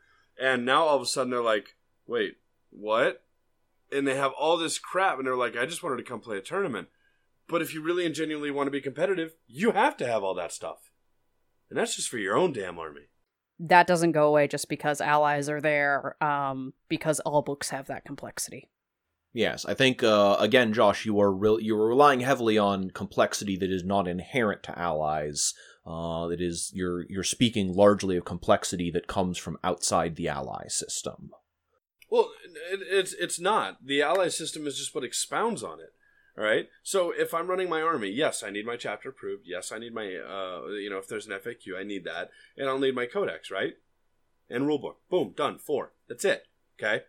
And 0.41 0.65
now 0.65 0.83
all 0.83 0.95
of 0.95 1.01
a 1.01 1.05
sudden 1.05 1.31
they're 1.31 1.41
like 1.41 1.75
wait 2.07 2.37
what 2.71 3.23
and 3.91 4.07
they 4.07 4.15
have 4.15 4.31
all 4.39 4.57
this 4.57 4.79
crap 4.79 5.17
and 5.17 5.27
they're 5.27 5.35
like 5.35 5.57
i 5.57 5.65
just 5.65 5.83
wanted 5.83 5.97
to 5.97 6.03
come 6.03 6.19
play 6.19 6.37
a 6.37 6.41
tournament 6.41 6.87
but 7.47 7.61
if 7.61 7.73
you 7.73 7.81
really 7.81 8.05
and 8.05 8.15
genuinely 8.15 8.51
want 8.51 8.67
to 8.67 8.71
be 8.71 8.81
competitive 8.81 9.33
you 9.47 9.71
have 9.71 9.97
to 9.97 10.07
have 10.07 10.23
all 10.23 10.33
that 10.33 10.51
stuff 10.51 10.91
and 11.69 11.77
that's 11.77 11.95
just 11.95 12.09
for 12.09 12.17
your 12.17 12.37
own 12.37 12.51
damn 12.53 12.79
army 12.79 13.09
That 13.59 13.87
doesn't 13.87 14.13
go 14.13 14.27
away 14.27 14.47
just 14.47 14.69
because 14.69 15.01
allies 15.01 15.49
are 15.49 15.61
there, 15.61 16.15
um, 16.23 16.73
because 16.87 17.19
all 17.21 17.41
books 17.41 17.69
have 17.71 17.87
that 17.87 18.05
complexity. 18.05 18.69
Yes, 19.33 19.65
I 19.65 19.73
think 19.75 20.01
uh, 20.01 20.37
again, 20.39 20.73
Josh, 20.73 21.05
you 21.05 21.19
are 21.19 21.31
re- 21.31 21.61
you 21.61 21.75
are 21.77 21.87
relying 21.87 22.21
heavily 22.21 22.57
on 22.57 22.89
complexity 22.91 23.57
that 23.57 23.69
is 23.69 23.83
not 23.83 24.07
inherent 24.07 24.63
to 24.63 24.79
allies. 24.79 25.53
Uh, 25.85 26.27
that 26.27 26.41
is, 26.41 26.71
you're 26.73 27.05
you're 27.09 27.23
speaking 27.23 27.73
largely 27.73 28.17
of 28.17 28.25
complexity 28.25 28.89
that 28.91 29.07
comes 29.07 29.37
from 29.37 29.57
outside 29.63 30.15
the 30.15 30.27
ally 30.27 30.67
system. 30.67 31.31
Well 32.09 32.31
it, 32.71 32.79
it's 32.89 33.13
it's 33.13 33.39
not 33.39 33.77
the 33.85 34.01
ally 34.01 34.27
system 34.27 34.67
is 34.67 34.77
just 34.77 34.93
what 34.93 35.03
expounds 35.03 35.63
on 35.63 35.79
it 35.79 35.93
all 36.37 36.43
right 36.43 36.67
so 36.83 37.11
if 37.11 37.33
i'm 37.33 37.47
running 37.47 37.69
my 37.69 37.81
army 37.81 38.09
yes 38.09 38.43
i 38.43 38.49
need 38.49 38.65
my 38.65 38.75
chapter 38.75 39.09
approved 39.09 39.43
yes 39.45 39.71
i 39.71 39.77
need 39.77 39.93
my 39.93 40.05
uh 40.15 40.67
you 40.71 40.89
know 40.89 40.97
if 40.97 41.07
there's 41.07 41.27
an 41.27 41.33
faq 41.33 41.77
i 41.77 41.83
need 41.83 42.03
that 42.03 42.29
and 42.57 42.69
i'll 42.69 42.79
need 42.79 42.95
my 42.95 43.05
codex 43.05 43.51
right 43.51 43.73
and 44.49 44.65
rulebook 44.65 44.95
boom 45.09 45.33
done 45.35 45.57
four 45.57 45.93
that's 46.07 46.25
it 46.25 46.47
okay 46.79 47.03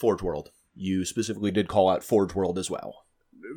Forge 0.00 0.22
World. 0.22 0.50
You 0.74 1.04
specifically 1.04 1.50
did 1.50 1.68
call 1.68 1.90
out 1.90 2.02
Forge 2.02 2.34
World 2.34 2.58
as 2.58 2.70
well. 2.70 3.04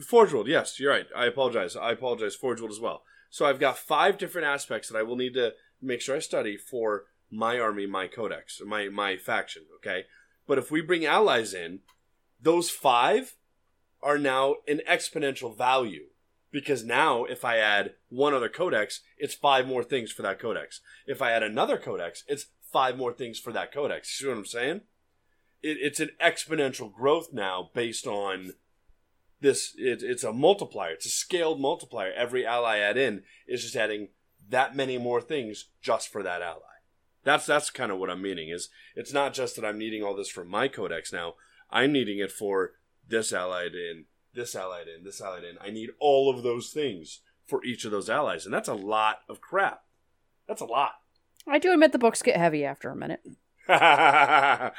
Forge 0.05 0.33
World, 0.33 0.47
yes, 0.47 0.79
you're 0.79 0.91
right. 0.91 1.07
I 1.15 1.25
apologize. 1.25 1.75
I 1.75 1.93
apologize. 1.93 2.35
Forge 2.35 2.59
World 2.59 2.73
as 2.73 2.81
well. 2.81 3.03
So 3.29 3.45
I've 3.45 3.59
got 3.59 3.77
five 3.77 4.17
different 4.17 4.47
aspects 4.47 4.89
that 4.89 4.97
I 4.97 5.03
will 5.03 5.15
need 5.15 5.33
to 5.35 5.53
make 5.81 6.01
sure 6.01 6.17
I 6.17 6.19
study 6.19 6.57
for 6.57 7.05
my 7.31 7.59
army, 7.59 7.85
my 7.85 8.07
codex, 8.07 8.61
my 8.65 8.89
my 8.89 9.15
faction. 9.15 9.63
Okay, 9.77 10.03
but 10.47 10.57
if 10.57 10.71
we 10.71 10.81
bring 10.81 11.05
allies 11.05 11.53
in, 11.53 11.79
those 12.41 12.69
five 12.69 13.35
are 14.01 14.17
now 14.17 14.55
an 14.67 14.81
exponential 14.89 15.57
value 15.57 16.07
because 16.51 16.83
now 16.83 17.23
if 17.25 17.43
I 17.43 17.57
add 17.57 17.93
one 18.09 18.33
other 18.33 18.49
codex, 18.49 19.01
it's 19.17 19.33
five 19.33 19.67
more 19.67 19.83
things 19.83 20.11
for 20.11 20.21
that 20.21 20.39
codex. 20.39 20.81
If 21.07 21.21
I 21.21 21.31
add 21.31 21.43
another 21.43 21.77
codex, 21.77 22.23
it's 22.27 22.47
five 22.71 22.97
more 22.97 23.13
things 23.13 23.39
for 23.39 23.51
that 23.53 23.73
codex. 23.73 24.09
See 24.09 24.27
what 24.27 24.37
I'm 24.37 24.45
saying? 24.45 24.81
It, 25.61 25.77
it's 25.79 25.99
an 25.99 26.11
exponential 26.21 26.93
growth 26.93 27.29
now 27.31 27.69
based 27.73 28.05
on 28.05 28.53
this 29.43 29.73
it, 29.77 30.01
it's 30.01 30.23
a 30.23 30.33
multiplier 30.33 30.93
it's 30.93 31.05
a 31.05 31.09
scaled 31.09 31.59
multiplier 31.59 32.11
every 32.13 32.45
ally 32.45 32.77
I 32.77 32.79
add 32.79 32.97
in 32.97 33.23
is 33.45 33.61
just 33.61 33.75
adding 33.75 34.07
that 34.49 34.75
many 34.75 34.97
more 34.97 35.21
things 35.21 35.65
just 35.81 36.07
for 36.07 36.23
that 36.23 36.41
ally 36.41 36.72
that's 37.23 37.45
that's 37.45 37.69
kind 37.69 37.91
of 37.91 37.97
what 37.97 38.09
i'm 38.09 38.21
meaning 38.21 38.49
is 38.49 38.69
it's 38.95 39.13
not 39.13 39.33
just 39.33 39.55
that 39.55 39.65
i'm 39.65 39.77
needing 39.77 40.03
all 40.03 40.15
this 40.15 40.29
for 40.29 40.43
my 40.43 40.67
codex 40.67 41.11
now. 41.11 41.33
I'm 41.69 41.91
needing 41.91 42.19
it 42.19 42.31
for 42.31 42.73
this 43.07 43.33
allied 43.33 43.73
in 43.73 44.05
this 44.33 44.55
allied 44.55 44.87
in 44.87 45.03
this 45.03 45.19
allied 45.19 45.43
in. 45.43 45.57
I 45.59 45.71
need 45.71 45.89
all 45.99 46.29
of 46.29 46.43
those 46.43 46.69
things 46.69 47.21
for 47.45 47.63
each 47.65 47.83
of 47.83 47.91
those 47.91 48.09
allies 48.09 48.45
and 48.45 48.53
that's 48.53 48.69
a 48.69 48.75
lot 48.75 49.19
of 49.27 49.41
crap. 49.41 49.83
That's 50.47 50.61
a 50.61 50.65
lot. 50.65 50.91
I 51.47 51.57
do 51.57 51.73
admit 51.73 51.91
the 51.91 51.97
books 51.97 52.21
get 52.21 52.37
heavy 52.37 52.63
after 52.63 52.89
a 52.89 52.95
minute. 52.95 53.21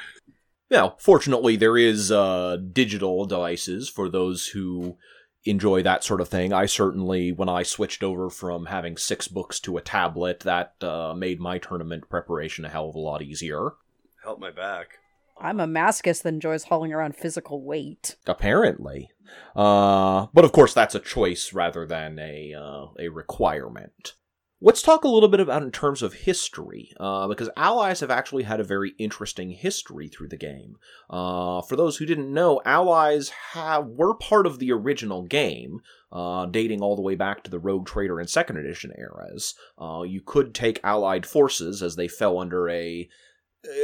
Now, 0.71 0.95
fortunately, 0.97 1.55
there 1.55 1.77
is 1.77 2.11
uh, 2.11 2.57
digital 2.71 3.25
devices 3.25 3.87
for 3.87 4.09
those 4.09 4.47
who 4.47 4.97
enjoy 5.45 5.83
that 5.83 6.03
sort 6.03 6.21
of 6.21 6.27
thing. 6.27 6.51
I 6.51 6.65
certainly, 6.65 7.31
when 7.31 7.49
I 7.49 7.63
switched 7.63 8.03
over 8.03 8.29
from 8.29 8.65
having 8.65 8.97
six 8.97 9.27
books 9.27 9.59
to 9.61 9.77
a 9.77 9.81
tablet, 9.81 10.41
that 10.41 10.75
uh, 10.81 11.13
made 11.15 11.39
my 11.39 11.57
tournament 11.57 12.09
preparation 12.09 12.65
a 12.65 12.69
hell 12.69 12.89
of 12.89 12.95
a 12.95 12.99
lot 12.99 13.21
easier. 13.21 13.71
Help 14.23 14.39
my 14.39 14.51
back. 14.51 14.99
I'm 15.39 15.59
a 15.59 15.67
masochist 15.67 16.23
that 16.23 16.33
enjoys 16.33 16.63
hauling 16.63 16.93
around 16.93 17.15
physical 17.15 17.61
weight. 17.61 18.15
Apparently, 18.25 19.09
uh, 19.55 20.27
but 20.33 20.45
of 20.45 20.51
course, 20.51 20.73
that's 20.73 20.95
a 20.95 20.99
choice 20.99 21.53
rather 21.53 21.85
than 21.85 22.17
a 22.19 22.53
uh, 22.53 22.87
a 22.97 23.09
requirement. 23.09 24.13
Let's 24.65 24.81
talk 24.81 25.03
a 25.03 25.07
little 25.07 25.29
bit 25.29 25.39
about 25.39 25.61
in 25.61 25.69
terms 25.69 26.01
of 26.01 26.15
history, 26.15 26.91
uh, 26.99 27.27
because 27.27 27.51
allies 27.55 27.99
have 27.99 28.09
actually 28.09 28.41
had 28.41 28.59
a 28.59 28.63
very 28.63 28.95
interesting 28.97 29.51
history 29.51 30.07
through 30.07 30.29
the 30.29 30.37
game. 30.37 30.77
Uh, 31.07 31.61
for 31.61 31.75
those 31.75 31.97
who 31.97 32.07
didn't 32.07 32.33
know, 32.33 32.59
allies 32.65 33.29
have 33.51 33.85
were 33.85 34.15
part 34.15 34.47
of 34.47 34.57
the 34.57 34.71
original 34.71 35.21
game, 35.21 35.81
uh, 36.11 36.47
dating 36.47 36.81
all 36.81 36.95
the 36.95 37.03
way 37.03 37.13
back 37.13 37.43
to 37.43 37.51
the 37.51 37.59
Rogue 37.59 37.85
Trader 37.85 38.19
and 38.19 38.27
Second 38.27 38.57
Edition 38.57 38.91
eras. 38.97 39.53
Uh, 39.79 40.01
you 40.01 40.19
could 40.19 40.55
take 40.55 40.79
allied 40.83 41.27
forces 41.27 41.83
as 41.83 41.95
they 41.95 42.07
fell 42.07 42.39
under 42.39 42.67
a 42.67 43.07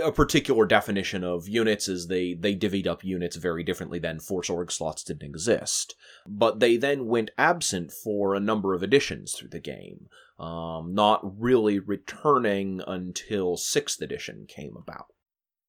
a 0.04 0.12
particular 0.12 0.66
definition 0.66 1.24
of 1.24 1.48
units 1.48 1.88
is 1.88 2.08
they 2.08 2.34
they 2.34 2.56
divvied 2.56 2.88
up 2.88 3.04
units 3.04 3.36
very 3.36 3.64
differently 3.64 4.00
than 4.00 4.20
force 4.20 4.50
org 4.50 4.72
slots 4.72 5.04
didn't 5.04 5.24
exist 5.28 5.96
but 6.28 6.60
they 6.60 6.78
then 6.78 7.08
went 7.08 7.32
absent 7.38 7.92
for 7.92 8.36
a 8.36 8.40
number 8.40 8.74
of 8.74 8.84
editions 8.84 9.34
through 9.34 9.50
the 9.50 9.60
game 9.60 10.08
um, 10.42 10.94
not 10.94 11.40
really 11.40 11.80
returning 11.80 12.82
until 12.88 13.56
6th 13.56 14.02
edition 14.02 14.46
came 14.48 14.76
about 14.76 15.08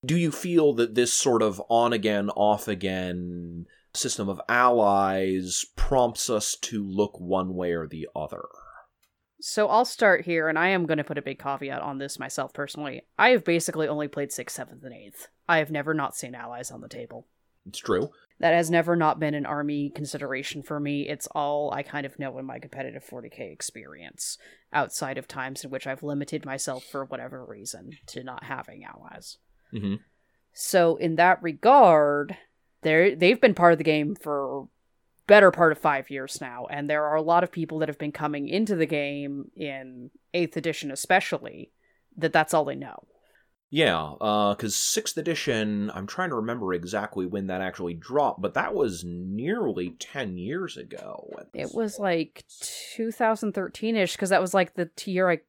do 0.04 0.16
you 0.16 0.32
feel 0.32 0.72
that 0.72 0.94
this 0.94 1.12
sort 1.12 1.42
of 1.42 1.62
on 1.68 1.92
again 1.92 2.30
off 2.30 2.66
again 2.66 3.66
system 3.94 4.28
of 4.28 4.40
allies 4.48 5.66
prompts 5.76 6.30
us 6.30 6.56
to 6.56 6.82
look 6.82 7.20
one 7.20 7.54
way 7.54 7.72
or 7.72 7.86
the 7.86 8.08
other 8.16 8.42
So 9.40 9.66
I'll 9.66 9.84
start 9.84 10.24
here, 10.24 10.48
and 10.48 10.56
I 10.56 10.68
am 10.68 10.86
going 10.86 10.98
to 10.98 11.04
put 11.04 11.18
a 11.18 11.22
big 11.22 11.40
caveat 11.40 11.82
on 11.82 11.98
this 11.98 12.16
myself 12.16 12.52
personally. 12.54 13.02
I 13.18 13.30
have 13.30 13.44
basically 13.44 13.88
only 13.88 14.06
played 14.06 14.30
6th, 14.30 14.56
7th, 14.56 14.84
and 14.84 14.94
8th. 14.94 15.26
I 15.48 15.58
have 15.58 15.72
never 15.72 15.94
not 15.94 16.14
seen 16.14 16.36
allies 16.36 16.70
on 16.70 16.80
the 16.80 16.88
table. 16.88 17.26
it's 17.66 17.80
true 17.80 18.10
That 18.42 18.54
has 18.54 18.72
never 18.72 18.96
not 18.96 19.20
been 19.20 19.34
an 19.34 19.46
army 19.46 19.88
consideration 19.88 20.64
for 20.64 20.80
me. 20.80 21.08
It's 21.08 21.28
all 21.28 21.70
I 21.72 21.84
kind 21.84 22.04
of 22.04 22.18
know 22.18 22.36
in 22.38 22.44
my 22.44 22.58
competitive 22.58 23.04
40k 23.08 23.52
experience, 23.52 24.36
outside 24.72 25.16
of 25.16 25.28
times 25.28 25.62
in 25.62 25.70
which 25.70 25.86
I've 25.86 26.02
limited 26.02 26.44
myself 26.44 26.82
for 26.82 27.04
whatever 27.04 27.44
reason 27.44 27.98
to 28.08 28.24
not 28.24 28.42
having 28.42 28.84
allies. 28.84 29.38
hmm 29.70 29.94
So 30.52 30.96
in 30.96 31.14
that 31.16 31.40
regard, 31.40 32.36
they 32.82 33.14
they've 33.14 33.40
been 33.40 33.54
part 33.54 33.74
of 33.74 33.78
the 33.78 33.84
game 33.84 34.16
for 34.16 34.66
better 35.28 35.52
part 35.52 35.70
of 35.70 35.78
five 35.78 36.10
years 36.10 36.40
now, 36.40 36.66
and 36.68 36.90
there 36.90 37.04
are 37.04 37.14
a 37.14 37.22
lot 37.22 37.44
of 37.44 37.52
people 37.52 37.78
that 37.78 37.88
have 37.88 37.98
been 37.98 38.10
coming 38.10 38.48
into 38.48 38.74
the 38.74 38.86
game 38.86 39.52
in 39.54 40.10
eighth 40.34 40.56
edition, 40.56 40.90
especially 40.90 41.70
that 42.16 42.32
that's 42.32 42.52
all 42.52 42.64
they 42.64 42.74
know. 42.74 43.04
Yeah, 43.74 44.02
uh, 44.20 44.54
because 44.54 44.76
sixth 44.76 45.16
edition, 45.16 45.90
I'm 45.94 46.06
trying 46.06 46.28
to 46.28 46.36
remember 46.36 46.74
exactly 46.74 47.24
when 47.24 47.46
that 47.46 47.62
actually 47.62 47.94
dropped, 47.94 48.42
but 48.42 48.52
that 48.52 48.74
was 48.74 49.02
nearly 49.02 49.96
ten 49.98 50.36
years 50.36 50.76
ago. 50.76 51.26
It 51.54 51.70
was 51.72 51.98
like 51.98 52.44
2013 52.60 53.96
ish 53.96 54.12
because 54.12 54.28
that 54.28 54.42
was 54.42 54.52
like 54.52 54.74
the 54.74 54.90
year 55.06 55.30
I 55.30 55.40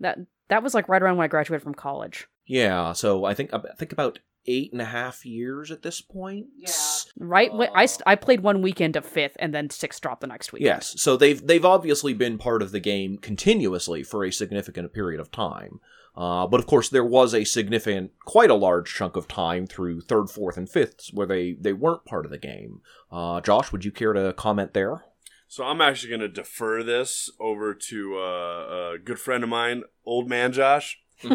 that 0.00 0.18
that 0.48 0.62
was 0.62 0.74
like 0.74 0.86
right 0.90 1.02
around 1.02 1.16
when 1.16 1.24
I 1.24 1.28
graduated 1.28 1.62
from 1.62 1.74
college. 1.74 2.28
Yeah, 2.44 2.92
so 2.92 3.24
I 3.24 3.32
think 3.32 3.54
I 3.54 3.60
think 3.78 3.90
about 3.90 4.18
eight 4.46 4.72
and 4.72 4.82
a 4.82 4.86
half 4.86 5.24
years 5.24 5.70
at 5.70 5.82
this 5.82 6.02
point. 6.02 6.48
Yeah. 6.58 6.70
Right, 7.18 7.50
when 7.54 7.70
I 7.74 7.84
uh. 7.84 7.88
I 8.06 8.16
played 8.16 8.40
one 8.40 8.60
weekend 8.60 8.96
of 8.96 9.06
fifth, 9.06 9.38
and 9.38 9.54
then 9.54 9.70
six 9.70 9.98
dropped 9.98 10.20
the 10.20 10.26
next 10.26 10.52
week. 10.52 10.60
Yes, 10.60 10.94
so 11.00 11.16
they've 11.16 11.44
they've 11.44 11.64
obviously 11.64 12.12
been 12.12 12.36
part 12.36 12.60
of 12.60 12.72
the 12.72 12.80
game 12.80 13.16
continuously 13.16 14.02
for 14.02 14.26
a 14.26 14.30
significant 14.30 14.92
period 14.92 15.20
of 15.20 15.30
time. 15.30 15.80
Uh, 16.16 16.46
but 16.46 16.60
of 16.60 16.66
course, 16.66 16.88
there 16.88 17.04
was 17.04 17.34
a 17.34 17.44
significant, 17.44 18.12
quite 18.24 18.50
a 18.50 18.54
large 18.54 18.92
chunk 18.92 19.16
of 19.16 19.28
time 19.28 19.66
through 19.66 20.00
third, 20.00 20.30
fourth, 20.30 20.56
and 20.56 20.68
fifths 20.68 21.12
where 21.12 21.26
they 21.26 21.52
they 21.52 21.72
weren't 21.72 22.06
part 22.06 22.24
of 22.24 22.30
the 22.30 22.38
game. 22.38 22.80
Uh, 23.12 23.40
Josh, 23.40 23.70
would 23.70 23.84
you 23.84 23.92
care 23.92 24.12
to 24.12 24.32
comment 24.32 24.72
there? 24.72 25.04
So 25.48 25.64
I'm 25.64 25.80
actually 25.80 26.08
going 26.08 26.20
to 26.22 26.28
defer 26.28 26.82
this 26.82 27.30
over 27.38 27.72
to 27.74 28.18
uh, 28.18 28.94
a 28.94 28.98
good 28.98 29.18
friend 29.18 29.44
of 29.44 29.50
mine, 29.50 29.82
old 30.04 30.28
man 30.28 30.52
Josh. 30.52 31.00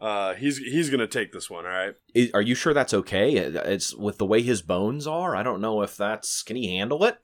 Uh, 0.00 0.32
he's 0.34 0.56
he's 0.56 0.88
going 0.88 1.00
to 1.00 1.06
take 1.06 1.32
this 1.32 1.50
one. 1.50 1.66
All 1.66 1.72
right. 1.72 1.94
Is, 2.14 2.30
are 2.32 2.40
you 2.40 2.54
sure 2.54 2.72
that's 2.72 2.94
okay? 2.94 3.34
It's 3.34 3.94
with 3.94 4.16
the 4.16 4.24
way 4.24 4.40
his 4.40 4.62
bones 4.62 5.06
are. 5.06 5.36
I 5.36 5.42
don't 5.42 5.60
know 5.60 5.82
if 5.82 5.96
that's. 5.96 6.42
Can 6.42 6.56
he 6.56 6.74
handle 6.78 7.04
it? 7.04 7.18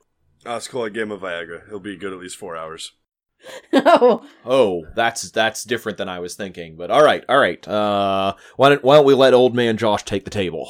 Uh, 0.45 0.53
let's 0.53 0.67
call 0.67 0.85
it 0.85 0.93
Game 0.93 1.11
of 1.11 1.21
Viagra. 1.21 1.67
He'll 1.69 1.79
be 1.79 1.97
good 1.97 2.13
at 2.13 2.19
least 2.19 2.37
four 2.37 2.55
hours. 2.55 2.93
Oh, 3.73 4.25
Oh, 4.45 4.85
that's 4.95 5.31
that's 5.31 5.63
different 5.63 5.97
than 5.97 6.09
I 6.09 6.19
was 6.19 6.35
thinking. 6.35 6.75
But 6.75 6.91
all 6.91 7.03
right, 7.03 7.23
all 7.27 7.39
right. 7.39 7.65
Uh, 7.67 8.33
why 8.55 8.69
don't 8.69 8.83
why 8.83 8.95
don't 8.95 9.05
we 9.05 9.13
let 9.13 9.33
old 9.33 9.55
man 9.55 9.77
Josh 9.77 10.03
take 10.03 10.23
the 10.23 10.29
table? 10.29 10.69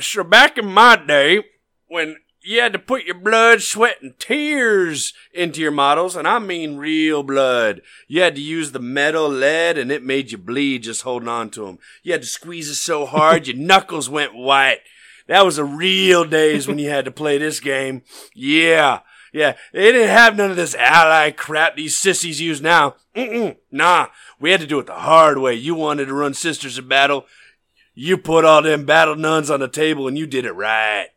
So 0.00 0.24
back 0.24 0.58
in 0.58 0.66
my 0.66 0.96
day, 0.96 1.44
when 1.86 2.16
you 2.44 2.60
had 2.60 2.72
to 2.72 2.78
put 2.78 3.04
your 3.04 3.14
blood, 3.14 3.62
sweat, 3.62 4.02
and 4.02 4.18
tears 4.18 5.12
into 5.32 5.60
your 5.60 5.70
models, 5.70 6.16
and 6.16 6.26
I 6.26 6.38
mean 6.38 6.76
real 6.76 7.22
blood. 7.22 7.82
You 8.08 8.22
had 8.22 8.34
to 8.34 8.40
use 8.40 8.72
the 8.72 8.80
metal 8.80 9.28
lead, 9.28 9.78
and 9.78 9.92
it 9.92 10.02
made 10.02 10.32
you 10.32 10.38
bleed 10.38 10.82
just 10.82 11.02
holding 11.02 11.28
on 11.28 11.50
to 11.50 11.66
them. 11.66 11.78
You 12.02 12.12
had 12.12 12.22
to 12.22 12.28
squeeze 12.28 12.68
it 12.68 12.74
so 12.76 13.06
hard 13.06 13.46
your 13.46 13.56
knuckles 13.56 14.08
went 14.08 14.34
white. 14.34 14.80
That 15.28 15.44
was 15.44 15.56
the 15.56 15.64
real 15.64 16.24
days 16.24 16.66
when 16.66 16.78
you 16.78 16.90
had 16.90 17.04
to 17.04 17.12
play 17.12 17.38
this 17.38 17.60
game. 17.60 18.02
Yeah. 18.34 19.00
Yeah, 19.32 19.56
they 19.72 19.92
didn't 19.92 20.10
have 20.10 20.36
none 20.36 20.50
of 20.50 20.56
this 20.56 20.74
ally 20.74 21.30
crap 21.30 21.74
these 21.74 21.98
sissies 21.98 22.40
use 22.40 22.60
now. 22.60 22.96
Mm-mm, 23.16 23.56
nah, 23.70 24.08
we 24.38 24.50
had 24.50 24.60
to 24.60 24.66
do 24.66 24.78
it 24.78 24.86
the 24.86 24.94
hard 24.94 25.38
way. 25.38 25.54
You 25.54 25.74
wanted 25.74 26.06
to 26.06 26.14
run 26.14 26.34
Sisters 26.34 26.76
of 26.76 26.88
Battle, 26.88 27.26
you 27.94 28.18
put 28.18 28.44
all 28.44 28.62
them 28.62 28.84
battle 28.84 29.16
nuns 29.16 29.50
on 29.50 29.60
the 29.60 29.68
table 29.68 30.06
and 30.06 30.18
you 30.18 30.26
did 30.26 30.44
it 30.44 30.52
right. 30.52 31.08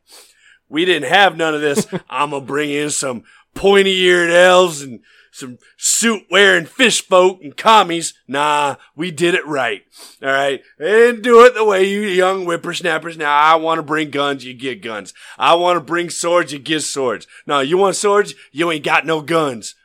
We 0.69 0.85
didn't 0.85 1.09
have 1.09 1.37
none 1.37 1.53
of 1.53 1.61
this. 1.61 1.87
I'm 2.09 2.31
gonna 2.31 2.45
bring 2.45 2.71
in 2.71 2.89
some 2.89 3.23
pointy 3.53 3.95
eared 3.97 4.31
elves 4.31 4.81
and 4.81 5.01
some 5.35 5.57
suit 5.75 6.23
wearing 6.31 6.65
fish 6.65 7.01
folk 7.01 7.41
and 7.43 7.57
commies. 7.57 8.13
Nah, 8.25 8.77
we 8.95 9.11
did 9.11 9.35
it 9.35 9.45
right. 9.45 9.81
All 10.23 10.29
right. 10.29 10.61
They 10.79 10.85
didn't 10.85 11.23
do 11.23 11.43
it 11.43 11.53
the 11.53 11.65
way 11.65 11.83
you 11.83 12.01
young 12.01 12.45
whippersnappers. 12.45 13.17
Now 13.17 13.37
I 13.37 13.55
want 13.55 13.79
to 13.79 13.83
bring 13.83 14.11
guns. 14.11 14.45
You 14.45 14.53
get 14.53 14.81
guns. 14.81 15.13
I 15.37 15.55
want 15.55 15.75
to 15.75 15.81
bring 15.81 16.09
swords. 16.09 16.53
You 16.53 16.59
get 16.59 16.83
swords. 16.83 17.27
No, 17.45 17.59
you 17.59 17.77
want 17.77 17.97
swords? 17.97 18.33
You 18.53 18.71
ain't 18.71 18.85
got 18.85 19.05
no 19.05 19.21
guns. 19.21 19.75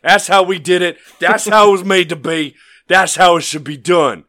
That's 0.00 0.28
how 0.28 0.44
we 0.44 0.60
did 0.60 0.80
it. 0.80 0.96
That's 1.18 1.48
how 1.48 1.68
it 1.68 1.72
was 1.72 1.84
made 1.84 2.08
to 2.10 2.16
be. 2.16 2.54
That's 2.86 3.16
how 3.16 3.36
it 3.36 3.42
should 3.42 3.64
be 3.64 3.76
done. 3.76 4.26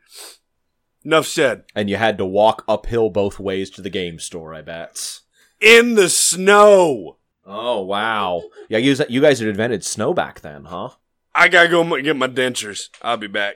Enough 1.06 1.28
said. 1.28 1.64
And 1.76 1.92
you 1.92 1.98
had 1.98 2.18
to 2.18 2.26
walk 2.26 2.64
uphill 2.68 3.12
both 3.12 3.40
ways 3.40 3.70
to 3.72 3.84
the 3.84 3.90
game 3.92 4.18
store. 4.18 4.54
I 4.54 4.64
bet. 4.64 5.20
In 5.60 5.94
the 5.94 6.10
snow. 6.10 7.18
Oh 7.54 7.82
wow! 7.82 8.44
Yeah, 8.70 8.78
you 8.78 8.96
you 9.10 9.22
guys 9.22 9.40
had 9.40 9.50
invented 9.50 9.84
snow 9.84 10.14
back 10.14 10.42
then, 10.42 10.66
huh? 10.66 10.90
I 11.36 11.48
gotta 11.48 11.70
go 11.70 12.02
get 12.02 12.16
my 12.16 12.28
dentures. 12.28 12.90
I'll 13.02 13.18
be 13.18 13.28
back. 13.28 13.56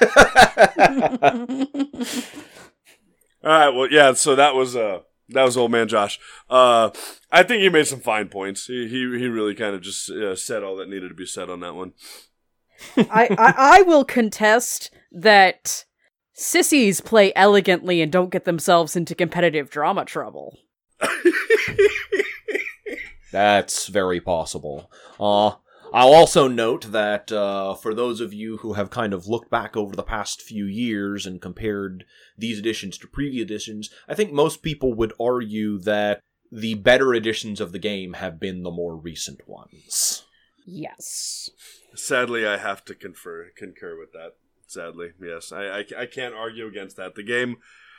All 0.00 0.08
right. 3.42 3.68
Well, 3.70 3.88
yeah. 3.90 4.12
So 4.14 4.36
that 4.36 4.54
was 4.54 4.76
uh 4.76 5.00
that 5.30 5.44
was 5.44 5.56
old 5.56 5.70
man 5.70 5.88
Josh. 5.88 6.18
Uh, 6.48 6.90
I 7.30 7.42
think 7.42 7.62
he 7.62 7.68
made 7.68 7.86
some 7.86 8.00
fine 8.00 8.28
points. 8.28 8.66
He 8.66 8.88
he, 8.88 9.18
he 9.18 9.28
really 9.28 9.54
kind 9.54 9.74
of 9.74 9.80
just 9.80 10.10
uh, 10.10 10.34
said 10.36 10.62
all 10.62 10.76
that 10.76 10.88
needed 10.88 11.08
to 11.08 11.14
be 11.14 11.26
said 11.26 11.50
on 11.50 11.60
that 11.60 11.74
one. 11.74 11.92
I, 12.96 13.28
I 13.38 13.54
I 13.56 13.82
will 13.82 14.04
contest 14.04 14.90
that 15.12 15.84
sissies 16.32 17.00
play 17.00 17.32
elegantly 17.36 18.00
and 18.00 18.10
don't 18.10 18.30
get 18.30 18.44
themselves 18.44 18.96
into 18.96 19.14
competitive 19.14 19.70
drama 19.70 20.04
trouble. 20.04 20.58
That's 23.32 23.86
very 23.88 24.20
possible. 24.20 24.90
Uh, 25.18 25.52
I'll 25.92 26.14
also 26.14 26.46
note 26.46 26.92
that 26.92 27.32
uh, 27.32 27.74
for 27.74 27.94
those 27.94 28.20
of 28.20 28.32
you 28.32 28.58
who 28.58 28.74
have 28.74 28.90
kind 28.90 29.12
of 29.12 29.26
looked 29.26 29.50
back 29.50 29.76
over 29.76 29.96
the 29.96 30.02
past 30.04 30.40
few 30.42 30.64
years 30.64 31.26
and 31.26 31.40
compared 31.42 32.04
these 32.38 32.58
editions 32.58 32.96
to 32.98 33.08
previous 33.08 33.42
editions, 33.42 33.90
I 34.08 34.14
think 34.14 34.32
most 34.32 34.62
people 34.62 34.94
would 34.94 35.12
argue 35.20 35.78
that 35.80 36.20
the 36.52 36.74
better 36.74 37.12
editions 37.14 37.60
of 37.60 37.72
the 37.72 37.78
game 37.78 38.14
have 38.14 38.38
been 38.40 38.62
the 38.62 38.70
more 38.70 38.96
recent 38.96 39.48
ones. 39.48 40.24
Yes. 40.66 41.50
Sadly, 41.94 42.46
I 42.46 42.56
have 42.58 42.84
to 42.84 42.94
confer 42.94 43.48
concur 43.56 43.98
with 43.98 44.12
that. 44.12 44.34
Sadly, 44.66 45.10
yes, 45.20 45.50
I 45.50 45.80
I, 45.80 45.84
I 45.98 46.06
can't 46.06 46.34
argue 46.34 46.66
against 46.66 46.96
that. 46.96 47.16
The 47.16 47.24
game. 47.24 47.56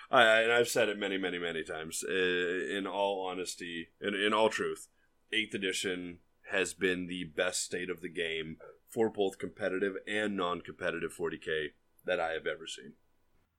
I, 0.09 0.21
I- 0.23 0.41
and 0.43 0.51
I've 0.53 0.69
said 0.69 0.87
it 0.87 0.97
many, 0.97 1.17
many, 1.17 1.37
many 1.39 1.63
times. 1.63 2.03
Uh, 2.07 2.13
in 2.13 2.87
all 2.87 3.27
honesty, 3.29 3.89
in, 3.99 4.13
in 4.13 4.33
all 4.33 4.47
truth, 4.49 4.87
Eighth 5.33 5.53
Edition 5.53 6.19
has 6.51 6.73
been 6.73 7.07
the 7.07 7.23
best 7.23 7.63
state 7.63 7.89
of 7.89 8.01
the 8.01 8.09
game 8.09 8.57
for 8.89 9.09
both 9.09 9.37
competitive 9.37 9.93
and 10.07 10.35
non-competitive 10.35 11.11
40k 11.17 11.67
that 12.05 12.19
I 12.19 12.31
have 12.31 12.45
ever 12.45 12.67
seen. 12.67 12.93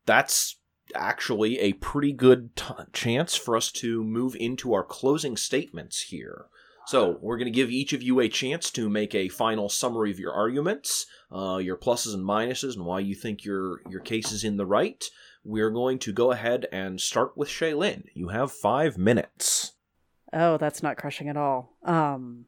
that's 0.05 0.57
actually 0.95 1.59
a 1.61 1.73
pretty 1.75 2.13
good 2.13 2.55
t- 2.57 2.65
chance 2.93 3.37
for 3.37 3.57
us 3.57 3.71
to 3.71 4.03
move 4.03 4.35
into 4.37 4.75
our 4.75 4.85
closing 4.85 5.37
statements 5.37 6.03
here. 6.03 6.47
So, 6.87 7.19
we're 7.23 7.37
going 7.37 7.47
to 7.47 7.53
give 7.53 7.71
each 7.71 7.93
of 7.93 8.03
you 8.03 8.19
a 8.19 8.29
chance 8.29 8.69
to 8.73 8.91
make 8.91 9.15
a 9.15 9.29
final 9.29 9.69
summary 9.69 10.11
of 10.11 10.19
your 10.19 10.33
arguments, 10.33 11.07
uh, 11.31 11.59
your 11.63 11.77
pluses 11.77 12.13
and 12.13 12.25
minuses, 12.25 12.75
and 12.75 12.85
why 12.85 12.99
you 12.99 13.15
think 13.15 13.45
your, 13.45 13.81
your 13.89 14.01
case 14.01 14.33
is 14.33 14.43
in 14.43 14.57
the 14.57 14.67
right. 14.67 15.05
We're 15.45 15.71
going 15.71 16.01
to 16.01 16.13
go 16.13 16.33
ahead 16.33 16.67
and 16.73 17.01
start 17.01 17.37
with 17.37 17.49
Shaylin. 17.49 18.07
You 18.15 18.29
have 18.29 18.51
five 18.51 18.99
minutes. 18.99 19.75
Oh, 20.33 20.57
that's 20.57 20.83
not 20.83 20.97
crushing 20.97 21.29
at 21.29 21.37
all. 21.37 21.77
Um, 21.85 22.47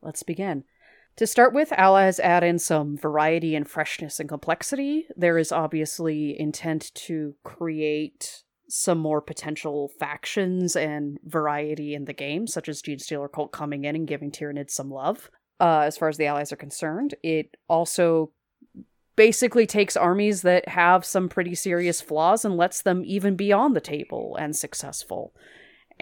let's 0.00 0.22
begin. 0.22 0.64
To 1.16 1.26
start 1.26 1.52
with, 1.52 1.72
Allies 1.72 2.18
add 2.18 2.42
in 2.42 2.58
some 2.58 2.96
variety 2.96 3.54
and 3.54 3.68
freshness 3.68 4.18
and 4.18 4.28
complexity. 4.28 5.06
There 5.14 5.36
is 5.36 5.52
obviously 5.52 6.38
intent 6.40 6.90
to 6.94 7.34
create 7.44 8.44
some 8.68 8.96
more 8.98 9.20
potential 9.20 9.90
factions 10.00 10.74
and 10.74 11.18
variety 11.26 11.94
in 11.94 12.06
the 12.06 12.14
game, 12.14 12.46
such 12.46 12.68
as 12.70 12.80
Genestealer 12.80 13.30
Cult 13.30 13.52
coming 13.52 13.84
in 13.84 13.94
and 13.94 14.08
giving 14.08 14.30
Tyranids 14.30 14.70
some 14.70 14.90
love. 14.90 15.30
Uh, 15.60 15.80
as 15.80 15.98
far 15.98 16.08
as 16.08 16.16
the 16.16 16.24
allies 16.26 16.50
are 16.50 16.56
concerned, 16.56 17.14
it 17.22 17.58
also 17.68 18.32
basically 19.14 19.66
takes 19.66 19.96
armies 19.98 20.40
that 20.40 20.66
have 20.68 21.04
some 21.04 21.28
pretty 21.28 21.54
serious 21.54 22.00
flaws 22.00 22.46
and 22.46 22.56
lets 22.56 22.80
them 22.80 23.02
even 23.04 23.36
be 23.36 23.52
on 23.52 23.74
the 23.74 23.80
table 23.80 24.34
and 24.40 24.56
successful 24.56 25.34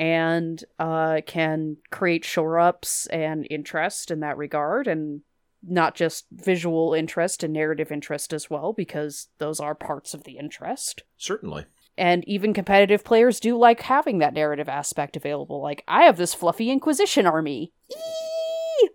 and 0.00 0.64
uh, 0.78 1.20
can 1.26 1.76
create 1.90 2.24
shore 2.24 2.58
ups 2.58 3.06
and 3.08 3.46
interest 3.50 4.10
in 4.10 4.20
that 4.20 4.38
regard 4.38 4.86
and 4.86 5.20
not 5.62 5.94
just 5.94 6.24
visual 6.32 6.94
interest 6.94 7.42
and 7.44 7.52
narrative 7.52 7.92
interest 7.92 8.32
as 8.32 8.48
well 8.48 8.72
because 8.72 9.28
those 9.36 9.60
are 9.60 9.74
parts 9.74 10.14
of 10.14 10.24
the 10.24 10.38
interest 10.38 11.02
Certainly. 11.18 11.66
and 11.98 12.26
even 12.26 12.54
competitive 12.54 13.04
players 13.04 13.38
do 13.40 13.58
like 13.58 13.82
having 13.82 14.20
that 14.20 14.32
narrative 14.32 14.70
aspect 14.70 15.16
available 15.16 15.60
like 15.60 15.84
i 15.86 16.04
have 16.04 16.16
this 16.16 16.32
fluffy 16.32 16.70
inquisition 16.70 17.26
army 17.26 17.72
Eee! 17.90 18.88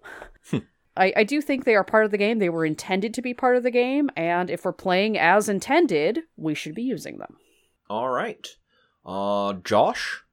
I, 0.98 1.12
I 1.18 1.24
do 1.26 1.40
think 1.42 1.66
they 1.66 1.76
are 1.76 1.84
part 1.84 2.06
of 2.06 2.12
the 2.12 2.18
game 2.18 2.40
they 2.40 2.50
were 2.50 2.66
intended 2.66 3.14
to 3.14 3.22
be 3.22 3.34
part 3.36 3.58
of 3.58 3.64
the 3.64 3.70
game 3.70 4.10
and 4.16 4.50
if 4.50 4.66
we're 4.66 4.74
playing 4.74 5.20
as 5.20 5.48
intended 5.48 6.22
we 6.36 6.56
should 6.56 6.74
be 6.74 6.82
using 6.84 7.20
them 7.20 7.36
All 7.92 8.10
right. 8.10 8.48
Uh, 9.06 9.54
Josh, 9.64 10.24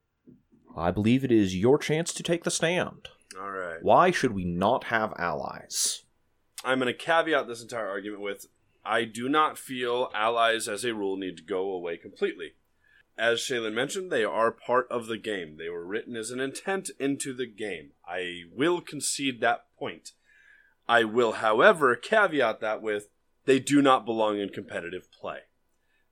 I 0.77 0.91
believe 0.91 1.25
it 1.25 1.33
is 1.33 1.57
your 1.57 1.79
chance 1.79 2.13
to 2.15 2.23
take 2.23 2.45
the 2.45 2.51
stand. 2.51 3.09
All 3.39 3.51
right. 3.51 3.83
Why 3.83 4.11
should 4.11 4.33
we 4.33 4.45
not 4.45 4.85
have 4.85 5.13
allies? 5.19 6.05
I'm 6.65 6.79
going 6.79 6.93
to 6.93 6.99
caveat 6.99 7.47
this 7.49 7.63
entire 7.63 7.89
argument 7.89 8.23
with 8.23 8.47
I 8.85 9.05
do 9.05 9.29
not 9.29 9.59
feel 9.59 10.11
allies 10.15 10.69
as 10.69 10.85
a 10.85 10.95
rule 10.95 11.17
need 11.17 11.37
to 11.37 11.43
go 11.43 11.71
away 11.71 11.97
completely. 11.97 12.53
As 13.19 13.41
Shaylin 13.41 13.75
mentioned, 13.75 14.11
they 14.11 14.25
are 14.25 14.51
part 14.51 14.87
of 14.91 15.07
the 15.07 15.19
game. 15.19 15.57
They 15.59 15.69
were 15.69 15.85
written 15.85 16.17
as 16.17 16.31
an 16.31 16.41
intent 16.41 16.91
into 16.99 17.35
the 17.35 17.47
game. 17.47 17.91
I 18.07 18.43
will 18.55 18.81
concede 18.81 19.41
that 19.41 19.67
point. 19.79 20.13
I 20.89 21.05
will, 21.05 21.33
however, 21.33 21.95
caveat 21.95 22.61
that 22.61 22.83
with 22.83 23.09
they 23.45 23.59
do 23.59 23.83
not 23.83 24.07
belong 24.07 24.39
in 24.39 24.49
competitive 24.49 25.11
play. 25.13 25.41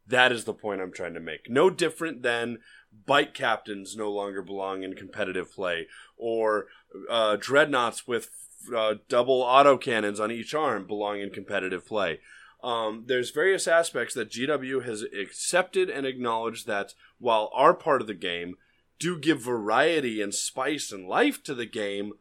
That 0.06 0.32
is 0.32 0.44
the 0.44 0.54
point 0.54 0.80
I'm 0.80 0.92
trying 0.92 1.14
to 1.14 1.20
make. 1.20 1.48
No 1.48 1.70
different 1.70 2.22
than 2.22 2.58
bite 3.07 3.34
captains 3.34 3.97
no 3.97 4.11
longer 4.11 4.43
belong 4.43 4.82
in 4.82 4.95
competitive 4.95 5.53
play, 5.53 5.86
or 6.16 6.66
uh, 7.09 7.36
dreadnoughts 7.41 8.07
with 8.07 8.30
uh, 8.74 8.95
double 9.09 9.43
autocannons 9.43 10.20
on 10.20 10.30
each 10.30 10.55
arm 10.55 10.86
belong 10.86 11.20
in 11.20 11.30
competitive 11.30 11.86
play. 11.86 12.20
Um, 12.62 13.05
there's 13.07 13.30
various 13.30 13.66
aspects 13.66 14.14
that 14.14 14.30
GW 14.30 14.84
has 14.84 15.03
accepted 15.03 15.88
and 15.88 16.07
acknowledged 16.07 16.66
that 16.66 16.93
while 17.18 17.51
are 17.55 17.74
part 17.74 18.03
of 18.03 18.07
the 18.07 18.14
game, 18.14 18.57
do 18.99 19.18
give 19.18 19.41
variety 19.41 20.20
and 20.20 20.34
spice 20.34 20.93
and 20.93 21.09
life 21.09 21.43
to 21.45 21.55
the 21.55 21.66
game, 21.66 22.12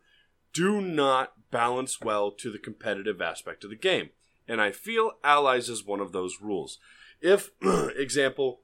do 0.53 0.79
not 0.79 1.33
balance 1.51 1.99
well 2.01 2.31
to 2.31 2.51
the 2.51 2.57
competitive 2.57 3.21
aspect 3.21 3.63
of 3.63 3.69
the 3.69 3.75
game. 3.75 4.09
And 4.47 4.61
I 4.61 4.71
feel 4.71 5.13
allies 5.23 5.69
is 5.69 5.85
one 5.85 5.99
of 5.99 6.11
those 6.11 6.37
rules. 6.41 6.79
If, 7.21 7.51
example, 7.61 8.61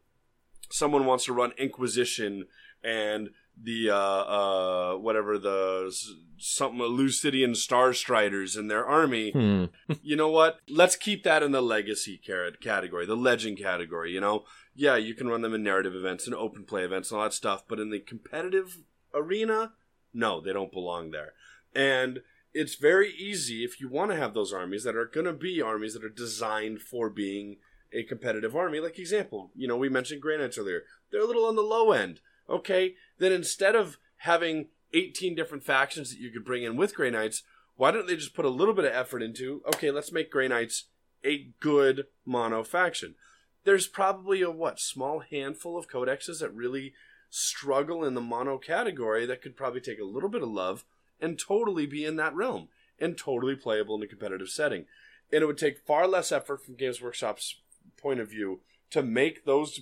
someone 0.72 1.06
wants 1.06 1.26
to 1.26 1.34
run 1.34 1.52
Inquisition 1.58 2.46
and 2.84 3.30
the 3.62 3.90
uh, 3.90 3.96
uh, 3.96 4.96
whatever 4.98 5.38
the 5.38 5.94
something 6.38 6.80
Lucidian 6.80 7.56
Star 7.56 7.94
Striders 7.94 8.58
in 8.58 8.68
their 8.68 8.86
army, 8.86 9.32
Hmm. 9.32 9.66
you 10.04 10.16
know 10.16 10.30
what? 10.30 10.60
Let's 10.70 10.96
keep 10.96 11.24
that 11.24 11.42
in 11.42 11.52
the 11.52 11.62
legacy 11.62 12.20
car- 12.26 12.52
category, 12.62 13.06
the 13.06 13.16
legend 13.16 13.58
category. 13.58 14.12
You 14.12 14.20
know, 14.22 14.44
yeah, 14.76 14.98
you 14.98 15.14
can 15.14 15.30
run 15.30 15.42
them 15.42 15.54
in 15.54 15.64
narrative 15.64 15.96
events 15.96 16.26
and 16.28 16.36
open 16.36 16.66
play 16.66 16.84
events 16.84 17.12
and 17.12 17.18
all 17.20 17.24
that 17.24 17.34
stuff, 17.34 17.64
but 17.68 17.80
in 17.80 17.92
the 17.92 18.00
competitive 18.00 18.80
arena, 19.14 19.72
no, 20.14 20.42
they 20.42 20.52
don't 20.52 20.72
belong 20.74 21.12
there. 21.12 21.34
And 21.74 22.20
it's 22.54 22.76
very 22.76 23.14
easy 23.14 23.64
if 23.64 23.80
you 23.80 23.88
want 23.90 24.12
to 24.12 24.18
have 24.18 24.34
those 24.34 24.54
armies 24.54 24.84
that 24.84 24.96
are 24.96 25.06
going 25.06 25.26
to 25.26 25.34
be 25.34 25.62
armies 25.62 25.94
that 25.94 26.04
are 26.04 26.10
designed 26.10 26.82
for 26.82 27.10
being 27.10 27.58
a 27.96 28.04
competitive 28.04 28.56
army. 28.56 28.80
Like 28.80 29.00
example, 29.00 29.52
you 29.56 29.68
know, 29.68 29.78
we 29.78 29.90
mentioned 29.90 30.22
Knights 30.24 30.58
earlier. 30.58 30.84
They're 31.12 31.22
a 31.22 31.26
little 31.26 31.46
on 31.46 31.56
the 31.56 31.62
low 31.62 31.92
end. 31.92 32.20
Okay, 32.50 32.94
then 33.18 33.32
instead 33.32 33.76
of 33.76 33.98
having 34.18 34.68
18 34.94 35.36
different 35.36 35.64
factions 35.64 36.12
that 36.12 36.20
you 36.20 36.30
could 36.30 36.46
bring 36.46 36.64
in 36.64 36.76
with 36.76 36.96
Grey 36.96 37.10
Knights, 37.10 37.44
why 37.76 37.92
don't 37.92 38.08
they 38.08 38.16
just 38.16 38.36
put 38.36 38.46
a 38.46 38.50
little 38.50 38.74
bit 38.74 38.86
of 38.86 38.94
effort 38.94 39.22
into, 39.22 39.62
okay, 39.68 39.92
let's 39.92 40.12
make 40.12 40.32
Grey 40.32 40.48
Knights 40.48 40.86
a 41.24 41.50
good 41.60 42.06
mono 42.26 42.64
faction? 42.64 43.16
There's 43.64 43.88
probably 43.88 44.42
a 44.42 44.52
what, 44.52 44.80
small 44.80 45.20
handful 45.20 45.78
of 45.78 45.90
codexes 45.90 46.40
that 46.40 46.54
really 46.54 46.94
struggle 47.30 48.06
in 48.06 48.14
the 48.14 48.22
mono 48.22 48.58
category 48.58 49.26
that 49.26 49.42
could 49.42 49.58
probably 49.58 49.82
take 49.82 50.00
a 50.00 50.06
little 50.06 50.30
bit 50.30 50.44
of 50.44 50.50
love 50.50 50.86
and 51.20 51.40
totally 51.40 51.86
be 51.86 52.06
in 52.06 52.16
that 52.18 52.36
realm 52.36 52.70
and 53.00 53.18
totally 53.18 53.56
playable 53.56 53.96
in 53.96 54.04
a 54.04 54.08
competitive 54.08 54.50
setting. 54.50 54.86
And 55.34 55.42
it 55.42 55.46
would 55.46 55.58
take 55.58 55.86
far 55.86 56.08
less 56.08 56.32
effort 56.32 56.64
from 56.64 56.76
Games 56.76 57.02
Workshop's 57.02 57.56
point 57.98 58.20
of 58.20 58.30
view 58.30 58.62
to 58.92 59.04
make 59.04 59.46
those 59.46 59.82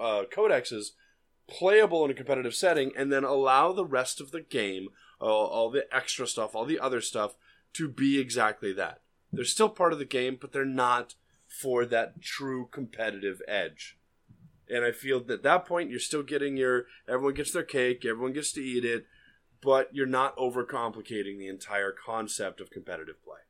uh, 0.00 0.24
codexes 0.34 0.90
playable 1.48 2.04
in 2.04 2.10
a 2.10 2.14
competitive 2.14 2.54
setting 2.54 2.92
and 2.96 3.12
then 3.12 3.24
allow 3.24 3.72
the 3.72 3.84
rest 3.84 4.20
of 4.20 4.30
the 4.30 4.40
game, 4.40 4.88
all 5.20 5.70
the 5.70 5.86
extra 5.94 6.26
stuff, 6.26 6.54
all 6.54 6.64
the 6.64 6.78
other 6.78 7.00
stuff, 7.00 7.34
to 7.72 7.88
be 7.88 8.18
exactly 8.18 8.72
that. 8.72 9.00
They're 9.32 9.44
still 9.44 9.68
part 9.68 9.92
of 9.92 9.98
the 9.98 10.04
game, 10.04 10.38
but 10.40 10.52
they're 10.52 10.64
not 10.64 11.14
for 11.46 11.84
that 11.86 12.20
true 12.22 12.68
competitive 12.70 13.42
edge. 13.46 13.98
And 14.68 14.84
I 14.84 14.92
feel 14.92 15.20
that 15.24 15.34
at 15.34 15.42
that 15.42 15.66
point, 15.66 15.90
you're 15.90 15.98
still 15.98 16.22
getting 16.22 16.56
your 16.56 16.86
everyone 17.08 17.34
gets 17.34 17.52
their 17.52 17.64
cake, 17.64 18.04
everyone 18.04 18.32
gets 18.32 18.52
to 18.52 18.60
eat 18.60 18.84
it, 18.84 19.06
but 19.60 19.88
you're 19.92 20.06
not 20.06 20.36
overcomplicating 20.36 21.38
the 21.38 21.48
entire 21.48 21.92
concept 21.92 22.60
of 22.60 22.70
competitive 22.70 23.22
play. 23.22 23.40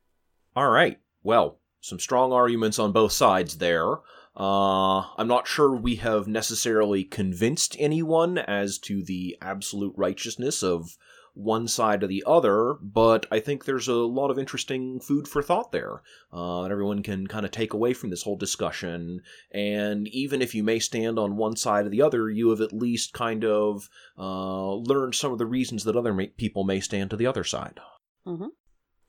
All 0.55 0.69
right. 0.69 0.99
Well, 1.23 1.59
some 1.81 1.99
strong 1.99 2.31
arguments 2.31 2.79
on 2.79 2.91
both 2.91 3.11
sides 3.11 3.57
there. 3.57 3.97
Uh, 4.37 5.01
I'm 5.17 5.27
not 5.27 5.47
sure 5.47 5.75
we 5.75 5.95
have 5.97 6.27
necessarily 6.27 7.03
convinced 7.03 7.75
anyone 7.79 8.37
as 8.37 8.77
to 8.79 9.03
the 9.03 9.37
absolute 9.41 9.93
righteousness 9.97 10.63
of 10.63 10.95
one 11.33 11.67
side 11.67 12.03
or 12.03 12.07
the 12.07 12.23
other, 12.27 12.75
but 12.81 13.25
I 13.31 13.39
think 13.39 13.63
there's 13.65 13.87
a 13.87 13.93
lot 13.93 14.31
of 14.31 14.39
interesting 14.39 14.99
food 14.99 15.27
for 15.27 15.41
thought 15.41 15.71
there 15.71 16.01
uh, 16.31 16.63
that 16.63 16.71
everyone 16.71 17.03
can 17.03 17.27
kind 17.27 17.45
of 17.45 17.51
take 17.51 17.73
away 17.73 17.93
from 17.93 18.09
this 18.09 18.23
whole 18.23 18.35
discussion. 18.35 19.21
And 19.51 20.07
even 20.09 20.41
if 20.41 20.53
you 20.53 20.63
may 20.63 20.79
stand 20.79 21.17
on 21.17 21.37
one 21.37 21.55
side 21.55 21.85
or 21.85 21.89
the 21.89 22.01
other, 22.01 22.29
you 22.29 22.49
have 22.49 22.61
at 22.61 22.73
least 22.73 23.13
kind 23.13 23.45
of 23.45 23.89
uh, 24.17 24.73
learned 24.73 25.15
some 25.15 25.31
of 25.31 25.37
the 25.37 25.45
reasons 25.45 25.83
that 25.85 25.95
other 25.95 26.13
ma- 26.13 26.25
people 26.37 26.63
may 26.63 26.79
stand 26.79 27.09
to 27.09 27.17
the 27.17 27.27
other 27.27 27.43
side. 27.43 27.79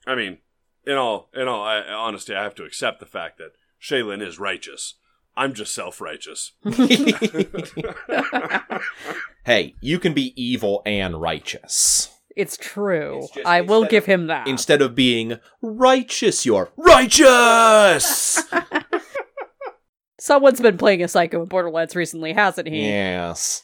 I 0.07 0.15
mean, 0.15 0.37
in 0.85 0.97
all 0.97 1.29
in 1.33 1.47
all 1.47 1.63
I, 1.63 1.81
honesty, 1.81 2.33
I 2.35 2.43
have 2.43 2.55
to 2.55 2.63
accept 2.63 2.99
the 2.99 3.05
fact 3.05 3.37
that 3.37 3.51
Shaylin 3.81 4.21
is 4.25 4.39
righteous. 4.39 4.95
I'm 5.35 5.53
just 5.53 5.73
self 5.73 5.99
righteous. 5.99 6.51
hey, 9.45 9.75
you 9.81 9.99
can 9.99 10.13
be 10.13 10.33
evil 10.41 10.81
and 10.85 11.19
righteous. 11.19 12.09
It's 12.35 12.57
true. 12.57 13.19
It's 13.23 13.31
just 13.31 13.45
I 13.47 13.61
will 13.61 13.85
give 13.85 14.03
of- 14.03 14.07
him 14.07 14.27
that. 14.27 14.47
Instead 14.47 14.81
of 14.81 14.95
being 14.95 15.39
righteous, 15.61 16.45
you're 16.45 16.71
righteous! 16.77 18.43
Someone's 20.19 20.61
been 20.61 20.77
playing 20.77 21.03
a 21.03 21.07
Psycho 21.07 21.41
in 21.43 21.49
Borderlands 21.49 21.95
recently, 21.95 22.33
hasn't 22.33 22.67
he? 22.67 22.87
yes. 22.87 23.63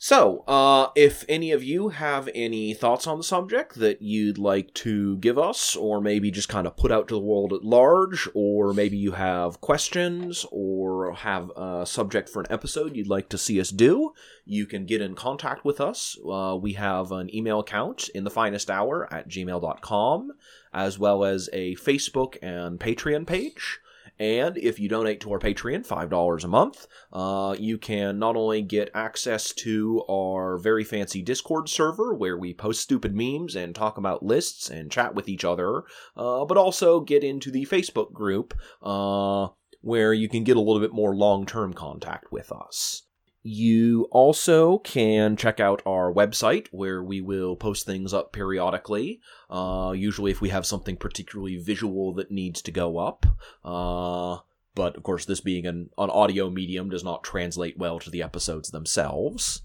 So, 0.00 0.44
uh, 0.46 0.90
if 0.94 1.24
any 1.28 1.50
of 1.50 1.64
you 1.64 1.88
have 1.88 2.28
any 2.32 2.72
thoughts 2.72 3.08
on 3.08 3.18
the 3.18 3.24
subject 3.24 3.74
that 3.80 4.00
you'd 4.00 4.38
like 4.38 4.72
to 4.74 5.16
give 5.16 5.36
us, 5.36 5.74
or 5.74 6.00
maybe 6.00 6.30
just 6.30 6.48
kind 6.48 6.68
of 6.68 6.76
put 6.76 6.92
out 6.92 7.08
to 7.08 7.14
the 7.14 7.20
world 7.20 7.52
at 7.52 7.64
large, 7.64 8.28
or 8.32 8.72
maybe 8.72 8.96
you 8.96 9.12
have 9.12 9.60
questions, 9.60 10.46
or 10.52 11.14
have 11.14 11.50
a 11.56 11.84
subject 11.84 12.28
for 12.28 12.38
an 12.38 12.46
episode 12.48 12.94
you'd 12.94 13.08
like 13.08 13.28
to 13.30 13.38
see 13.38 13.60
us 13.60 13.70
do, 13.70 14.12
you 14.44 14.66
can 14.66 14.86
get 14.86 15.02
in 15.02 15.16
contact 15.16 15.64
with 15.64 15.80
us. 15.80 16.16
Uh, 16.24 16.56
we 16.60 16.74
have 16.74 17.10
an 17.10 17.34
email 17.34 17.58
account 17.58 18.08
in 18.10 18.22
the 18.22 18.30
finest 18.30 18.70
hour 18.70 19.12
at 19.12 19.28
gmail.com, 19.28 20.30
as 20.72 20.96
well 20.96 21.24
as 21.24 21.50
a 21.52 21.74
Facebook 21.74 22.36
and 22.40 22.78
Patreon 22.78 23.26
page. 23.26 23.80
And 24.18 24.56
if 24.58 24.78
you 24.78 24.88
donate 24.88 25.20
to 25.20 25.32
our 25.32 25.38
Patreon, 25.38 25.86
$5 25.86 26.44
a 26.44 26.48
month, 26.48 26.86
uh, 27.12 27.54
you 27.58 27.78
can 27.78 28.18
not 28.18 28.36
only 28.36 28.62
get 28.62 28.90
access 28.94 29.52
to 29.54 30.02
our 30.10 30.58
very 30.58 30.84
fancy 30.84 31.22
Discord 31.22 31.68
server 31.68 32.14
where 32.14 32.36
we 32.36 32.52
post 32.54 32.80
stupid 32.80 33.14
memes 33.14 33.54
and 33.54 33.74
talk 33.74 33.96
about 33.96 34.24
lists 34.24 34.70
and 34.70 34.90
chat 34.90 35.14
with 35.14 35.28
each 35.28 35.44
other, 35.44 35.84
uh, 36.16 36.44
but 36.44 36.56
also 36.56 37.00
get 37.00 37.22
into 37.22 37.50
the 37.50 37.66
Facebook 37.66 38.12
group 38.12 38.54
uh, 38.82 39.48
where 39.80 40.12
you 40.12 40.28
can 40.28 40.44
get 40.44 40.56
a 40.56 40.60
little 40.60 40.80
bit 40.80 40.92
more 40.92 41.14
long 41.14 41.46
term 41.46 41.72
contact 41.72 42.32
with 42.32 42.50
us. 42.50 43.07
You 43.42 44.08
also 44.10 44.78
can 44.78 45.36
check 45.36 45.60
out 45.60 45.82
our 45.86 46.12
website 46.12 46.66
where 46.70 47.02
we 47.02 47.20
will 47.20 47.56
post 47.56 47.86
things 47.86 48.12
up 48.12 48.32
periodically. 48.32 49.20
Uh, 49.48 49.92
usually, 49.96 50.30
if 50.30 50.40
we 50.40 50.48
have 50.48 50.66
something 50.66 50.96
particularly 50.96 51.56
visual 51.56 52.12
that 52.14 52.30
needs 52.30 52.60
to 52.62 52.72
go 52.72 52.98
up. 52.98 53.26
Uh, 53.64 54.38
but 54.74 54.96
of 54.96 55.02
course, 55.02 55.24
this 55.24 55.40
being 55.40 55.66
an, 55.66 55.90
an 55.98 56.10
audio 56.10 56.50
medium 56.50 56.90
does 56.90 57.04
not 57.04 57.24
translate 57.24 57.78
well 57.78 57.98
to 58.00 58.10
the 58.10 58.22
episodes 58.22 58.70
themselves. 58.70 59.62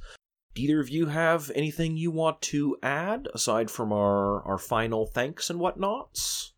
Do 0.55 0.61
either 0.61 0.79
of 0.79 0.89
you 0.89 1.07
have 1.07 1.51
anything 1.55 1.97
you 1.97 2.11
want 2.11 2.41
to 2.43 2.77
add 2.83 3.27
aside 3.33 3.71
from 3.71 3.91
our, 3.91 4.43
our 4.43 4.59
final 4.59 5.07
thanks 5.07 5.49
and 5.49 5.59
whatnots? 5.59 6.53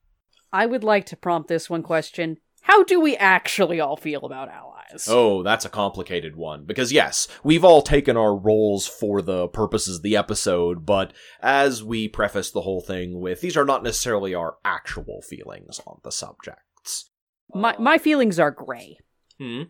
I 0.52 0.66
would 0.66 0.84
like 0.84 1.06
to 1.08 1.18
prompt 1.18 1.48
this 1.48 1.70
one 1.70 1.84
question. 1.84 2.38
How 2.62 2.84
do 2.84 3.00
we 3.00 3.16
actually 3.16 3.80
all 3.80 3.98
feel 3.98 4.26
about 4.26 4.50
allies? 4.90 5.08
Oh, 5.10 5.44
that's 5.44 5.66
a 5.66 5.70
complicated 5.70 6.36
one. 6.36 6.66
Because, 6.66 6.92
yes, 6.92 7.28
we've 7.44 7.64
all 7.64 7.82
taken 7.82 8.18
our 8.18 8.36
roles 8.36 8.88
for 8.88 9.22
the 9.22 9.48
purposes 9.48 9.98
of 9.98 10.04
the 10.04 10.16
episode, 10.18 10.86
but 10.86 11.14
as 11.42 11.84
we 11.84 12.08
preface 12.08 12.52
the 12.52 12.62
whole 12.62 12.82
thing 12.82 13.20
with, 13.20 13.42
these 13.42 13.58
are 13.58 13.66
not 13.66 13.84
necessarily 13.84 14.34
our 14.34 14.58
actual 14.64 15.22
feelings 15.22 15.80
on 15.86 16.00
the 16.04 16.12
subjects. 16.12 17.10
My 17.54 17.76
my 17.78 17.98
feelings 17.98 18.40
are 18.40 18.52
gray. 18.52 18.98
Hmm. 19.40 19.64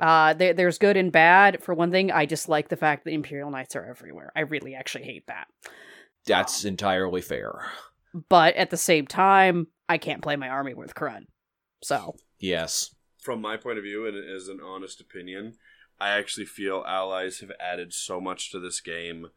Uh, 0.00 0.34
there, 0.34 0.52
there's 0.52 0.78
good 0.78 0.96
and 0.96 1.12
bad. 1.12 1.62
For 1.62 1.72
one 1.72 1.90
thing, 1.92 2.10
I 2.10 2.26
dislike 2.26 2.68
the 2.68 2.76
fact 2.76 3.04
that 3.04 3.12
Imperial 3.12 3.50
Knights 3.50 3.76
are 3.76 3.84
everywhere. 3.84 4.32
I 4.34 4.40
really 4.40 4.74
actually 4.74 5.04
hate 5.04 5.28
that. 5.28 5.46
That's 6.26 6.64
entirely 6.64 7.20
fair. 7.20 7.64
But 8.28 8.56
at 8.56 8.70
the 8.70 8.76
same 8.76 9.06
time, 9.06 9.68
I 9.88 9.98
can't 9.98 10.22
play 10.22 10.36
my 10.36 10.48
army 10.48 10.74
with 10.74 10.94
Crud. 10.94 11.26
So, 11.82 12.16
Yes. 12.38 12.94
From 13.24 13.40
my 13.40 13.56
point 13.56 13.78
of 13.78 13.84
view, 13.84 14.06
and 14.06 14.18
as 14.18 14.48
an 14.48 14.60
honest 14.62 15.00
opinion, 15.00 15.54
I 15.98 16.10
actually 16.10 16.44
feel 16.44 16.84
allies 16.86 17.40
have 17.40 17.52
added 17.58 17.94
so 17.94 18.20
much 18.20 18.52
to 18.52 18.60
this 18.60 18.82
game 18.82 19.28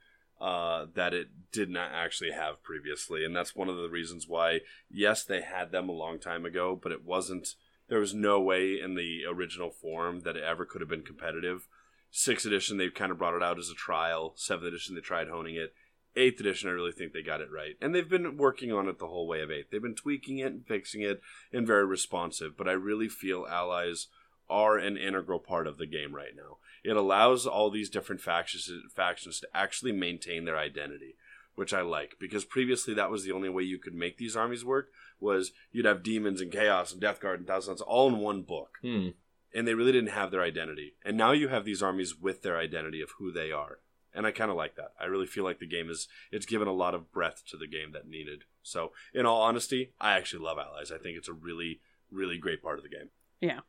uh, 0.41 0.87
that 0.93 1.13
it 1.13 1.29
did 1.53 1.69
not 1.69 1.91
actually 1.93 2.31
have 2.31 2.61
previously, 2.61 3.23
and 3.23 3.33
that's 3.33 3.55
one 3.55 3.69
of 3.69 3.77
the 3.77 3.87
reasons 3.87 4.27
why. 4.27 4.59
Yes, 4.91 5.23
they 5.23 5.39
had 5.39 5.71
them 5.71 5.87
a 5.87 5.93
long 5.93 6.19
time 6.19 6.45
ago, 6.45 6.77
but 6.81 6.91
it 6.91 7.05
wasn't. 7.05 7.55
There 7.87 8.01
was 8.01 8.13
no 8.13 8.41
way 8.41 8.77
in 8.77 8.95
the 8.95 9.21
original 9.25 9.69
form 9.69 10.19
that 10.25 10.35
it 10.35 10.43
ever 10.43 10.65
could 10.65 10.81
have 10.81 10.89
been 10.89 11.03
competitive. 11.03 11.69
Sixth 12.11 12.45
edition, 12.45 12.75
they 12.75 12.89
kind 12.89 13.13
of 13.13 13.17
brought 13.17 13.35
it 13.35 13.43
out 13.43 13.57
as 13.57 13.69
a 13.69 13.73
trial. 13.73 14.33
Seventh 14.35 14.67
edition, 14.67 14.95
they 14.95 15.01
tried 15.01 15.29
honing 15.29 15.55
it. 15.55 15.73
Eighth 16.17 16.39
edition, 16.39 16.67
I 16.67 16.73
really 16.73 16.91
think 16.91 17.13
they 17.13 17.21
got 17.21 17.41
it 17.41 17.51
right, 17.51 17.75
and 17.79 17.93
they've 17.93 18.09
been 18.09 18.37
working 18.37 18.71
on 18.73 18.87
it 18.89 18.97
the 18.97 19.07
whole 19.07 19.27
way 19.27 19.41
of 19.41 19.51
eighth. 19.51 19.69
They've 19.71 19.81
been 19.81 19.93
tweaking 19.95 20.39
it 20.39 20.51
and 20.51 20.65
fixing 20.65 21.01
it, 21.01 21.21
and 21.53 21.67
very 21.67 21.85
responsive. 21.85 22.57
But 22.57 22.67
I 22.67 22.71
really 22.71 23.07
feel 23.07 23.45
allies 23.47 24.07
are 24.49 24.77
an 24.77 24.97
integral 24.97 25.39
part 25.39 25.67
of 25.67 25.77
the 25.77 25.85
game 25.85 26.15
right 26.15 26.35
now. 26.35 26.57
It 26.83 26.95
allows 26.97 27.45
all 27.45 27.69
these 27.69 27.89
different 27.89 28.21
factions 28.21 28.69
factions 28.95 29.39
to 29.41 29.47
actually 29.53 29.91
maintain 29.91 30.45
their 30.45 30.57
identity, 30.57 31.15
which 31.55 31.73
I 31.73 31.81
like 31.81 32.15
because 32.19 32.45
previously 32.45 32.93
that 32.95 33.11
was 33.11 33.23
the 33.23 33.31
only 33.33 33.49
way 33.49 33.63
you 33.63 33.77
could 33.77 33.93
make 33.93 34.17
these 34.17 34.35
armies 34.35 34.65
work 34.65 34.87
was 35.19 35.51
you'd 35.71 35.85
have 35.85 36.01
demons 36.01 36.41
and 36.41 36.51
chaos 36.51 36.91
and 36.93 37.01
death 37.01 37.19
guard 37.19 37.39
and 37.39 37.47
thousands 37.47 37.81
all 37.81 38.07
in 38.07 38.17
one 38.19 38.41
book, 38.41 38.77
Hmm. 38.81 39.09
and 39.53 39.67
they 39.67 39.73
really 39.75 39.91
didn't 39.91 40.11
have 40.11 40.31
their 40.31 40.43
identity. 40.43 40.95
And 41.05 41.15
now 41.17 41.31
you 41.31 41.49
have 41.49 41.65
these 41.65 41.83
armies 41.83 42.15
with 42.15 42.41
their 42.41 42.57
identity 42.57 43.01
of 43.01 43.11
who 43.17 43.31
they 43.31 43.51
are, 43.51 43.79
and 44.17 44.27
I 44.27 44.31
kind 44.31 44.51
of 44.51 44.57
like 44.57 44.75
that. 44.75 44.91
I 44.99 45.05
really 45.05 45.27
feel 45.27 45.45
like 45.45 45.59
the 45.59 45.67
game 45.67 45.89
is 45.89 46.07
it's 46.31 46.45
given 46.45 46.67
a 46.67 46.73
lot 46.73 46.93
of 46.95 47.11
breadth 47.13 47.43
to 47.51 47.57
the 47.57 47.67
game 47.67 47.91
that 47.93 48.09
needed. 48.09 48.43
So, 48.63 48.91
in 49.13 49.25
all 49.25 49.43
honesty, 49.43 49.93
I 50.01 50.17
actually 50.17 50.43
love 50.43 50.57
allies. 50.57 50.91
I 50.91 50.97
think 50.97 51.17
it's 51.17 51.29
a 51.29 51.33
really 51.33 51.79
really 52.11 52.37
great 52.37 52.61
part 52.61 52.77
of 52.77 52.83
the 52.83 52.89
game. 52.89 53.09
yeah. 53.39 53.59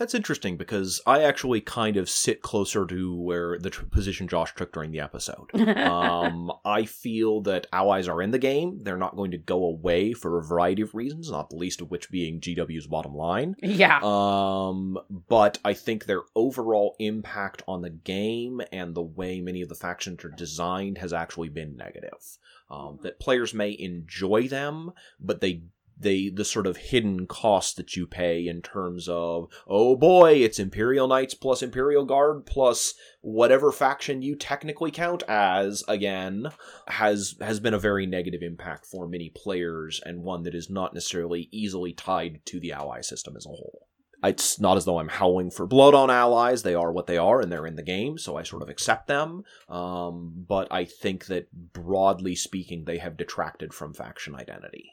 That's 0.00 0.14
interesting 0.14 0.56
because 0.56 1.02
I 1.06 1.24
actually 1.24 1.60
kind 1.60 1.98
of 1.98 2.08
sit 2.08 2.40
closer 2.40 2.86
to 2.86 3.14
where 3.14 3.58
the 3.58 3.68
tr- 3.68 3.84
position 3.84 4.28
Josh 4.28 4.54
took 4.54 4.72
during 4.72 4.92
the 4.92 5.00
episode. 5.00 5.54
um, 5.76 6.50
I 6.64 6.86
feel 6.86 7.42
that 7.42 7.66
allies 7.70 8.08
are 8.08 8.22
in 8.22 8.30
the 8.30 8.38
game. 8.38 8.78
They're 8.82 8.96
not 8.96 9.14
going 9.14 9.32
to 9.32 9.36
go 9.36 9.62
away 9.62 10.14
for 10.14 10.38
a 10.38 10.42
variety 10.42 10.80
of 10.80 10.94
reasons, 10.94 11.30
not 11.30 11.50
the 11.50 11.56
least 11.56 11.82
of 11.82 11.90
which 11.90 12.10
being 12.10 12.40
GW's 12.40 12.86
bottom 12.86 13.14
line. 13.14 13.56
yeah. 13.60 14.00
Um, 14.02 14.96
but 15.28 15.58
I 15.66 15.74
think 15.74 16.06
their 16.06 16.22
overall 16.34 16.96
impact 16.98 17.62
on 17.68 17.82
the 17.82 17.90
game 17.90 18.62
and 18.72 18.94
the 18.94 19.02
way 19.02 19.42
many 19.42 19.60
of 19.60 19.68
the 19.68 19.74
factions 19.74 20.24
are 20.24 20.30
designed 20.30 20.96
has 20.96 21.12
actually 21.12 21.50
been 21.50 21.76
negative. 21.76 22.38
Um, 22.70 23.00
that 23.02 23.20
players 23.20 23.52
may 23.52 23.76
enjoy 23.78 24.48
them, 24.48 24.92
but 25.18 25.42
they 25.42 25.64
they 26.00 26.30
the 26.30 26.44
sort 26.44 26.66
of 26.66 26.76
hidden 26.76 27.26
cost 27.26 27.76
that 27.76 27.96
you 27.96 28.06
pay 28.06 28.46
in 28.46 28.62
terms 28.62 29.08
of 29.08 29.48
oh 29.66 29.96
boy 29.96 30.32
it's 30.32 30.58
imperial 30.58 31.06
knights 31.06 31.34
plus 31.34 31.62
imperial 31.62 32.04
guard 32.04 32.46
plus 32.46 32.94
whatever 33.20 33.70
faction 33.70 34.22
you 34.22 34.34
technically 34.34 34.90
count 34.90 35.22
as 35.28 35.84
again 35.88 36.46
has 36.88 37.34
has 37.40 37.60
been 37.60 37.74
a 37.74 37.78
very 37.78 38.06
negative 38.06 38.42
impact 38.42 38.86
for 38.86 39.06
many 39.06 39.30
players 39.34 40.00
and 40.04 40.22
one 40.22 40.42
that 40.42 40.54
is 40.54 40.70
not 40.70 40.94
necessarily 40.94 41.48
easily 41.52 41.92
tied 41.92 42.40
to 42.44 42.58
the 42.60 42.72
ally 42.72 43.00
system 43.00 43.36
as 43.36 43.46
a 43.46 43.50
whole 43.50 43.86
it's 44.22 44.60
not 44.60 44.76
as 44.76 44.84
though 44.84 44.98
I'm 44.98 45.08
howling 45.08 45.50
for 45.50 45.66
blood 45.66 45.94
on 45.94 46.10
allies. 46.10 46.62
They 46.62 46.74
are 46.74 46.92
what 46.92 47.06
they 47.06 47.16
are, 47.16 47.40
and 47.40 47.50
they're 47.50 47.66
in 47.66 47.76
the 47.76 47.82
game, 47.82 48.18
so 48.18 48.36
I 48.36 48.42
sort 48.42 48.62
of 48.62 48.68
accept 48.68 49.06
them. 49.06 49.44
Um, 49.68 50.44
but 50.46 50.68
I 50.70 50.84
think 50.84 51.26
that 51.26 51.50
broadly 51.72 52.34
speaking, 52.34 52.84
they 52.84 52.98
have 52.98 53.16
detracted 53.16 53.72
from 53.72 53.94
faction 53.94 54.34
identity. 54.34 54.90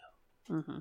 hmm 0.47 0.77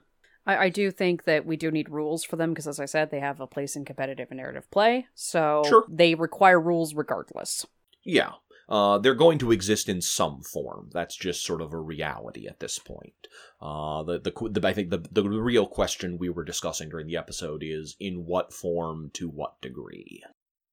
I, 0.47 0.57
I 0.57 0.69
do 0.69 0.91
think 0.91 1.25
that 1.25 1.45
we 1.45 1.57
do 1.57 1.71
need 1.71 1.89
rules 1.89 2.25
for 2.25 2.37
them 2.37 2.51
because, 2.51 2.69
as 2.69 2.81
I 2.81 2.85
said, 2.87 3.11
they 3.11 3.21
have 3.21 3.41
a 3.41 3.47
place 3.47 3.77
in 3.77 3.85
competitive 3.85 4.29
and 4.31 4.39
narrative 4.39 4.71
play. 4.71 5.07
So 5.15 5.63
Sure. 5.67 5.85
they 5.89 6.15
require 6.15 6.61
rules 6.61 6.95
regardless. 6.95 7.67
Yeah, 8.05 8.33
uh, 8.69 8.99
they're 8.99 9.15
going 9.15 9.39
to 9.39 9.53
exist 9.53 9.89
in 9.89 10.01
some 10.01 10.43
form. 10.43 10.91
That's 10.93 11.17
just 11.17 11.45
sort 11.45 11.61
of 11.61 11.73
a 11.73 11.79
reality 11.79 12.47
at 12.47 12.61
this 12.61 12.79
point. 12.79 13.29
Uh, 13.61 14.03
the, 14.05 14.19
the 14.21 14.61
the 14.61 14.69
I 14.69 14.73
think 14.73 14.91
the 14.91 15.05
the 15.11 15.29
real 15.29 15.67
question 15.67 16.19
we 16.19 16.29
were 16.31 16.45
discussing 16.45 16.89
during 16.89 17.07
the 17.07 17.17
episode 17.17 17.63
is 17.65 17.97
in 17.99 18.27
what 18.27 18.53
form 18.53 19.11
to 19.15 19.29
what 19.29 19.61
degree. 19.61 20.23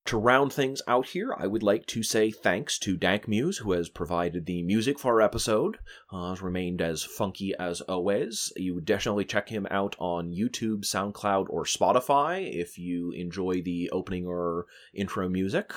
To 0.05 0.17
round 0.17 0.51
things 0.51 0.81
out 0.85 1.07
here, 1.07 1.33
I 1.37 1.47
would 1.47 1.63
like 1.63 1.85
to 1.87 2.03
say 2.03 2.29
thanks 2.29 2.77
to 2.79 2.97
Dank 2.97 3.25
Muse, 3.25 3.59
who 3.59 3.71
has 3.71 3.87
provided 3.87 4.45
the 4.45 4.61
music 4.61 4.99
for 4.99 5.13
our 5.13 5.21
episode. 5.21 5.77
Uh, 6.11 6.31
has 6.31 6.41
remained 6.41 6.81
as 6.81 7.03
funky 7.03 7.55
as 7.57 7.79
always. 7.81 8.51
You 8.57 8.75
would 8.75 8.85
definitely 8.85 9.23
check 9.23 9.47
him 9.47 9.65
out 9.71 9.95
on 9.99 10.33
YouTube, 10.33 10.81
SoundCloud, 10.81 11.45
or 11.49 11.63
Spotify 11.63 12.53
if 12.53 12.77
you 12.77 13.11
enjoy 13.11 13.61
the 13.61 13.89
opening 13.91 14.27
or 14.27 14.65
intro 14.93 15.29
music. 15.29 15.71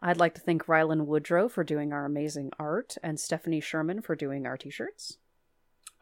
I'd 0.00 0.18
like 0.18 0.34
to 0.34 0.40
thank 0.40 0.64
Rylan 0.64 1.04
Woodrow 1.04 1.48
for 1.48 1.62
doing 1.62 1.92
our 1.92 2.06
amazing 2.06 2.52
art 2.58 2.96
and 3.02 3.20
Stephanie 3.20 3.60
Sherman 3.60 4.00
for 4.00 4.16
doing 4.16 4.46
our 4.46 4.56
t 4.56 4.70
shirts. 4.70 5.18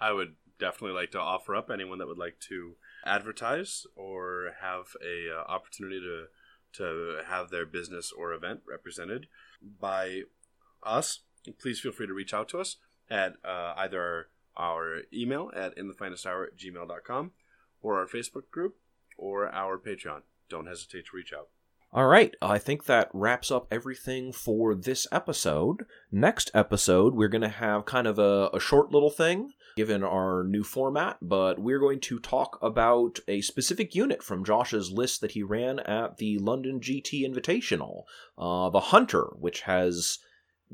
I 0.00 0.12
would 0.12 0.36
definitely 0.60 0.94
like 0.94 1.10
to 1.10 1.20
offer 1.20 1.56
up 1.56 1.68
anyone 1.68 1.98
that 1.98 2.06
would 2.06 2.16
like 2.16 2.38
to 2.48 2.76
advertise 3.04 3.86
or 3.96 4.52
have 4.60 4.94
a 5.04 5.34
uh, 5.34 5.52
opportunity 5.52 6.00
to 6.00 6.26
to 6.74 7.20
have 7.26 7.50
their 7.50 7.66
business 7.66 8.12
or 8.12 8.32
event 8.32 8.60
represented 8.68 9.26
by 9.80 10.22
us. 10.82 11.20
Please 11.60 11.80
feel 11.80 11.92
free 11.92 12.06
to 12.06 12.14
reach 12.14 12.34
out 12.34 12.48
to 12.50 12.58
us 12.58 12.76
at 13.10 13.34
uh, 13.44 13.74
either 13.76 14.28
our 14.56 15.02
email 15.12 15.50
at 15.54 15.76
inthefinesthour 15.76 16.44
at 16.44 16.58
gmail.com 16.58 17.32
or 17.82 17.98
our 17.98 18.06
Facebook 18.06 18.50
group 18.50 18.76
or 19.16 19.48
our 19.48 19.78
Patreon. 19.78 20.22
Don't 20.48 20.66
hesitate 20.66 21.06
to 21.06 21.16
reach 21.16 21.32
out. 21.32 21.48
All 21.92 22.06
right, 22.06 22.36
I 22.40 22.58
think 22.58 22.84
that 22.84 23.10
wraps 23.12 23.50
up 23.50 23.66
everything 23.68 24.32
for 24.32 24.76
this 24.76 25.08
episode. 25.10 25.86
Next 26.12 26.48
episode, 26.54 27.16
we're 27.16 27.28
going 27.28 27.40
to 27.42 27.48
have 27.48 27.84
kind 27.84 28.06
of 28.06 28.16
a, 28.16 28.48
a 28.52 28.60
short 28.60 28.92
little 28.92 29.10
thing, 29.10 29.54
given 29.76 30.02
our 30.02 30.44
new 30.44 30.62
format, 30.62 31.18
but 31.20 31.58
we're 31.58 31.78
going 31.78 32.00
to 32.00 32.18
talk 32.18 32.58
about 32.62 33.18
a 33.28 33.40
specific 33.40 33.94
unit 33.94 34.22
from 34.22 34.44
Josh's 34.44 34.90
list 34.90 35.20
that 35.20 35.32
he 35.32 35.42
ran 35.42 35.80
at 35.80 36.18
the 36.18 36.38
London 36.38 36.80
GT 36.80 37.22
Invitational, 37.28 38.04
uh, 38.38 38.70
the 38.70 38.80
Hunter, 38.80 39.28
which 39.38 39.62
has 39.62 40.18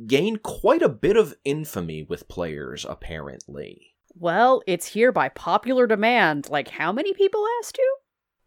gained 0.07 0.43
quite 0.43 0.83
a 0.83 0.89
bit 0.89 1.17
of 1.17 1.35
infamy 1.45 2.03
with 2.03 2.29
players, 2.29 2.85
apparently. 2.89 3.95
Well, 4.15 4.63
it's 4.67 4.89
here 4.89 5.13
by 5.13 5.29
popular 5.29 5.87
demand. 5.87 6.49
Like, 6.49 6.69
how 6.69 6.93
many 6.93 7.13
people 7.13 7.45
asked 7.61 7.79
you? 7.79 7.97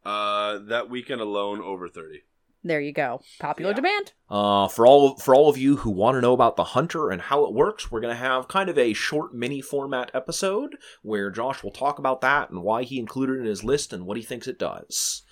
Uh, 0.04 0.60
that 0.70 0.90
weekend 0.90 1.22
alone, 1.22 1.62
over 1.62 1.88
30. 1.88 2.24
There 2.64 2.82
you 2.82 2.92
go. 2.92 3.22
Popular 3.40 3.72
Yeah. 3.72 3.76
demand. 3.76 4.12
Uh, 4.30 4.68
for 4.68 4.86
all 4.86 5.16
for 5.18 5.34
all 5.34 5.50
of 5.50 5.58
you 5.58 5.78
who 5.78 5.90
want 5.90 6.16
to 6.16 6.22
know 6.22 6.34
about 6.34 6.56
the 6.58 6.64
hunter 6.66 7.10
and 7.10 7.22
how 7.22 7.46
it 7.46 7.54
works, 7.54 7.90
we're 7.90 8.02
going 8.02 8.14
to 8.14 8.20
have 8.22 8.48
kind 8.50 8.70
of 8.70 8.78
a 8.78 8.94
short 8.94 9.34
mini 9.34 9.62
format 9.62 10.12
episode 10.14 10.76
where 11.02 11.32
Josh 11.32 11.64
will 11.64 11.72
talk 11.72 12.00
about 12.00 12.20
that 12.22 12.50
and 12.50 12.62
why 12.62 12.84
he 12.84 13.00
included 13.00 13.38
it 13.38 13.40
in 13.42 13.46
his 13.46 13.64
list 13.64 13.94
and 13.94 14.06
what 14.06 14.18
he 14.18 14.24
thinks 14.24 14.48
it 14.48 14.60
does. 14.60 15.24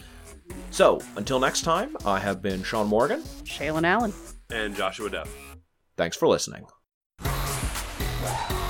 So, 0.72 1.02
until 1.18 1.40
next 1.40 1.64
time, 1.64 1.98
I 2.06 2.20
have 2.20 2.42
been 2.42 2.64
Sean 2.64 2.88
Morgan. 2.88 3.22
Shaylin 3.44 3.86
Allen. 3.86 4.14
And 4.50 4.74
Joshua 4.76 5.10
Depp. 5.10 5.28
Thanks 5.98 6.16
for 6.16 6.28
listening. 6.30 6.66
Wow. 7.22 8.64